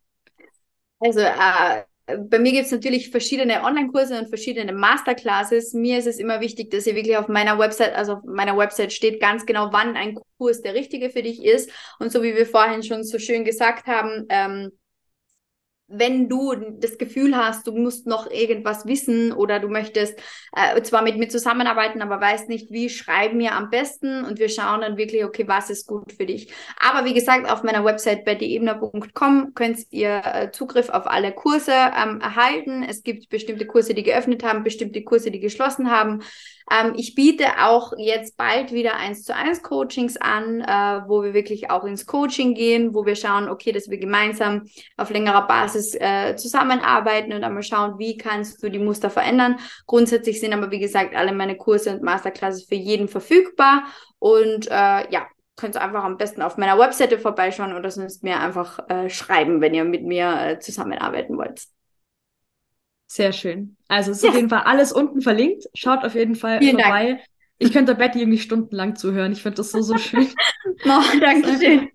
Also, 0.98 1.20
äh, 1.20 1.82
bei 2.18 2.38
mir 2.38 2.52
gibt 2.52 2.66
es 2.66 2.72
natürlich 2.72 3.10
verschiedene 3.10 3.62
Online-Kurse 3.62 4.18
und 4.18 4.28
verschiedene 4.28 4.72
Masterclasses. 4.72 5.72
Mir 5.72 5.98
ist 5.98 6.06
es 6.06 6.18
immer 6.18 6.40
wichtig, 6.40 6.70
dass 6.70 6.86
ihr 6.86 6.94
wirklich 6.94 7.16
auf 7.16 7.28
meiner 7.28 7.58
Website, 7.58 7.94
also 7.94 8.14
auf 8.14 8.24
meiner 8.24 8.56
Website 8.56 8.92
steht 8.92 9.20
ganz 9.20 9.46
genau, 9.46 9.68
wann 9.72 9.96
ein 9.96 10.18
Kurs 10.38 10.62
der 10.62 10.74
richtige 10.74 11.10
für 11.10 11.22
dich 11.22 11.44
ist. 11.44 11.70
Und 11.98 12.12
so 12.12 12.22
wie 12.22 12.34
wir 12.34 12.46
vorhin 12.46 12.82
schon 12.82 13.04
so 13.04 13.18
schön 13.18 13.44
gesagt 13.44 13.86
haben, 13.86 14.26
ähm, 14.28 14.72
wenn 15.92 16.28
du 16.28 16.54
das 16.78 16.98
Gefühl 16.98 17.36
hast, 17.36 17.66
du 17.66 17.72
musst 17.72 18.06
noch 18.06 18.30
irgendwas 18.30 18.86
wissen 18.86 19.32
oder 19.32 19.60
du 19.60 19.68
möchtest 19.68 20.18
äh, 20.56 20.80
zwar 20.82 21.02
mit 21.02 21.18
mir 21.18 21.28
zusammenarbeiten, 21.28 22.02
aber 22.02 22.20
weißt 22.20 22.48
nicht 22.48 22.70
wie, 22.70 22.88
schreib 22.88 23.34
mir 23.34 23.52
am 23.52 23.70
besten 23.70 24.24
und 24.24 24.38
wir 24.38 24.48
schauen 24.48 24.80
dann 24.80 24.96
wirklich, 24.96 25.24
okay, 25.24 25.46
was 25.46 25.70
ist 25.70 25.86
gut 25.86 26.12
für 26.12 26.26
dich. 26.26 26.52
Aber 26.80 27.04
wie 27.04 27.14
gesagt, 27.14 27.50
auf 27.50 27.62
meiner 27.62 27.84
Website 27.84 28.24
bettyebner.com 28.24 29.54
könnt 29.54 29.78
ihr 29.90 30.22
äh, 30.24 30.50
Zugriff 30.50 30.88
auf 30.88 31.06
alle 31.06 31.32
Kurse 31.32 31.72
ähm, 31.72 32.20
erhalten. 32.20 32.82
Es 32.82 33.02
gibt 33.02 33.28
bestimmte 33.28 33.66
Kurse, 33.66 33.94
die 33.94 34.02
geöffnet 34.02 34.42
haben, 34.44 34.64
bestimmte 34.64 35.02
Kurse, 35.02 35.30
die 35.30 35.40
geschlossen 35.40 35.90
haben. 35.90 36.22
Ähm, 36.70 36.94
ich 36.96 37.14
biete 37.14 37.46
auch 37.60 37.92
jetzt 37.96 38.36
bald 38.36 38.72
wieder 38.72 38.96
eins 38.96 39.24
zu 39.24 39.34
eins 39.34 39.62
Coachings 39.62 40.16
an, 40.16 40.60
äh, 40.60 41.08
wo 41.08 41.22
wir 41.22 41.34
wirklich 41.34 41.70
auch 41.70 41.84
ins 41.84 42.06
Coaching 42.06 42.54
gehen, 42.54 42.94
wo 42.94 43.04
wir 43.04 43.16
schauen, 43.16 43.48
okay, 43.48 43.72
dass 43.72 43.90
wir 43.90 43.98
gemeinsam 43.98 44.66
auf 44.96 45.10
längerer 45.10 45.46
Basis 45.46 45.81
äh, 45.94 46.36
zusammenarbeiten 46.36 47.32
und 47.32 47.44
einmal 47.44 47.62
schauen, 47.62 47.98
wie 47.98 48.16
kannst 48.16 48.62
du 48.62 48.70
die 48.70 48.78
Muster 48.78 49.10
verändern. 49.10 49.56
Grundsätzlich 49.86 50.40
sind 50.40 50.52
aber, 50.52 50.70
wie 50.70 50.80
gesagt, 50.80 51.14
alle 51.14 51.32
meine 51.32 51.56
Kurse 51.56 51.90
und 51.90 52.02
Masterclasses 52.02 52.64
für 52.64 52.74
jeden 52.74 53.08
verfügbar 53.08 53.84
und 54.18 54.68
äh, 54.68 55.10
ja, 55.10 55.26
könnt 55.56 55.76
ihr 55.76 55.82
einfach 55.82 56.04
am 56.04 56.16
besten 56.16 56.42
auf 56.42 56.56
meiner 56.56 56.78
Webseite 56.78 57.18
vorbeischauen 57.18 57.74
oder 57.74 57.90
sonst 57.90 58.22
mir 58.24 58.40
einfach 58.40 58.88
äh, 58.88 59.10
schreiben, 59.10 59.60
wenn 59.60 59.74
ihr 59.74 59.84
mit 59.84 60.04
mir 60.04 60.34
äh, 60.40 60.58
zusammenarbeiten 60.58 61.36
wollt. 61.36 61.62
Sehr 63.06 63.32
schön. 63.32 63.76
Also 63.88 64.10
ist 64.10 64.22
yes. 64.22 64.30
auf 64.30 64.36
jeden 64.36 64.48
Fall 64.48 64.62
alles 64.62 64.92
unten 64.92 65.20
verlinkt. 65.20 65.64
Schaut 65.74 66.04
auf 66.04 66.14
jeden 66.14 66.34
Fall 66.34 66.60
Vielen 66.60 66.80
vorbei. 66.80 67.08
Dank. 67.08 67.20
Ich 67.58 67.72
könnte 67.72 67.94
Betty 67.94 68.20
irgendwie 68.20 68.38
stundenlang 68.38 68.96
zuhören. 68.96 69.32
Ich 69.32 69.42
finde 69.42 69.56
das 69.56 69.70
so, 69.70 69.82
so 69.82 69.98
schön. 69.98 70.26
oh, 70.84 71.18
danke 71.20 71.62
schön. 71.62 71.88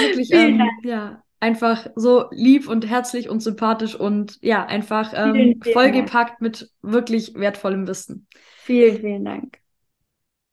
Wirklich, 0.00 0.32
ähm, 0.32 0.62
ja, 0.82 1.22
einfach 1.44 1.88
so 1.94 2.24
lieb 2.30 2.68
und 2.68 2.88
herzlich 2.88 3.28
und 3.28 3.40
sympathisch 3.40 3.94
und 3.94 4.38
ja, 4.40 4.64
einfach 4.64 5.12
ähm, 5.14 5.34
vielen, 5.34 5.62
vielen 5.62 5.74
vollgepackt 5.74 6.30
Dank. 6.30 6.40
mit 6.40 6.70
wirklich 6.80 7.34
wertvollem 7.34 7.86
Wissen. 7.86 8.26
Vielen, 8.62 8.98
vielen 8.98 9.24
Dank. 9.26 9.58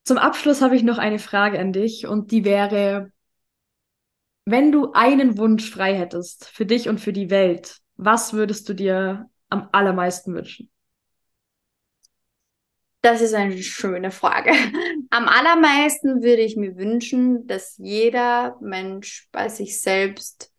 Zum 0.04 0.18
Abschluss 0.18 0.60
habe 0.60 0.76
ich 0.76 0.82
noch 0.82 0.98
eine 0.98 1.18
Frage 1.18 1.58
an 1.58 1.72
dich 1.72 2.06
und 2.06 2.30
die 2.30 2.44
wäre, 2.44 3.10
wenn 4.44 4.70
du 4.70 4.92
einen 4.92 5.38
Wunsch 5.38 5.70
frei 5.70 5.94
hättest 5.94 6.50
für 6.50 6.66
dich 6.66 6.90
und 6.90 7.00
für 7.00 7.14
die 7.14 7.30
Welt, 7.30 7.78
was 7.96 8.34
würdest 8.34 8.68
du 8.68 8.74
dir 8.74 9.30
am 9.48 9.70
allermeisten 9.72 10.34
wünschen? 10.34 10.68
Das 13.00 13.22
ist 13.22 13.32
eine 13.32 13.56
schöne 13.62 14.10
Frage. 14.10 14.52
Am 15.10 15.26
allermeisten 15.26 16.22
würde 16.22 16.42
ich 16.42 16.56
mir 16.56 16.76
wünschen, 16.76 17.46
dass 17.46 17.78
jeder 17.78 18.58
Mensch 18.60 19.28
bei 19.32 19.48
sich 19.48 19.80
selbst 19.80 20.51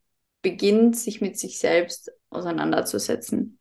beginnt, 0.44 0.96
sich 0.96 1.22
mit 1.22 1.40
sich 1.40 1.58
selbst 1.58 2.12
auseinanderzusetzen. 2.30 3.58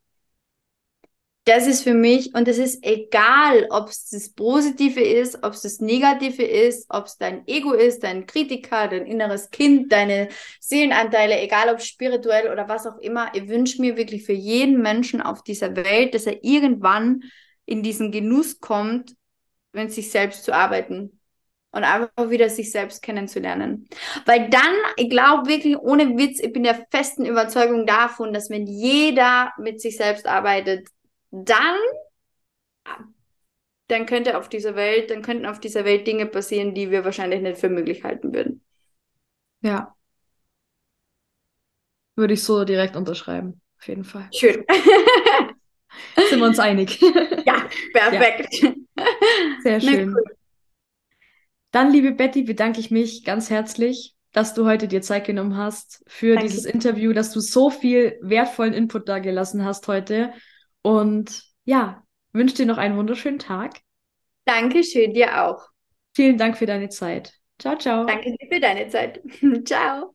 Das 1.45 1.67
ist 1.67 1.83
für 1.83 1.95
mich, 1.95 2.35
und 2.37 2.47
es 2.47 2.59
ist 2.59 2.85
egal, 2.85 3.67
ob 3.71 3.89
es 3.89 4.11
das 4.11 4.29
Positive 4.29 5.01
ist, 5.01 5.43
ob 5.43 5.55
es 5.55 5.63
das 5.63 5.81
Negative 5.81 6.45
ist, 6.45 6.87
ob 6.89 7.07
es 7.07 7.17
dein 7.17 7.49
Ego 7.49 7.73
ist, 7.73 8.05
dein 8.05 8.27
Kritiker, 8.27 8.87
dein 8.87 9.07
inneres 9.07 9.51
Kind, 9.51 9.91
deine 9.91 10.29
Seelenanteile, 10.61 11.41
egal 11.41 11.71
ob 11.71 11.81
spirituell 11.81 12.53
oder 12.53 12.69
was 12.69 12.87
auch 12.87 12.99
immer. 12.99 13.33
Ich 13.35 13.49
wünsche 13.49 13.81
mir 13.81 13.97
wirklich 13.97 14.25
für 14.25 14.35
jeden 14.35 14.83
Menschen 14.83 15.21
auf 15.21 15.43
dieser 15.43 15.75
Welt, 15.75 16.15
dass 16.15 16.27
er 16.27 16.45
irgendwann 16.45 17.25
in 17.67 17.83
diesen 17.83 18.13
Genuss 18.13 18.61
kommt, 18.61 19.17
mit 19.73 19.91
sich 19.91 20.13
selbst 20.13 20.45
zu 20.45 20.53
arbeiten 20.55 21.19
und 21.73 21.85
einfach 21.85 22.31
wieder 22.31 22.49
sich 22.49 22.71
selbst 22.71 23.03
kennenzulernen. 23.03 23.89
Weil 24.27 24.49
dann, 24.51 24.75
ich 24.97 25.11
glaube 25.11 25.49
wirklich, 25.49 25.77
ohne 25.79 26.17
Witz, 26.19 26.39
ich 26.41 26.53
bin 26.53 26.63
der 26.63 26.87
festen 26.91 27.25
Überzeugung 27.25 27.87
davon, 27.87 28.33
dass 28.33 28.51
wenn 28.51 28.67
jeder 28.67 29.53
mit 29.59 29.81
sich 29.81 29.97
selbst 29.97 30.27
arbeitet, 30.27 30.89
dann, 31.31 31.77
dann 33.89 34.07
könnte 34.07 34.39
auf 34.39 34.49
dieser 34.49 34.77
Welt, 34.77 35.11
dann 35.11 35.23
könnten 35.23 35.47
auf 35.47 35.61
dieser 35.61 35.85
Welt 35.85 36.07
Dinge 36.07 36.27
passieren, 36.27 36.75
die 36.75 36.91
wir 36.91 37.05
wahrscheinlich 37.05 37.41
nicht 37.41 37.59
für 37.59 37.69
möglich 37.71 38.05
halten 38.05 38.35
würden. 38.35 38.63
Ja. 39.63 39.95
Würde 42.15 42.35
ich 42.35 42.43
so 42.43 42.65
direkt 42.65 42.97
unterschreiben, 42.97 43.61
auf 43.79 43.89
jeden 43.89 44.05
Fall. 44.05 44.29
Schön. 44.35 44.65
Sind 46.29 46.41
wir 46.41 46.47
uns 46.47 46.59
einig? 46.59 47.01
Ja, 47.47 47.67
perfekt. 47.93 48.63
Ja. 48.63 48.73
Sehr 49.63 49.81
schön. 49.81 50.15
Cool. 50.15 50.37
Dann, 51.73 51.91
liebe 51.91 52.13
Betty, 52.13 52.43
bedanke 52.43 52.81
ich 52.81 52.91
mich 52.91 53.25
ganz 53.25 53.51
herzlich, 53.51 54.15
dass 54.33 54.55
du 54.55 54.67
heute 54.67 54.89
dir 54.89 55.03
Zeit 55.03 55.27
genommen 55.27 55.57
hast 55.57 56.05
für 56.07 56.35
Danke. 56.35 56.49
dieses 56.49 56.65
Interview, 56.67 57.13
dass 57.13 57.33
du 57.33 57.41
so 57.41 57.71
viel 57.71 58.19
wertvollen 58.21 58.75
Input 58.75 59.09
da 59.09 59.19
gelassen 59.19 59.65
hast 59.65 59.89
heute. 59.89 60.33
Und 60.83 61.43
ja, 61.65 62.03
wünsche 62.33 62.57
dir 62.57 62.67
noch 62.67 62.79
einen 62.79 62.97
wunderschönen 62.97 63.39
Tag. 63.39 63.81
Dankeschön, 64.45 65.15
dir 65.15 65.45
auch. 65.45 65.67
Vielen 66.15 66.37
Dank 66.37 66.59
für 66.59 66.67
deine 66.67 66.91
Zeit. 66.91 67.33
Ciao, 67.59 67.77
ciao. 67.77 68.05
Danke 68.05 68.37
dir 68.37 68.49
für 68.51 68.61
deine 68.61 68.89
Zeit. 68.89 69.23
ciao. 69.65 70.13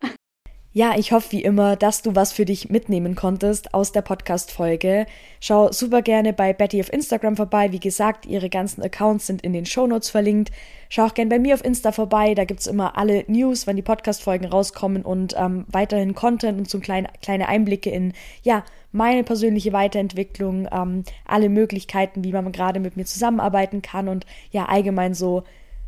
Ja, 0.77 0.93
ich 0.95 1.11
hoffe 1.11 1.31
wie 1.31 1.41
immer, 1.41 1.75
dass 1.75 2.03
du 2.03 2.13
was 2.13 2.31
für 2.33 2.45
dich 2.45 2.69
mitnehmen 2.69 3.15
konntest 3.15 3.73
aus 3.73 3.93
der 3.93 4.03
Podcast-Folge. 4.03 5.07
Schau 5.39 5.71
super 5.71 6.03
gerne 6.03 6.33
bei 6.33 6.53
Betty 6.53 6.79
auf 6.79 6.93
Instagram 6.93 7.35
vorbei. 7.35 7.71
Wie 7.71 7.79
gesagt, 7.79 8.27
ihre 8.27 8.47
ganzen 8.47 8.83
Accounts 8.83 9.25
sind 9.25 9.41
in 9.41 9.53
den 9.53 9.65
Shownotes 9.65 10.11
verlinkt. 10.11 10.51
Schau 10.89 11.07
auch 11.07 11.15
gerne 11.15 11.31
bei 11.31 11.39
mir 11.39 11.55
auf 11.55 11.65
Insta 11.65 11.91
vorbei. 11.91 12.35
Da 12.35 12.45
gibt 12.45 12.59
es 12.59 12.67
immer 12.67 12.95
alle 12.95 13.23
News, 13.25 13.65
wann 13.65 13.75
die 13.75 13.81
Podcast-Folgen 13.81 14.45
rauskommen 14.45 15.01
und 15.01 15.33
ähm, 15.35 15.65
weiterhin 15.67 16.13
Content 16.13 16.59
und 16.59 16.69
so 16.69 16.79
kleine, 16.79 17.09
kleine 17.23 17.49
Einblicke 17.49 17.89
in, 17.89 18.13
ja, 18.43 18.63
meine 18.91 19.23
persönliche 19.23 19.73
Weiterentwicklung, 19.73 20.67
ähm, 20.71 21.05
alle 21.25 21.49
Möglichkeiten, 21.49 22.23
wie 22.23 22.33
man 22.33 22.51
gerade 22.51 22.79
mit 22.79 22.97
mir 22.97 23.05
zusammenarbeiten 23.05 23.81
kann 23.81 24.07
und 24.07 24.27
ja, 24.51 24.65
allgemein 24.65 25.15
so 25.15 25.41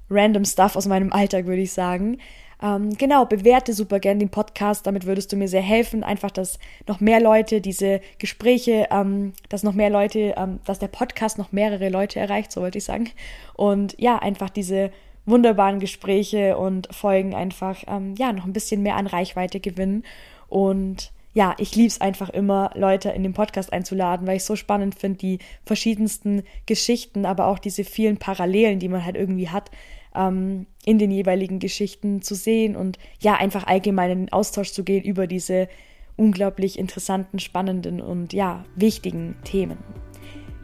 random 0.09 0.45
Stuff 0.45 0.75
aus 0.75 0.87
meinem 0.87 1.13
Alltag, 1.13 1.45
würde 1.45 1.61
ich 1.61 1.73
sagen. 1.73 2.17
Ähm, 2.61 2.97
genau, 2.97 3.25
bewerte 3.25 3.73
super 3.73 3.99
gern 3.99 4.19
den 4.19 4.29
Podcast, 4.29 4.85
damit 4.85 5.05
würdest 5.05 5.31
du 5.31 5.37
mir 5.37 5.47
sehr 5.47 5.61
helfen. 5.61 6.03
Einfach, 6.03 6.31
dass 6.31 6.59
noch 6.87 6.99
mehr 6.99 7.21
Leute 7.21 7.61
diese 7.61 8.01
Gespräche, 8.17 8.87
ähm, 8.91 9.33
dass 9.47 9.63
noch 9.63 9.73
mehr 9.73 9.89
Leute, 9.89 10.33
ähm, 10.37 10.59
dass 10.65 10.79
der 10.79 10.87
Podcast 10.87 11.37
noch 11.37 11.51
mehrere 11.51 11.89
Leute 11.89 12.19
erreicht, 12.19 12.51
so 12.51 12.61
wollte 12.61 12.77
ich 12.77 12.83
sagen. 12.83 13.09
Und 13.53 13.95
ja, 13.97 14.17
einfach 14.19 14.49
diese 14.49 14.91
wunderbaren 15.25 15.79
Gespräche 15.79 16.57
und 16.57 16.93
Folgen 16.93 17.33
einfach, 17.33 17.83
ähm, 17.87 18.15
ja, 18.17 18.33
noch 18.33 18.45
ein 18.45 18.53
bisschen 18.53 18.83
mehr 18.83 18.95
an 18.95 19.07
Reichweite 19.07 19.59
gewinnen. 19.59 20.03
Und 20.49 21.11
ja, 21.33 21.55
ich 21.59 21.75
liebe 21.75 21.87
es 21.87 22.01
einfach 22.01 22.29
immer, 22.29 22.71
Leute 22.73 23.09
in 23.09 23.23
den 23.23 23.33
Podcast 23.33 23.71
einzuladen, 23.71 24.27
weil 24.27 24.37
ich 24.37 24.43
so 24.43 24.55
spannend 24.55 24.95
finde, 24.95 25.19
die 25.19 25.39
verschiedensten 25.65 26.43
Geschichten, 26.65 27.25
aber 27.25 27.47
auch 27.47 27.59
diese 27.59 27.83
vielen 27.83 28.17
Parallelen, 28.17 28.79
die 28.79 28.89
man 28.89 29.05
halt 29.05 29.15
irgendwie 29.15 29.49
hat, 29.49 29.69
ähm, 30.15 30.65
in 30.85 30.99
den 30.99 31.11
jeweiligen 31.11 31.59
Geschichten 31.59 32.21
zu 32.21 32.35
sehen 32.35 32.75
und 32.75 32.97
ja, 33.21 33.35
einfach 33.35 33.67
allgemein 33.67 34.11
in 34.11 34.19
den 34.25 34.33
Austausch 34.33 34.71
zu 34.71 34.83
gehen 34.83 35.03
über 35.03 35.27
diese 35.27 35.67
unglaublich 36.15 36.77
interessanten, 36.77 37.39
spannenden 37.39 38.01
und 38.01 38.33
ja, 38.33 38.65
wichtigen 38.75 39.35
Themen. 39.43 39.77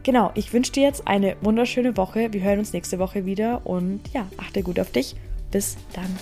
Genau, 0.03 0.31
ich 0.35 0.53
wünsche 0.53 0.71
dir 0.71 0.83
jetzt 0.83 1.07
eine 1.07 1.35
wunderschöne 1.41 1.97
Woche. 1.97 2.31
Wir 2.31 2.41
hören 2.41 2.59
uns 2.59 2.73
nächste 2.73 2.99
Woche 2.99 3.25
wieder 3.25 3.65
und 3.65 4.01
ja, 4.13 4.27
achte 4.37 4.61
gut 4.61 4.79
auf 4.79 4.91
dich. 4.91 5.15
Bis 5.49 5.77
dann. 5.93 6.15